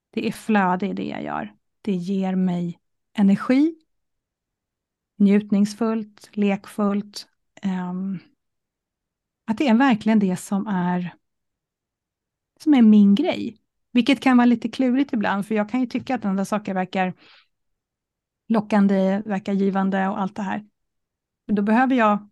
det 0.09 0.27
är 0.27 0.31
flöde 0.31 0.87
i 0.87 0.93
det 0.93 1.07
jag 1.07 1.23
gör. 1.23 1.53
Det 1.81 1.93
ger 1.93 2.35
mig 2.35 2.79
energi, 3.13 3.75
njutningsfullt, 5.17 6.29
lekfullt. 6.33 7.27
Um, 7.63 8.19
att 9.47 9.57
det 9.57 9.67
är 9.67 9.73
verkligen 9.73 10.19
det 10.19 10.37
som 10.37 10.67
är, 10.67 11.13
som 12.61 12.73
är 12.73 12.81
min 12.81 13.15
grej. 13.15 13.57
Vilket 13.91 14.19
kan 14.19 14.37
vara 14.37 14.45
lite 14.45 14.69
klurigt 14.69 15.13
ibland, 15.13 15.47
för 15.47 15.55
jag 15.55 15.69
kan 15.69 15.79
ju 15.79 15.85
tycka 15.85 16.15
att 16.15 16.25
andra 16.25 16.45
saker 16.45 16.73
verkar 16.73 17.13
lockande, 18.47 19.21
verkar 19.25 19.53
givande 19.53 20.07
och 20.07 20.19
allt 20.19 20.35
det 20.35 20.41
här. 20.41 20.65
Då 21.47 21.61
behöver 21.61 21.95
jag 21.95 22.29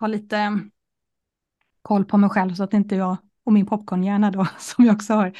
ha 0.00 0.06
lite 0.06 0.58
koll 1.82 2.04
på 2.04 2.18
mig 2.18 2.30
själv 2.30 2.54
så 2.54 2.64
att 2.64 2.74
inte 2.74 2.96
jag 2.96 3.16
och 3.44 3.52
min 3.52 3.66
popcornhjärna 3.66 4.30
då, 4.30 4.46
som 4.58 4.84
jag 4.84 4.94
också 4.94 5.14
har, 5.14 5.32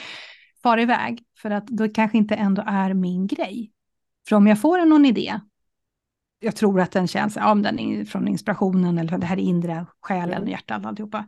far 0.62 0.78
iväg. 0.78 1.24
För 1.38 1.50
att 1.50 1.66
då 1.66 1.88
kanske 1.88 2.18
inte 2.18 2.34
ändå 2.34 2.62
är 2.66 2.94
min 2.94 3.26
grej. 3.26 3.72
För 4.28 4.36
om 4.36 4.46
jag 4.46 4.60
får 4.60 4.86
någon 4.86 5.04
idé, 5.04 5.40
jag 6.40 6.56
tror 6.56 6.80
att 6.80 6.92
den 6.92 7.08
känns, 7.08 7.36
ja 7.36 7.54
men 7.54 7.62
den 7.62 7.78
är 7.78 8.04
från 8.04 8.28
inspirationen 8.28 8.98
eller 8.98 9.18
det 9.18 9.26
här 9.26 9.36
är 9.36 9.42
inre 9.42 9.86
själen, 10.00 10.38
Mm. 10.38 10.48
hjärtat, 10.48 10.86
alltihopa. 10.86 11.24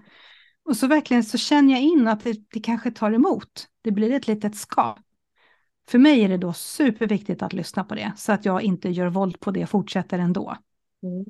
Och 0.65 0.77
så 0.77 0.87
verkligen 0.87 1.25
så 1.25 1.39
känner 1.39 1.73
jag 1.73 1.83
in 1.83 2.09
att 2.09 2.25
det, 2.25 2.51
det 2.53 2.61
kanske 2.61 2.91
tar 2.91 3.13
emot. 3.13 3.67
Det 3.83 3.91
blir 3.91 4.13
ett 4.13 4.27
litet 4.27 4.57
ska. 4.57 4.97
För 5.89 5.99
mig 5.99 6.25
är 6.25 6.29
det 6.29 6.37
då 6.37 6.53
superviktigt 6.53 7.43
att 7.43 7.53
lyssna 7.53 7.85
på 7.85 7.95
det, 7.95 8.13
så 8.17 8.33
att 8.33 8.45
jag 8.45 8.63
inte 8.63 8.89
gör 8.89 9.07
våld 9.07 9.41
på 9.41 9.51
det 9.51 9.63
och 9.63 9.71
fortsätter 9.71 10.19
ändå. 10.19 10.57
Mm. 11.03 11.25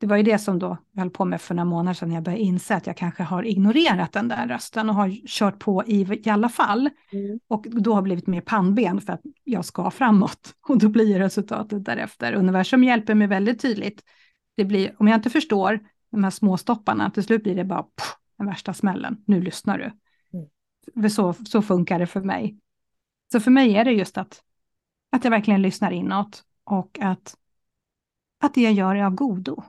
Det 0.00 0.06
var 0.06 0.16
ju 0.16 0.22
det 0.22 0.38
som 0.38 0.58
då 0.58 0.76
jag 0.92 1.00
höll 1.00 1.10
på 1.10 1.24
med 1.24 1.40
för 1.40 1.54
några 1.54 1.64
månader 1.64 1.94
sedan, 1.94 2.08
när 2.08 2.16
jag 2.16 2.24
började 2.24 2.42
inse 2.42 2.76
att 2.76 2.86
jag 2.86 2.96
kanske 2.96 3.22
har 3.22 3.42
ignorerat 3.42 4.12
den 4.12 4.28
där 4.28 4.48
rösten 4.48 4.88
och 4.88 4.94
har 4.94 5.26
kört 5.26 5.58
på 5.58 5.84
i, 5.86 6.22
i 6.24 6.30
alla 6.30 6.48
fall. 6.48 6.90
Mm. 7.12 7.40
Och 7.48 7.66
då 7.70 7.94
har 7.94 8.02
blivit 8.02 8.26
mer 8.26 8.40
pannben 8.40 9.00
för 9.00 9.12
att 9.12 9.20
jag 9.44 9.64
ska 9.64 9.90
framåt. 9.90 10.54
Och 10.68 10.78
då 10.78 10.88
blir 10.88 11.18
resultatet 11.18 11.84
därefter. 11.84 12.32
Universum 12.32 12.84
hjälper 12.84 13.14
mig 13.14 13.26
väldigt 13.26 13.60
tydligt. 13.60 14.02
Det 14.56 14.64
blir, 14.64 14.94
om 14.98 15.08
jag 15.08 15.18
inte 15.18 15.30
förstår 15.30 15.80
de 16.10 16.24
här 16.24 16.30
små 16.30 16.56
stopparna, 16.56 17.10
till 17.10 17.22
slut 17.24 17.42
blir 17.42 17.54
det 17.54 17.64
bara 17.64 17.82
pff, 17.82 18.14
den 18.40 18.48
värsta 18.48 18.74
smällen. 18.74 19.24
Nu 19.26 19.40
lyssnar 19.40 19.78
du. 19.78 19.92
För 21.02 21.08
Så, 21.08 21.32
så 21.32 21.62
funkar 21.62 21.98
det 21.98 22.06
för 22.06 22.20
mig. 22.20 22.56
Så 23.32 23.40
för 23.40 23.50
mig 23.50 23.76
är 23.76 23.84
det 23.84 23.92
just 23.92 24.18
att, 24.18 24.42
att 25.10 25.24
jag 25.24 25.30
verkligen 25.30 25.62
lyssnar 25.62 25.90
inåt 25.90 26.42
och 26.64 26.98
att, 27.00 27.34
att 28.40 28.54
det 28.54 28.60
jag 28.60 28.72
gör 28.72 28.94
är 28.94 29.04
av 29.04 29.14
godo. 29.14 29.62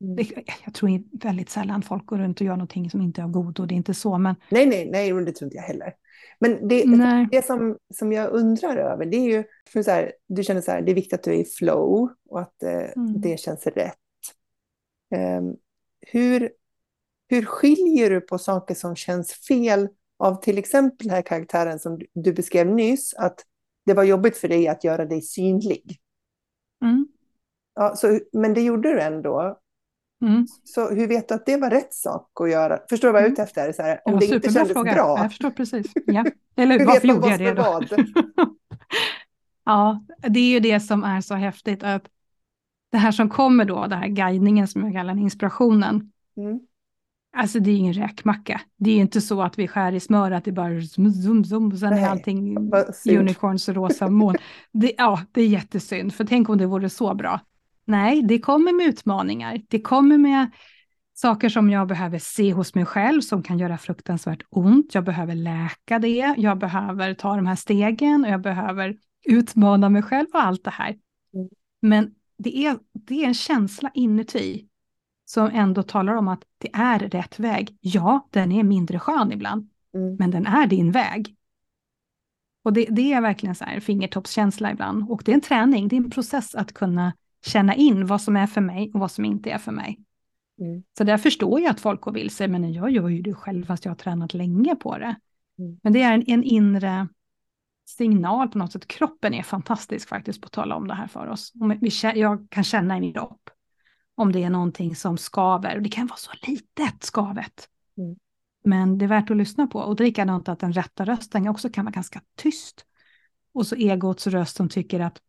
Mm. 0.00 0.26
Jag 0.64 0.74
tror 0.74 1.18
väldigt 1.24 1.50
sällan 1.50 1.82
folk 1.82 2.06
går 2.06 2.18
runt 2.18 2.40
och 2.40 2.46
gör 2.46 2.56
någonting 2.56 2.90
som 2.90 3.00
inte 3.00 3.20
är 3.20 3.24
av 3.24 3.30
godo, 3.30 3.66
det 3.66 3.74
är 3.74 3.76
inte 3.76 3.94
så. 3.94 4.18
Men... 4.18 4.34
Nej, 4.48 4.66
nej, 4.66 4.90
nej, 4.90 5.12
det 5.12 5.32
tror 5.32 5.46
inte 5.46 5.56
jag 5.56 5.62
heller. 5.62 5.94
Men 6.38 6.68
det, 6.68 6.84
det 7.30 7.44
som, 7.44 7.78
som 7.94 8.12
jag 8.12 8.30
undrar 8.30 8.76
över, 8.76 9.06
det 9.06 9.16
är 9.16 9.36
ju, 9.36 9.44
för 9.72 9.82
så 9.82 9.90
här, 9.90 10.12
du 10.26 10.42
känner 10.42 10.60
så 10.60 10.70
här, 10.70 10.82
det 10.82 10.92
är 10.92 10.94
viktigt 10.94 11.12
att 11.12 11.22
du 11.22 11.30
är 11.30 11.40
i 11.40 11.44
flow 11.44 12.08
och 12.28 12.40
att 12.40 12.62
eh, 12.62 12.92
mm. 12.96 13.20
det 13.20 13.40
känns 13.40 13.66
rätt. 13.66 13.94
Um, 15.16 15.56
hur, 16.00 16.50
hur 17.28 17.44
skiljer 17.44 18.10
du 18.10 18.20
på 18.20 18.38
saker 18.38 18.74
som 18.74 18.96
känns 18.96 19.32
fel 19.32 19.88
av 20.18 20.42
till 20.42 20.58
exempel 20.58 21.06
den 21.06 21.14
här 21.14 21.22
karaktären 21.22 21.78
som 21.78 22.00
du 22.14 22.32
beskrev 22.32 22.66
nyss, 22.66 23.14
att 23.14 23.44
det 23.86 23.94
var 23.94 24.04
jobbigt 24.04 24.36
för 24.36 24.48
dig 24.48 24.68
att 24.68 24.84
göra 24.84 25.04
dig 25.04 25.22
synlig. 25.22 25.98
Mm. 26.82 27.06
Ja, 27.74 27.96
så, 27.96 28.20
men 28.32 28.54
det 28.54 28.60
gjorde 28.60 28.92
du 28.92 29.00
ändå. 29.00 29.58
Mm. 30.22 30.46
Så 30.64 30.94
hur 30.94 31.08
vet 31.08 31.28
du 31.28 31.34
att 31.34 31.46
det 31.46 31.56
var 31.56 31.70
rätt 31.70 31.94
sak 31.94 32.30
att 32.40 32.50
göra? 32.50 32.80
Förstår 32.90 33.08
du 33.08 33.12
vad 33.12 33.22
jag 33.22 33.28
är 33.28 33.32
ute 33.32 33.42
efter? 33.42 33.72
Så 33.72 33.82
här, 33.82 34.00
om 34.04 34.18
det, 34.18 34.26
inte 34.26 34.52
kändes 34.52 34.72
fråga. 34.72 34.92
bra. 34.92 35.18
Jag 35.18 35.30
förstår 35.30 35.50
precis. 35.50 35.92
Ja. 36.06 36.24
Eller 36.56 36.86
varför 36.86 37.08
gjorde 37.08 37.28
jag 37.28 37.40
det 37.40 37.54
då? 37.54 37.82
Ja, 39.66 40.04
det 40.28 40.40
är 40.40 40.50
ju 40.50 40.60
det 40.60 40.80
som 40.80 41.04
är 41.04 41.20
så 41.20 41.34
häftigt 41.34 41.82
att 41.82 42.08
det 42.92 42.98
här 42.98 43.12
som 43.12 43.28
kommer 43.28 43.64
då, 43.64 43.86
det 43.86 43.96
här 43.96 44.08
guidningen 44.08 44.68
som 44.68 44.84
jag 44.84 44.92
kallar 44.92 45.18
inspirationen. 45.18 46.12
Mm. 46.36 46.60
Alltså 47.36 47.60
det 47.60 47.70
är 47.70 47.76
ingen 47.76 47.94
räkmacka. 47.94 48.60
Det 48.76 48.90
är 48.90 48.96
inte 48.96 49.20
så 49.20 49.42
att 49.42 49.58
vi 49.58 49.68
skär 49.68 49.92
i 49.92 50.00
smör, 50.00 50.30
att 50.30 50.44
det 50.44 50.52
bara 50.52 50.82
zoom, 50.82 51.12
zoom, 51.12 51.44
zoom 51.44 51.72
och 51.72 51.78
sen 51.78 51.90
Nej, 51.90 52.02
är 52.02 52.08
allting 52.08 52.56
unicorns 53.18 53.68
och 53.68 53.74
rosa 53.74 54.10
moln. 54.10 54.38
Det, 54.72 54.92
ja, 54.98 55.20
det 55.32 55.40
är 55.40 55.46
jättesynd, 55.46 56.14
för 56.14 56.24
tänk 56.24 56.48
om 56.48 56.58
det 56.58 56.66
vore 56.66 56.90
så 56.90 57.14
bra. 57.14 57.40
Nej, 57.84 58.22
det 58.22 58.38
kommer 58.38 58.72
med 58.72 58.86
utmaningar. 58.86 59.60
Det 59.68 59.80
kommer 59.80 60.18
med 60.18 60.50
saker 61.14 61.48
som 61.48 61.70
jag 61.70 61.88
behöver 61.88 62.18
se 62.18 62.52
hos 62.52 62.74
mig 62.74 62.84
själv 62.84 63.20
som 63.20 63.42
kan 63.42 63.58
göra 63.58 63.78
fruktansvärt 63.78 64.42
ont. 64.50 64.94
Jag 64.94 65.04
behöver 65.04 65.34
läka 65.34 65.98
det. 65.98 66.34
Jag 66.36 66.58
behöver 66.58 67.14
ta 67.14 67.36
de 67.36 67.46
här 67.46 67.56
stegen 67.56 68.24
och 68.24 68.30
jag 68.30 68.40
behöver 68.40 68.96
utmana 69.24 69.88
mig 69.88 70.02
själv 70.02 70.26
och 70.34 70.42
allt 70.42 70.64
det 70.64 70.70
här. 70.70 70.96
Mm. 71.34 71.48
Men 71.82 72.14
det 72.38 72.66
är, 72.66 72.78
det 72.92 73.22
är 73.22 73.26
en 73.26 73.34
känsla 73.34 73.90
inuti 73.94 74.68
som 75.34 75.50
ändå 75.52 75.82
talar 75.82 76.14
om 76.14 76.28
att 76.28 76.44
det 76.58 76.70
är 76.72 76.98
rätt 76.98 77.38
väg. 77.38 77.76
Ja, 77.80 78.28
den 78.30 78.52
är 78.52 78.62
mindre 78.62 78.98
skön 78.98 79.32
ibland, 79.32 79.70
mm. 79.94 80.16
men 80.16 80.30
den 80.30 80.46
är 80.46 80.66
din 80.66 80.92
väg. 80.92 81.36
Och 82.64 82.72
det, 82.72 82.86
det, 82.90 83.12
är 83.12 83.20
verkligen 83.20 83.54
så 83.54 83.64
här 83.64 83.80
fingertoppskänsla 83.80 84.70
ibland. 84.70 85.10
Och 85.10 85.22
det 85.24 85.32
är 85.32 85.34
en 85.34 85.40
träning, 85.40 85.88
det 85.88 85.96
är 85.96 86.00
en 86.00 86.10
process 86.10 86.54
att 86.54 86.72
kunna 86.72 87.12
känna 87.46 87.74
in 87.74 88.06
vad 88.06 88.20
som 88.20 88.36
är 88.36 88.46
för 88.46 88.60
mig 88.60 88.90
och 88.94 89.00
vad 89.00 89.10
som 89.10 89.24
inte 89.24 89.50
är 89.50 89.58
för 89.58 89.72
mig. 89.72 89.98
Mm. 90.60 90.82
Så 90.98 91.04
där 91.04 91.18
förstår 91.18 91.60
jag 91.60 91.70
att 91.70 91.80
folk 91.80 92.00
går 92.00 92.12
vilse, 92.12 92.48
men 92.48 92.72
jag 92.72 92.90
gör 92.90 93.08
ju 93.08 93.22
det 93.22 93.34
själv 93.34 93.64
fast 93.64 93.84
jag 93.84 93.90
har 93.90 93.96
tränat 93.96 94.34
länge 94.34 94.76
på 94.76 94.98
det. 94.98 95.16
Mm. 95.58 95.80
Men 95.82 95.92
det 95.92 96.02
är 96.02 96.14
en, 96.14 96.24
en, 96.26 96.42
inre 96.42 97.08
signal 97.84 98.48
på 98.48 98.58
något 98.58 98.72
sätt. 98.72 98.86
Kroppen 98.86 99.34
är 99.34 99.42
fantastisk 99.42 100.08
faktiskt 100.08 100.40
på 100.40 100.46
att 100.46 100.52
tala 100.52 100.76
om 100.76 100.88
det 100.88 100.94
här 100.94 101.06
för 101.06 101.26
oss. 101.26 101.52
Vi, 101.80 101.90
jag 102.20 102.46
kan 102.50 102.64
känna 102.64 102.96
i 102.96 103.00
min 103.00 103.12
kropp 103.12 103.50
om 104.14 104.32
det 104.32 104.44
är 104.44 104.50
någonting 104.50 104.96
som 104.96 105.18
skaver. 105.18 105.76
Och 105.76 105.82
det 105.82 105.88
kan 105.88 106.06
vara 106.06 106.16
så 106.16 106.30
litet 106.42 107.04
skavet. 107.04 107.68
Mm. 107.98 108.16
Men 108.64 108.98
det 108.98 109.04
är 109.04 109.08
värt 109.08 109.30
att 109.30 109.36
lyssna 109.36 109.66
på. 109.66 109.78
Och 109.78 109.96
det 109.96 110.02
är 110.02 110.06
likadant 110.06 110.48
att 110.48 110.60
den 110.60 110.72
rätta 110.72 111.04
rösten 111.04 111.48
också 111.48 111.70
kan 111.70 111.84
vara 111.84 111.92
ganska 111.92 112.20
tyst. 112.36 112.86
Och 113.54 113.66
så 113.66 113.74
egots 113.74 114.26
röst 114.26 114.56
som 114.56 114.68
tycker 114.68 115.00
att 115.00 115.20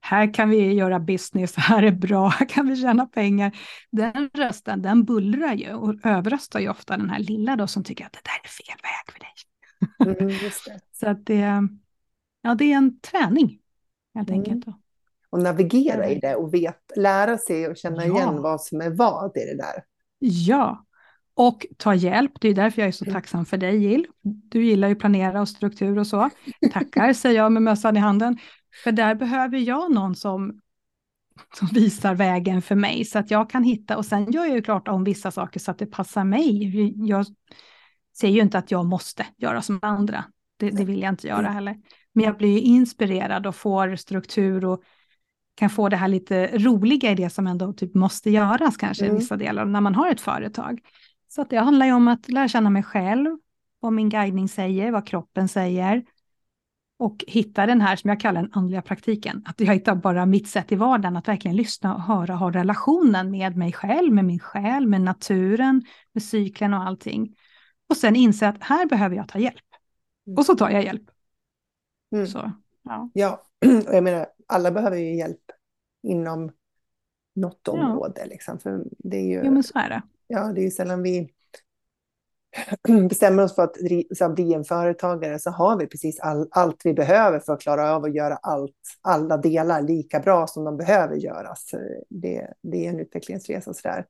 här 0.00 0.34
kan 0.34 0.50
vi 0.50 0.72
göra 0.72 1.00
business, 1.00 1.54
här 1.56 1.82
är 1.82 1.92
bra, 1.92 2.28
här 2.28 2.48
kan 2.48 2.68
vi 2.68 2.76
tjäna 2.76 3.06
pengar. 3.06 3.56
Den 3.90 4.30
rösten, 4.34 4.82
den 4.82 5.04
bullrar 5.04 5.54
ju 5.54 5.74
och 5.74 6.06
överröstar 6.06 6.60
ju 6.60 6.68
ofta 6.68 6.96
den 6.96 7.10
här 7.10 7.18
lilla 7.18 7.56
då 7.56 7.66
som 7.66 7.84
tycker 7.84 8.06
att 8.06 8.12
det 8.12 8.20
där 8.24 8.40
är 8.44 8.48
fel 8.48 8.76
väg 8.82 9.12
för 9.12 9.20
dig. 9.20 9.34
Mm, 10.20 10.40
Så 10.92 11.08
att 11.08 11.26
det, 11.26 11.68
ja, 12.42 12.54
det 12.54 12.72
är 12.72 12.76
en 12.76 13.00
träning 13.00 13.58
helt 14.14 14.28
mm. 14.28 14.40
enkelt. 14.40 14.66
Då. 14.66 14.74
Och 15.30 15.40
navigera 15.40 16.08
i 16.08 16.18
det 16.18 16.34
och 16.34 16.54
vet, 16.54 16.80
lära 16.96 17.38
sig 17.38 17.68
och 17.68 17.76
känna 17.76 18.06
ja. 18.06 18.14
igen 18.14 18.42
vad 18.42 18.60
som 18.60 18.80
är 18.80 18.90
vad 18.90 19.36
i 19.36 19.40
det 19.40 19.56
där. 19.56 19.84
Ja, 20.18 20.84
och 21.34 21.66
ta 21.76 21.94
hjälp. 21.94 22.32
Det 22.40 22.48
är 22.48 22.54
därför 22.54 22.82
jag 22.82 22.88
är 22.88 22.92
så 22.92 23.04
mm. 23.04 23.14
tacksam 23.14 23.46
för 23.46 23.56
dig 23.56 23.76
Jill. 23.76 24.06
Du 24.22 24.64
gillar 24.64 24.88
ju 24.88 24.94
planera 24.94 25.40
och 25.40 25.48
struktur 25.48 25.98
och 25.98 26.06
så. 26.06 26.30
Tackar 26.72 27.12
säger 27.12 27.36
jag 27.36 27.52
med 27.52 27.62
mössan 27.62 27.96
i 27.96 28.00
handen. 28.00 28.38
För 28.84 28.92
där 28.92 29.14
behöver 29.14 29.58
jag 29.58 29.94
någon 29.94 30.14
som, 30.14 30.60
som 31.54 31.68
visar 31.72 32.14
vägen 32.14 32.62
för 32.62 32.74
mig 32.74 33.04
så 33.04 33.18
att 33.18 33.30
jag 33.30 33.50
kan 33.50 33.64
hitta 33.64 33.96
och 33.96 34.06
sen 34.06 34.32
gör 34.32 34.44
jag 34.44 34.54
ju 34.54 34.62
klart 34.62 34.88
om 34.88 35.04
vissa 35.04 35.30
saker 35.30 35.60
så 35.60 35.70
att 35.70 35.78
det 35.78 35.86
passar 35.86 36.24
mig. 36.24 36.72
Jag 37.08 37.26
säger 38.20 38.34
ju 38.34 38.40
inte 38.40 38.58
att 38.58 38.70
jag 38.70 38.86
måste 38.86 39.26
göra 39.36 39.62
som 39.62 39.78
andra. 39.82 40.24
Det, 40.56 40.70
det 40.70 40.84
vill 40.84 41.02
jag 41.02 41.12
inte 41.12 41.26
göra 41.26 41.38
mm. 41.38 41.54
heller. 41.54 41.76
Men 42.12 42.24
jag 42.24 42.36
blir 42.36 42.58
inspirerad 42.58 43.46
och 43.46 43.56
får 43.56 43.96
struktur 43.96 44.64
och 44.64 44.82
kan 45.58 45.70
få 45.70 45.88
det 45.88 45.96
här 45.96 46.08
lite 46.08 46.58
roliga 46.58 47.10
i 47.10 47.14
det 47.14 47.30
som 47.30 47.46
ändå 47.46 47.72
typ 47.72 47.94
måste 47.94 48.30
göras 48.30 48.76
kanske 48.76 49.04
i 49.04 49.08
mm. 49.08 49.18
vissa 49.18 49.36
delar 49.36 49.64
när 49.64 49.80
man 49.80 49.94
har 49.94 50.10
ett 50.10 50.20
företag. 50.20 50.80
Så 51.28 51.42
att 51.42 51.50
det 51.50 51.56
handlar 51.56 51.86
ju 51.86 51.92
om 51.92 52.08
att 52.08 52.28
lära 52.28 52.48
känna 52.48 52.70
mig 52.70 52.82
själv, 52.82 53.38
vad 53.80 53.92
min 53.92 54.08
guidning 54.08 54.48
säger, 54.48 54.92
vad 54.92 55.06
kroppen 55.06 55.48
säger 55.48 56.04
och 56.98 57.24
hitta 57.26 57.66
den 57.66 57.80
här 57.80 57.96
som 57.96 58.10
jag 58.10 58.20
kallar 58.20 58.42
den 58.42 58.52
andliga 58.52 58.82
praktiken. 58.82 59.42
Att 59.46 59.60
jag 59.60 59.74
hittar 59.74 59.94
bara 59.94 60.26
mitt 60.26 60.48
sätt 60.48 60.72
i 60.72 60.74
vardagen 60.74 61.16
att 61.16 61.28
verkligen 61.28 61.56
lyssna 61.56 61.94
och 61.94 62.02
höra, 62.02 62.34
ha 62.34 62.50
relationen 62.50 63.30
med 63.30 63.56
mig 63.56 63.72
själv, 63.72 64.12
med 64.12 64.24
min 64.24 64.40
själ, 64.40 64.86
med 64.86 65.00
naturen, 65.00 65.82
med 66.12 66.22
cyklen 66.22 66.74
och 66.74 66.86
allting. 66.86 67.34
Och 67.88 67.96
sen 67.96 68.16
inse 68.16 68.48
att 68.48 68.62
här 68.62 68.86
behöver 68.86 69.16
jag 69.16 69.28
ta 69.28 69.38
hjälp. 69.38 69.64
Och 70.36 70.46
så 70.46 70.54
tar 70.54 70.70
jag 70.70 70.84
hjälp. 70.84 71.10
Mm. 72.12 72.26
Så, 72.26 72.52
ja. 72.82 73.10
ja, 73.14 73.42
jag 73.92 74.04
menar, 74.04 74.26
alla 74.48 74.70
behöver 74.70 74.96
ju 74.96 75.14
hjälp 75.16 75.42
inom 76.02 76.52
något 77.34 77.68
område. 77.68 78.20
Ja. 78.20 78.26
Liksom, 78.26 78.58
för 78.58 78.84
det 78.98 79.16
är 79.16 79.26
ju, 79.26 79.42
jo, 79.44 79.50
men 79.52 79.62
så 79.62 79.78
är 79.78 79.88
det. 79.88 80.02
Ja, 80.26 80.52
det 80.52 80.60
är 80.60 80.64
ju 80.64 80.70
sällan 80.70 81.02
vi 81.02 81.30
bestämmer 83.08 83.42
oss 83.42 83.54
för 83.54 83.62
att 83.62 84.34
bli 84.34 84.54
en 84.54 84.64
företagare 84.64 85.38
så 85.38 85.50
har 85.50 85.76
vi 85.76 85.86
precis 85.86 86.20
all, 86.20 86.48
allt 86.50 86.80
vi 86.84 86.94
behöver 86.94 87.40
för 87.40 87.52
att 87.52 87.60
klara 87.60 87.94
av 87.94 88.04
att 88.04 88.14
göra 88.14 88.36
allt, 88.36 88.74
alla 89.00 89.36
delar 89.36 89.82
lika 89.82 90.20
bra 90.20 90.46
som 90.46 90.64
de 90.64 90.76
behöver 90.76 91.16
göras. 91.16 91.70
Det, 92.08 92.54
det 92.62 92.86
är 92.86 92.90
en 92.90 93.00
utvecklingsresa. 93.00 93.74
Så 93.74 93.88
där. 93.88 94.06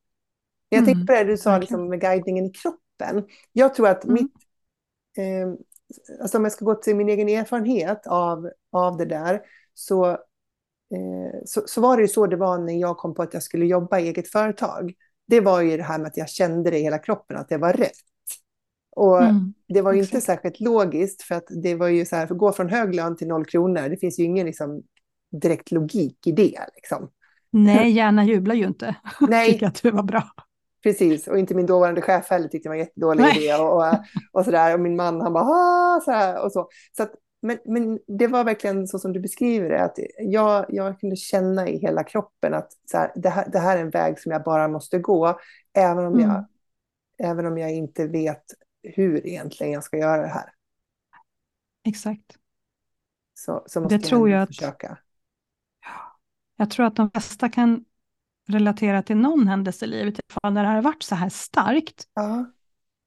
Jag 0.68 0.78
mm, 0.78 0.86
tänkte 0.86 1.14
på 1.14 1.18
det 1.18 1.24
du 1.24 1.36
sa 1.36 1.58
liksom, 1.58 1.88
med 1.88 2.00
guidningen 2.00 2.44
i 2.44 2.50
kroppen. 2.50 3.26
Jag 3.52 3.74
tror 3.74 3.88
att 3.88 4.04
mm. 4.04 4.14
mitt... 4.14 4.32
Eh, 5.18 5.48
alltså 6.20 6.38
om 6.38 6.44
jag 6.44 6.52
ska 6.52 6.64
gå 6.64 6.74
till 6.74 6.96
min 6.96 7.08
egen 7.08 7.28
erfarenhet 7.28 8.06
av, 8.06 8.50
av 8.72 8.96
det 8.96 9.04
där 9.04 9.42
så, 9.74 10.06
eh, 10.06 10.18
så, 11.44 11.62
så 11.66 11.80
var 11.80 11.96
det 11.96 12.02
ju 12.02 12.08
så 12.08 12.26
det 12.26 12.36
var 12.36 12.58
när 12.58 12.80
jag 12.80 12.96
kom 12.96 13.14
på 13.14 13.22
att 13.22 13.34
jag 13.34 13.42
skulle 13.42 13.66
jobba 13.66 13.98
i 13.98 14.08
eget 14.08 14.28
företag. 14.28 14.92
Det 15.26 15.40
var 15.40 15.60
ju 15.60 15.76
det 15.76 15.82
här 15.82 15.98
med 15.98 16.06
att 16.06 16.16
jag 16.16 16.28
kände 16.28 16.70
det 16.70 16.78
i 16.78 16.82
hela 16.82 16.98
kroppen, 16.98 17.36
att 17.36 17.48
det 17.48 17.58
var 17.58 17.72
rätt. 17.72 17.92
Och 18.96 19.22
mm, 19.22 19.54
det 19.68 19.82
var 19.82 19.92
ju 19.92 20.00
exakt. 20.00 20.14
inte 20.14 20.26
särskilt 20.26 20.60
logiskt 20.60 21.22
för 21.22 21.34
att 21.34 21.46
det 21.62 21.74
var 21.74 21.88
ju 21.88 22.04
så 22.04 22.16
här, 22.16 22.26
för 22.26 22.34
att 22.34 22.38
gå 22.38 22.52
från 22.52 22.68
hög 22.68 22.94
lön 22.94 23.16
till 23.16 23.28
noll 23.28 23.44
kronor, 23.44 23.88
det 23.88 23.96
finns 23.96 24.18
ju 24.18 24.24
ingen 24.24 24.46
liksom, 24.46 24.82
direkt 25.42 25.70
logik 25.70 26.26
i 26.26 26.32
det. 26.32 26.58
Liksom. 26.74 27.10
Nej, 27.50 27.90
hjärnan 27.90 28.26
jublar 28.26 28.54
ju 28.54 28.66
inte. 28.66 28.94
Nej. 29.28 29.52
Tycker 29.52 29.66
att 29.66 29.82
det 29.82 29.90
var 29.90 30.02
bra. 30.02 30.24
Precis, 30.82 31.28
och 31.28 31.38
inte 31.38 31.54
min 31.54 31.66
dåvarande 31.66 32.02
chef 32.02 32.30
heller 32.30 32.48
tyckte 32.48 32.68
det 32.68 32.70
var 32.70 32.76
en 32.76 32.80
jättedålig 32.80 33.22
Nej. 33.22 33.44
idé. 33.44 33.54
Och, 33.54 33.76
och, 33.76 33.94
och, 34.32 34.44
sådär. 34.44 34.74
och 34.74 34.80
min 34.80 34.96
man 34.96 35.20
han 35.20 35.32
bara 35.32 35.44
ah, 35.44 36.00
så 36.04 36.10
här, 36.10 36.44
och 36.44 36.52
så. 36.52 36.68
så 36.96 37.02
att, 37.02 37.12
men, 37.40 37.58
men 37.64 37.98
det 38.06 38.26
var 38.26 38.44
verkligen 38.44 38.86
så 38.86 38.98
som 38.98 39.12
du 39.12 39.20
beskriver 39.20 39.68
det, 39.68 39.84
att 39.84 39.98
jag, 40.18 40.66
jag 40.68 41.00
kunde 41.00 41.16
känna 41.16 41.68
i 41.68 41.78
hela 41.78 42.04
kroppen 42.04 42.54
att 42.54 42.72
så 42.90 42.98
här, 42.98 43.12
det, 43.14 43.28
här, 43.28 43.48
det 43.52 43.58
här 43.58 43.76
är 43.76 43.82
en 43.82 43.90
väg 43.90 44.20
som 44.20 44.32
jag 44.32 44.42
bara 44.42 44.68
måste 44.68 44.98
gå, 44.98 45.40
även 45.72 46.06
om, 46.06 46.14
mm. 46.14 46.30
jag, 46.30 46.44
även 47.18 47.46
om 47.46 47.58
jag 47.58 47.72
inte 47.72 48.06
vet 48.06 48.44
hur 48.82 49.26
egentligen 49.26 49.72
jag 49.72 49.84
ska 49.84 49.96
göra 49.96 50.22
det 50.22 50.28
här. 50.28 50.52
Exakt. 51.84 52.36
Så, 53.34 53.64
så 53.66 53.80
måste 53.80 53.96
det 53.96 54.02
jag 54.02 54.08
tror 54.08 54.30
jag 54.30 54.42
att, 54.42 54.48
försöka. 54.48 54.98
Jag 56.56 56.70
tror 56.70 56.86
att 56.86 56.96
de 56.96 57.10
flesta 57.10 57.48
kan 57.48 57.84
relatera 58.48 59.02
till 59.02 59.16
någon 59.16 59.48
händelse 59.48 59.84
i 59.84 59.88
livet, 59.88 60.20
när 60.42 60.62
det 60.62 60.68
har 60.68 60.82
varit 60.82 61.02
så 61.02 61.14
här 61.14 61.28
starkt. 61.28 62.08
Ja. 62.14 62.46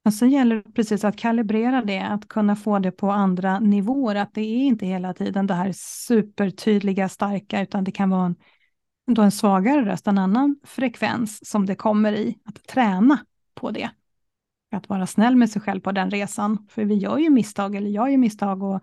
Men 0.03 0.13
sen 0.13 0.29
gäller 0.29 0.55
det 0.55 0.71
precis 0.71 1.03
att 1.03 1.17
kalibrera 1.17 1.81
det, 1.81 1.99
att 1.99 2.27
kunna 2.27 2.55
få 2.55 2.79
det 2.79 2.91
på 2.91 3.11
andra 3.11 3.59
nivåer, 3.59 4.15
att 4.15 4.33
det 4.33 4.41
är 4.41 4.57
inte 4.57 4.85
hela 4.85 5.13
tiden 5.13 5.47
det 5.47 5.53
här 5.53 5.71
supertydliga, 5.75 7.09
starka, 7.09 7.61
utan 7.61 7.83
det 7.83 7.91
kan 7.91 8.09
vara 8.09 8.25
en, 8.25 8.35
då 9.15 9.21
en 9.21 9.31
svagare 9.31 9.85
röst, 9.85 10.07
en 10.07 10.17
annan 10.17 10.59
frekvens 10.63 11.49
som 11.49 11.65
det 11.65 11.75
kommer 11.75 12.13
i, 12.13 12.37
att 12.45 12.67
träna 12.67 13.25
på 13.53 13.71
det. 13.71 13.89
Att 14.71 14.89
vara 14.89 15.07
snäll 15.07 15.35
med 15.35 15.49
sig 15.49 15.61
själv 15.61 15.81
på 15.81 15.91
den 15.91 16.11
resan, 16.11 16.67
för 16.69 16.85
vi 16.85 16.95
gör 16.95 17.17
ju 17.17 17.29
misstag, 17.29 17.75
eller 17.75 17.89
jag 17.89 18.11
gör 18.11 18.17
misstag 18.17 18.63
och 18.63 18.81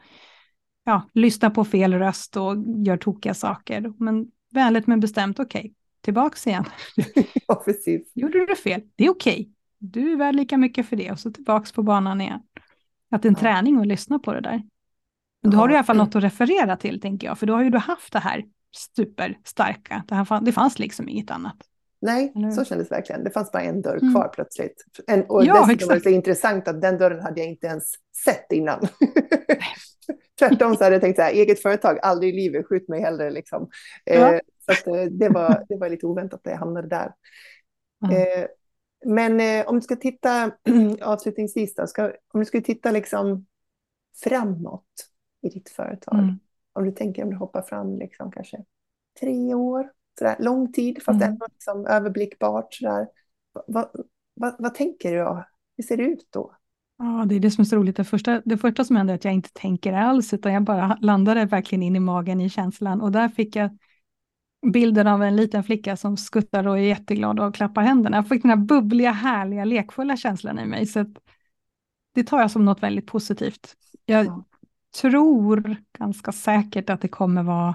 ja, 0.85 1.09
lyssnar 1.15 1.51
på 1.51 1.65
fel 1.65 1.95
röst 1.95 2.37
och 2.37 2.57
gör 2.87 2.97
tokiga 2.97 3.35
saker. 3.35 3.93
Men 3.99 4.27
vänligt 4.51 4.87
men 4.87 5.01
bestämt, 5.01 5.39
okej, 5.39 5.61
okay, 5.61 5.73
tillbaks 6.01 6.47
igen. 6.47 6.65
ja, 7.47 7.55
precis. 7.65 8.13
Gjorde 8.15 8.47
du 8.47 8.57
fel? 8.57 8.83
Det 8.97 9.05
är 9.05 9.11
okej. 9.11 9.33
Okay. 9.33 9.53
Du 9.79 10.13
är 10.13 10.17
värd 10.17 10.35
lika 10.35 10.57
mycket 10.57 10.89
för 10.89 10.97
det 10.97 11.11
och 11.11 11.19
så 11.19 11.31
tillbaks 11.31 11.73
på 11.73 11.83
banan 11.83 12.21
igen. 12.21 12.41
Att 13.11 13.23
det 13.23 13.27
är 13.27 13.31
en 13.31 13.35
ja. 13.35 13.41
träning 13.41 13.81
att 13.81 13.87
lyssna 13.87 14.19
på 14.19 14.33
det 14.33 14.41
där. 14.41 14.63
Men 15.43 15.51
då 15.51 15.59
har 15.59 15.69
du 15.69 15.75
i 15.75 15.77
alla 15.77 15.85
fall 15.85 15.97
något 15.97 16.17
att 16.17 16.25
referera 16.25 16.77
till, 16.77 17.01
tänker 17.01 17.27
jag, 17.27 17.39
för 17.39 17.47
då 17.47 17.55
har 17.55 17.63
ju 17.63 17.71
du 17.71 17.79
haft 17.79 18.13
det 18.13 18.19
här 18.19 18.45
superstarka. 18.97 20.05
Det, 20.09 20.15
här, 20.15 20.41
det 20.41 20.53
fanns 20.53 20.79
liksom 20.79 21.09
inget 21.09 21.31
annat. 21.31 21.57
Nej, 22.01 22.33
så 22.55 22.65
kändes 22.65 22.89
det 22.89 22.95
verkligen. 22.95 23.25
Det 23.25 23.31
fanns 23.31 23.53
bara 23.53 23.63
en 23.63 23.83
dörr 23.83 23.99
mm. 24.03 24.15
kvar 24.15 24.29
plötsligt. 24.29 24.85
En, 25.07 25.25
och 25.25 25.45
ja, 25.45 25.67
dessutom 25.67 25.89
var 25.89 25.95
det 25.95 26.01
så 26.01 26.09
intressant 26.09 26.69
att 26.69 26.83
den 26.83 26.99
dörren 26.99 27.23
hade 27.23 27.41
jag 27.41 27.49
inte 27.49 27.67
ens 27.67 27.93
sett 28.25 28.53
innan. 28.53 28.81
Tvärtom 30.39 30.77
så 30.77 30.85
hade 30.85 30.95
jag 30.95 31.03
tänkt 31.03 31.17
så 31.17 31.23
här, 31.23 31.33
eget 31.33 31.63
företag, 31.63 31.99
aldrig 32.03 32.35
i 32.35 32.37
livet, 32.37 32.67
skjut 32.67 32.89
mig 32.89 33.01
hellre 33.01 33.31
liksom. 33.31 33.69
Ja. 34.05 34.35
Eh, 34.35 34.41
så 34.67 34.73
att, 34.73 34.87
eh, 34.87 35.05
det, 35.05 35.29
var, 35.29 35.65
det 35.69 35.77
var 35.77 35.89
lite 35.89 36.07
oväntat 36.07 36.41
att 36.45 36.53
jag 36.53 36.59
hamnade 36.59 36.89
där. 36.89 37.13
Mm. 38.05 38.17
Eh, 38.17 38.47
men 39.07 39.41
eh, 39.41 39.69
om 39.69 39.77
du 39.77 39.83
ska 39.83 39.97
titta 39.97 40.51
avslutningsvis 41.03 41.75
då, 41.75 41.87
ska, 41.87 42.05
om 42.05 42.41
du 42.41 42.45
skulle 42.45 42.63
titta 42.63 42.91
liksom 42.91 43.47
framåt 44.25 45.11
i 45.43 45.49
ditt 45.49 45.69
företag. 45.69 46.19
Mm. 46.19 46.39
Om 46.73 46.85
du 46.85 46.93
tänker 46.93 47.23
om 47.23 47.31
du 47.31 47.37
hoppar 47.37 47.63
fram 47.63 47.99
liksom 47.99 48.33
kanske 48.33 48.65
tre 49.21 49.55
år, 49.55 49.91
sådär, 50.19 50.37
lång 50.39 50.73
tid 50.73 51.03
fast 51.03 51.23
mm. 51.23 51.33
ändå 51.33 51.47
liksom 51.53 51.87
överblickbart. 51.87 52.75
Sådär. 52.75 53.09
Vad, 53.67 53.91
vad, 54.35 54.55
vad 54.59 54.75
tänker 54.75 55.13
du? 55.13 55.19
Då? 55.19 55.45
Hur 55.77 55.85
ser 55.85 55.97
det 55.97 56.03
ut 56.03 56.29
då? 56.31 56.55
Ja, 56.99 57.25
det 57.29 57.35
är 57.35 57.41
det 57.41 57.51
som 57.51 57.63
är 57.63 57.67
så 57.67 57.77
roligt. 57.77 57.97
Det 57.97 58.05
första, 58.05 58.43
det 58.45 58.59
första 58.59 58.85
som 58.85 58.97
hände 58.97 59.13
är 59.13 59.15
att 59.15 59.25
jag 59.25 59.35
inte 59.35 59.53
tänker 59.53 59.93
alls, 59.93 60.35
utan 60.35 60.53
jag 60.53 60.63
bara 60.63 60.99
landade 61.01 61.45
verkligen 61.45 61.83
in 61.83 61.97
i 61.97 62.01
magen 62.01 62.41
i 62.41 62.51
känslan. 62.51 63.01
Och 63.01 63.13
där 63.13 63.29
fick 63.29 63.57
jag 63.57 63.79
bilden 64.67 65.07
av 65.07 65.23
en 65.23 65.37
liten 65.37 65.65
flicka 65.65 65.97
som 65.97 66.17
skuttar 66.17 66.67
och 66.67 66.79
är 66.79 66.83
jätteglad 66.83 67.41
och 67.41 67.55
klappar 67.55 67.83
händerna. 67.83 68.17
Jag 68.17 68.29
fick 68.29 68.43
den 68.43 68.51
här 68.51 68.57
bubbliga, 68.57 69.13
härliga, 69.13 69.65
lekfulla 69.65 70.17
känslan 70.17 70.59
i 70.59 70.67
mig. 70.67 70.87
Så 70.87 71.05
det 72.15 72.25
tar 72.25 72.41
jag 72.41 72.51
som 72.51 72.65
något 72.65 72.83
väldigt 72.83 73.07
positivt. 73.07 73.77
Jag 74.05 74.27
ja. 74.27 74.45
tror 75.01 75.77
ganska 75.99 76.33
säkert 76.33 76.91
att 76.91 77.01
det 77.01 77.09
kommer 77.09 77.43
vara 77.43 77.75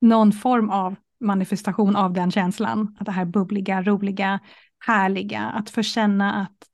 någon 0.00 0.32
form 0.32 0.70
av 0.70 0.94
manifestation 1.20 1.96
av 1.96 2.12
den 2.12 2.30
känslan. 2.30 2.96
Att 3.00 3.06
det 3.06 3.12
här 3.12 3.24
bubbliga, 3.24 3.82
roliga, 3.82 4.40
härliga, 4.86 5.40
att 5.40 5.70
få 5.70 5.82
känna 5.82 6.34
att 6.34 6.68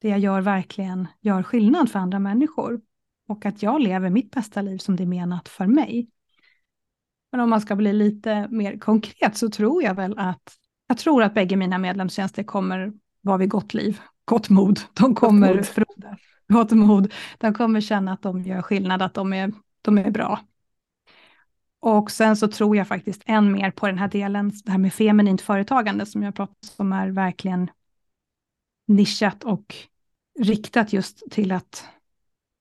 det 0.00 0.08
jag 0.08 0.18
gör 0.18 0.40
verkligen 0.40 1.08
gör 1.20 1.42
skillnad 1.42 1.90
för 1.90 1.98
andra 1.98 2.18
människor. 2.18 2.80
Och 3.28 3.46
att 3.46 3.62
jag 3.62 3.80
lever 3.80 4.10
mitt 4.10 4.30
bästa 4.30 4.62
liv 4.62 4.78
som 4.78 4.96
det 4.96 5.02
är 5.02 5.06
menat 5.06 5.48
för 5.48 5.66
mig. 5.66 6.08
Men 7.32 7.40
om 7.40 7.50
man 7.50 7.60
ska 7.60 7.76
bli 7.76 7.92
lite 7.92 8.48
mer 8.50 8.78
konkret 8.78 9.36
så 9.36 9.50
tror 9.50 9.82
jag 9.82 9.94
väl 9.94 10.18
att 10.18 10.56
jag 10.86 10.98
tror 10.98 11.22
att 11.22 11.34
bägge 11.34 11.56
mina 11.56 11.78
medlemstjänster 11.78 12.42
kommer 12.42 12.92
vara 13.20 13.36
vid 13.36 13.48
gott 13.48 13.74
liv, 13.74 14.00
gott 14.24 14.48
mod. 14.48 14.80
De 14.94 15.14
kommer 15.14 15.54
gott 15.54 15.76
mod. 15.76 16.16
gott 16.48 16.70
mod. 16.70 17.12
De 17.38 17.54
kommer 17.54 17.80
känna 17.80 18.12
att 18.12 18.22
de 18.22 18.42
gör 18.42 18.62
skillnad, 18.62 19.02
att 19.02 19.14
de 19.14 19.32
är, 19.32 19.52
de 19.82 19.98
är 19.98 20.10
bra. 20.10 20.40
Och 21.80 22.10
sen 22.10 22.36
så 22.36 22.48
tror 22.48 22.76
jag 22.76 22.88
faktiskt 22.88 23.22
än 23.26 23.52
mer 23.52 23.70
på 23.70 23.86
den 23.86 23.98
här 23.98 24.08
delen, 24.08 24.52
det 24.64 24.70
här 24.70 24.78
med 24.78 24.92
feminint 24.92 25.40
företagande 25.40 26.06
som 26.06 26.22
jag 26.22 26.34
pratar 26.34 26.52
om, 26.52 26.68
som 26.68 26.92
är 26.92 27.08
verkligen 27.08 27.70
nischat 28.86 29.44
och 29.44 29.74
riktat 30.40 30.92
just 30.92 31.30
till 31.30 31.52
att 31.52 31.84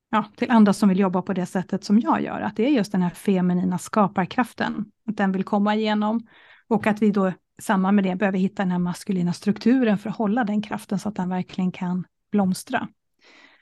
ja, 0.09 0.25
till 0.37 0.51
andra 0.51 0.73
som 0.73 0.89
vill 0.89 0.99
jobba 0.99 1.21
på 1.21 1.33
det 1.33 1.45
sättet 1.45 1.83
som 1.83 1.99
jag 1.99 2.21
gör, 2.21 2.41
att 2.41 2.55
det 2.55 2.65
är 2.65 2.69
just 2.69 2.91
den 2.91 3.01
här 3.01 3.09
feminina 3.09 3.77
skaparkraften, 3.77 4.85
att 5.09 5.17
den 5.17 5.31
vill 5.31 5.43
komma 5.43 5.75
igenom 5.75 6.27
och 6.67 6.87
att 6.87 7.01
vi 7.01 7.11
då 7.11 7.33
samma 7.61 7.91
med 7.91 8.03
det 8.03 8.15
behöver 8.15 8.37
hitta 8.37 8.63
den 8.63 8.71
här 8.71 8.79
maskulina 8.79 9.33
strukturen 9.33 9.97
för 9.97 10.09
att 10.09 10.15
hålla 10.15 10.43
den 10.43 10.61
kraften 10.61 10.99
så 10.99 11.09
att 11.09 11.15
den 11.15 11.29
verkligen 11.29 11.71
kan 11.71 12.05
blomstra. 12.31 12.87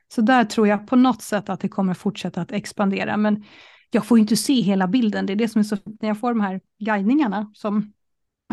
Så 0.07 0.21
där 0.21 0.43
tror 0.43 0.67
jag 0.67 0.87
på 0.87 0.95
något 0.95 1.21
sätt 1.21 1.49
att 1.49 1.59
det 1.59 1.69
kommer 1.69 1.93
fortsätta 1.93 2.41
att 2.41 2.51
expandera, 2.51 3.17
men 3.17 3.43
jag 3.91 4.05
får 4.05 4.19
inte 4.19 4.35
se 4.35 4.61
hela 4.61 4.87
bilden. 4.87 5.25
Det 5.25 5.33
är 5.33 5.37
det 5.37 5.49
som 5.49 5.59
är 5.59 5.63
så 5.63 5.77
när 5.85 6.07
jag 6.07 6.19
får 6.19 6.29
de 6.29 6.41
här 6.41 6.61
guidningarna 6.79 7.51
som 7.53 7.93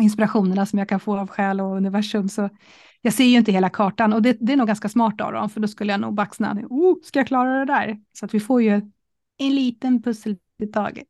inspirationerna 0.01 0.65
som 0.65 0.79
jag 0.79 0.89
kan 0.89 0.99
få 0.99 1.17
av 1.17 1.27
själ 1.27 1.61
och 1.61 1.77
universum 1.77 2.29
så 2.29 2.49
jag 3.05 3.13
ser 3.13 3.23
ju 3.23 3.37
inte 3.37 3.51
hela 3.51 3.69
kartan 3.69 4.13
och 4.13 4.21
det, 4.21 4.37
det 4.39 4.53
är 4.53 4.57
nog 4.57 4.67
ganska 4.67 4.89
smart 4.89 5.21
av 5.21 5.33
dem 5.33 5.49
för 5.49 5.59
då 5.59 5.67
skulle 5.67 5.93
jag 5.93 6.01
nog 6.01 6.13
baxna. 6.13 6.57
Oh, 6.69 6.95
ska 7.03 7.19
jag 7.19 7.27
klara 7.27 7.59
det 7.59 7.65
där? 7.65 7.99
Så 8.13 8.25
att 8.25 8.33
vi 8.33 8.39
får 8.39 8.61
ju 8.61 8.81
en 9.37 9.55
liten 9.55 10.01
pussel 10.01 10.37
i 10.59 10.67
taget. 10.67 11.07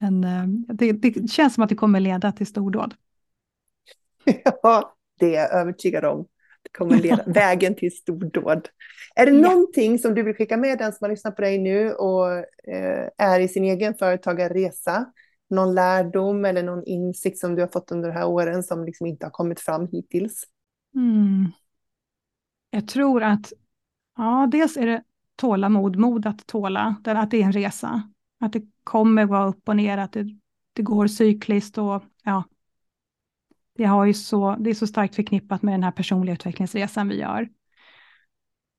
Men 0.00 0.24
uh, 0.24 0.74
det, 0.74 0.92
det, 0.92 1.30
känns 1.30 1.54
som 1.54 1.62
att 1.62 1.68
det 1.68 1.74
kommer 1.74 2.00
leda 2.00 2.32
till 2.32 2.46
stordåd. 2.46 2.94
Ja, 4.62 4.94
det 5.18 5.36
är 5.36 5.40
jag 5.40 5.52
övertygad 5.52 6.04
om. 6.04 6.26
Det 6.62 6.70
kommer 6.78 6.96
leda 6.96 7.24
vägen 7.26 7.74
till 7.74 7.96
stordåd. 7.96 8.68
Är 9.14 9.26
det 9.26 9.32
ja. 9.32 9.48
någonting 9.48 9.98
som 9.98 10.14
du 10.14 10.22
vill 10.22 10.34
skicka 10.34 10.56
med 10.56 10.78
den 10.78 10.92
som 10.92 11.04
har 11.04 11.10
lyssnat 11.10 11.36
på 11.36 11.42
dig 11.42 11.58
nu 11.58 11.92
och 11.92 12.32
eh, 12.72 13.08
är 13.18 13.40
i 13.40 13.48
sin 13.48 13.64
egen 13.64 13.94
företagarresa? 13.94 15.12
Någon 15.50 15.74
lärdom 15.74 16.44
eller 16.44 16.62
någon 16.62 16.84
insikt 16.84 17.38
som 17.38 17.54
du 17.54 17.62
har 17.62 17.68
fått 17.68 17.90
under 17.90 18.08
de 18.08 18.14
här 18.14 18.26
åren 18.26 18.62
som 18.62 18.84
liksom 18.84 19.06
inte 19.06 19.26
har 19.26 19.30
kommit 19.30 19.60
fram 19.60 19.88
hittills? 19.92 20.44
Mm. 20.94 21.52
Jag 22.70 22.88
tror 22.88 23.22
att, 23.22 23.52
ja, 24.16 24.48
dels 24.52 24.76
är 24.76 24.86
det 24.86 25.02
tålamod, 25.36 25.96
mod 25.96 26.26
att 26.26 26.46
tåla, 26.46 26.96
att 27.04 27.30
det 27.30 27.42
är 27.42 27.44
en 27.44 27.52
resa. 27.52 28.02
Att 28.40 28.52
det 28.52 28.62
kommer 28.84 29.24
vara 29.24 29.48
upp 29.48 29.68
och 29.68 29.76
ner, 29.76 29.98
att 29.98 30.12
det, 30.12 30.26
det 30.72 30.82
går 30.82 31.06
cykliskt 31.06 31.78
och 31.78 32.02
ja, 32.24 32.44
det, 33.76 33.84
har 33.84 34.04
ju 34.04 34.14
så, 34.14 34.56
det 34.60 34.70
är 34.70 34.74
så 34.74 34.86
starkt 34.86 35.14
förknippat 35.14 35.62
med 35.62 35.74
den 35.74 35.82
här 35.82 35.90
personliga 35.90 36.34
utvecklingsresan 36.34 37.08
vi 37.08 37.18
gör. 37.18 37.48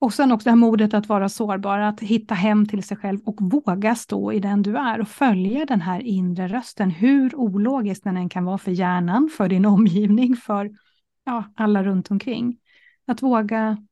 Och 0.00 0.14
sen 0.14 0.32
också 0.32 0.44
det 0.44 0.50
här 0.50 0.56
modet 0.56 0.94
att 0.94 1.08
vara 1.08 1.28
sårbar, 1.28 1.78
att 1.78 2.00
hitta 2.00 2.34
hem 2.34 2.66
till 2.66 2.82
sig 2.82 2.96
själv 2.96 3.20
och 3.24 3.36
våga 3.40 3.94
stå 3.94 4.32
i 4.32 4.40
den 4.40 4.62
du 4.62 4.76
är 4.76 5.00
och 5.00 5.08
följa 5.08 5.66
den 5.66 5.80
här 5.80 6.00
inre 6.00 6.48
rösten, 6.48 6.90
hur 6.90 7.34
ologisk 7.34 8.04
den 8.04 8.16
än 8.16 8.28
kan 8.28 8.44
vara 8.44 8.58
för 8.58 8.70
hjärnan, 8.70 9.30
för 9.36 9.48
din 9.48 9.66
omgivning, 9.66 10.36
för 10.36 10.70
ja, 11.24 11.44
alla 11.56 11.84
runt 11.84 12.10
omkring. 12.10 12.58
Att 13.06 13.22
våga, 13.22 13.86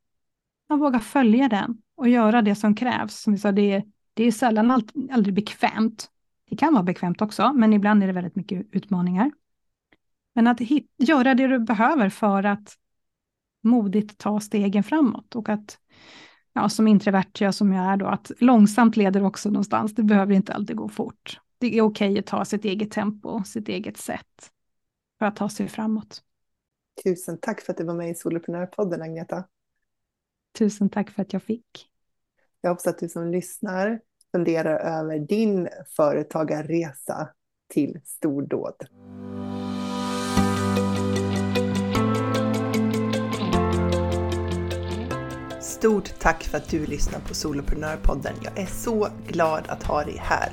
att 0.69 0.81
våga 0.81 1.01
följa 1.01 1.49
den 1.49 1.83
och 1.95 2.09
göra 2.09 2.43
det 2.43 2.55
som 2.55 2.75
krävs. 2.75 3.21
Som 3.21 3.33
vi 3.33 3.39
sa, 3.39 3.53
det, 3.53 3.73
är, 3.73 3.85
det 4.15 4.25
är 4.25 4.33
sällan 4.33 4.71
allt, 4.71 4.93
aldrig 5.11 5.35
bekvämt. 5.35 6.11
Det 6.51 6.57
kan 6.57 6.73
vara 6.73 6.83
bekvämt 6.83 7.23
också, 7.23 7.53
men 7.53 7.73
ibland 7.73 8.03
är 8.03 8.07
det 8.07 8.13
väldigt 8.13 8.37
mycket 8.37 8.67
utmaningar. 8.73 9.31
Men 10.35 10.47
att 10.47 10.61
hit, 10.61 10.95
göra 10.99 11.35
det 11.35 11.47
du 11.47 11.59
behöver 11.59 12.09
för 12.09 12.45
att 12.45 12.77
modigt 13.63 14.19
ta 14.19 14.41
stegen 14.41 14.83
framåt 14.83 15.37
och 15.37 15.49
att, 15.49 15.79
ja, 16.53 16.69
som 16.69 16.89
introvert 16.89 17.41
jag 17.41 17.55
som 17.55 17.73
jag 17.73 17.93
är 17.93 17.97
då, 17.97 18.07
att 18.07 18.31
långsamt 18.39 18.97
leder 18.97 19.25
också 19.25 19.51
någonstans. 19.51 19.95
Det 19.95 20.03
behöver 20.03 20.35
inte 20.35 20.55
alltid 20.55 20.77
gå 20.77 20.89
fort. 20.89 21.41
Det 21.59 21.79
är 21.79 21.83
okej 21.83 22.19
att 22.19 22.27
ta 22.27 22.45
sitt 22.45 22.65
eget 22.65 22.91
tempo, 22.91 23.45
sitt 23.45 23.69
eget 23.69 23.97
sätt 23.97 24.51
för 25.19 25.27
att 25.27 25.37
ta 25.37 25.49
sig 25.49 25.69
framåt. 25.69 26.23
Tusen 27.05 27.39
tack 27.39 27.61
för 27.61 27.73
att 27.73 27.77
du 27.77 27.85
var 27.85 27.95
med 27.95 28.11
i 28.11 28.15
Soloprenörpodden 28.15 29.03
Agneta. 29.03 29.45
Tusen 30.59 30.89
tack 30.89 31.11
för 31.11 31.23
att 31.23 31.33
jag 31.33 31.43
fick. 31.43 31.91
Jag 32.61 32.71
hoppas 32.71 32.87
att 32.87 32.99
du 32.99 33.09
som 33.09 33.31
lyssnar 33.31 34.01
funderar 34.33 34.79
över 34.79 35.19
din 35.19 35.69
företagarresa 35.87 37.29
till 37.69 38.01
stordåd. 38.05 38.75
Stort 45.61 46.19
tack 46.19 46.43
för 46.43 46.59
att 46.59 46.69
du 46.69 46.87
lyssnar 46.87 47.21
på 47.21 47.35
Soloprenörpodden. 47.35 48.35
Jag 48.43 48.59
är 48.59 48.67
så 48.67 49.09
glad 49.27 49.65
att 49.69 49.83
ha 49.83 50.05
dig 50.05 50.17
här. 50.19 50.53